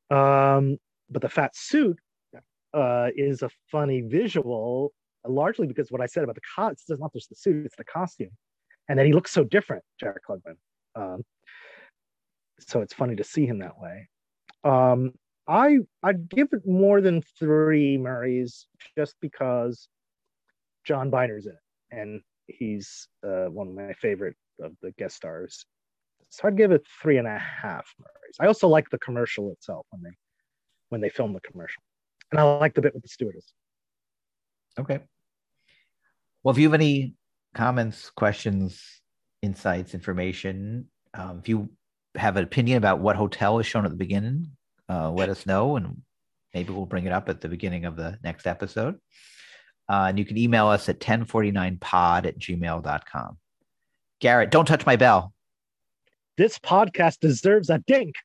um, 0.09 0.77
but 1.09 1.21
the 1.21 1.29
fat 1.29 1.55
suit 1.55 1.99
uh, 2.73 3.09
is 3.15 3.43
a 3.43 3.49
funny 3.71 4.01
visual, 4.01 4.91
largely 5.23 5.67
because 5.67 5.91
what 5.91 6.01
I 6.01 6.07
said 6.07 6.23
about 6.23 6.35
the 6.35 6.41
cost, 6.55 6.89
it's 6.89 6.99
not 6.99 7.13
just 7.13 7.29
the 7.29 7.35
suit, 7.35 7.65
it's 7.67 7.75
the 7.75 7.83
costume. 7.83 8.31
And 8.89 8.97
then 8.97 9.05
he 9.05 9.13
looks 9.13 9.31
so 9.31 9.43
different, 9.43 9.83
Jack 9.99 10.15
Klugman. 10.27 10.57
Um, 10.95 11.23
so 12.59 12.81
it's 12.81 12.93
funny 12.93 13.15
to 13.15 13.23
see 13.23 13.45
him 13.45 13.59
that 13.59 13.79
way. 13.79 14.09
Um, 14.63 15.13
I 15.47 15.79
I'd 16.03 16.27
give 16.29 16.49
it 16.51 16.67
more 16.67 16.99
than 16.99 17.21
three 17.21 17.97
Murrays 17.97 18.67
just 18.97 19.15
because 19.21 19.87
John 20.83 21.09
Byner's 21.09 21.45
in 21.45 21.53
it, 21.53 21.95
and 21.97 22.21
he's 22.47 23.07
uh, 23.25 23.45
one 23.45 23.67
of 23.67 23.73
my 23.73 23.93
favorite 23.93 24.35
of 24.61 24.73
the 24.81 24.91
guest 24.91 25.15
stars. 25.15 25.65
So 26.29 26.47
I'd 26.47 26.57
give 26.57 26.71
it 26.71 26.85
three 27.01 27.17
and 27.17 27.27
a 27.27 27.37
half 27.37 27.87
Murrays. 27.99 28.35
I 28.39 28.47
also 28.47 28.67
like 28.67 28.89
the 28.89 28.99
commercial 28.99 29.51
itself 29.51 29.85
when 29.91 30.03
they 30.03 30.17
when 30.89 31.01
they 31.01 31.09
film 31.09 31.33
the 31.33 31.41
commercial, 31.41 31.81
and 32.31 32.39
I 32.39 32.43
like 32.43 32.73
the 32.73 32.81
bit 32.81 32.93
with 32.93 33.03
the 33.03 33.09
stewardess. 33.09 33.53
Okay. 34.79 34.99
Well, 36.43 36.53
if 36.53 36.59
you 36.59 36.67
have 36.67 36.73
any 36.73 37.13
comments, 37.53 38.09
questions, 38.09 39.01
insights, 39.41 39.93
information, 39.93 40.87
um, 41.13 41.39
if 41.39 41.49
you 41.49 41.69
have 42.15 42.37
an 42.37 42.43
opinion 42.43 42.77
about 42.77 42.99
what 42.99 43.15
hotel 43.15 43.59
is 43.59 43.65
shown 43.65 43.85
at 43.85 43.91
the 43.91 43.97
beginning, 43.97 44.51
uh, 44.89 45.11
let 45.11 45.29
us 45.29 45.45
know 45.45 45.75
and 45.75 46.01
maybe 46.53 46.73
we'll 46.73 46.85
bring 46.85 47.05
it 47.05 47.11
up 47.11 47.29
at 47.29 47.41
the 47.41 47.49
beginning 47.49 47.85
of 47.85 47.95
the 47.95 48.17
next 48.23 48.47
episode. 48.47 48.95
Uh, 49.87 50.05
and 50.09 50.19
you 50.19 50.25
can 50.25 50.37
email 50.37 50.67
us 50.67 50.87
at 50.87 50.99
1049pod 50.99 52.25
at 52.25 52.39
gmail.com. 52.39 53.37
Garrett, 54.19 54.51
don't 54.51 54.65
touch 54.65 54.85
my 54.85 54.95
bell. 54.95 55.33
This 56.37 56.59
podcast 56.59 57.19
deserves 57.19 57.69
a 57.69 57.79
dink. 57.79 58.15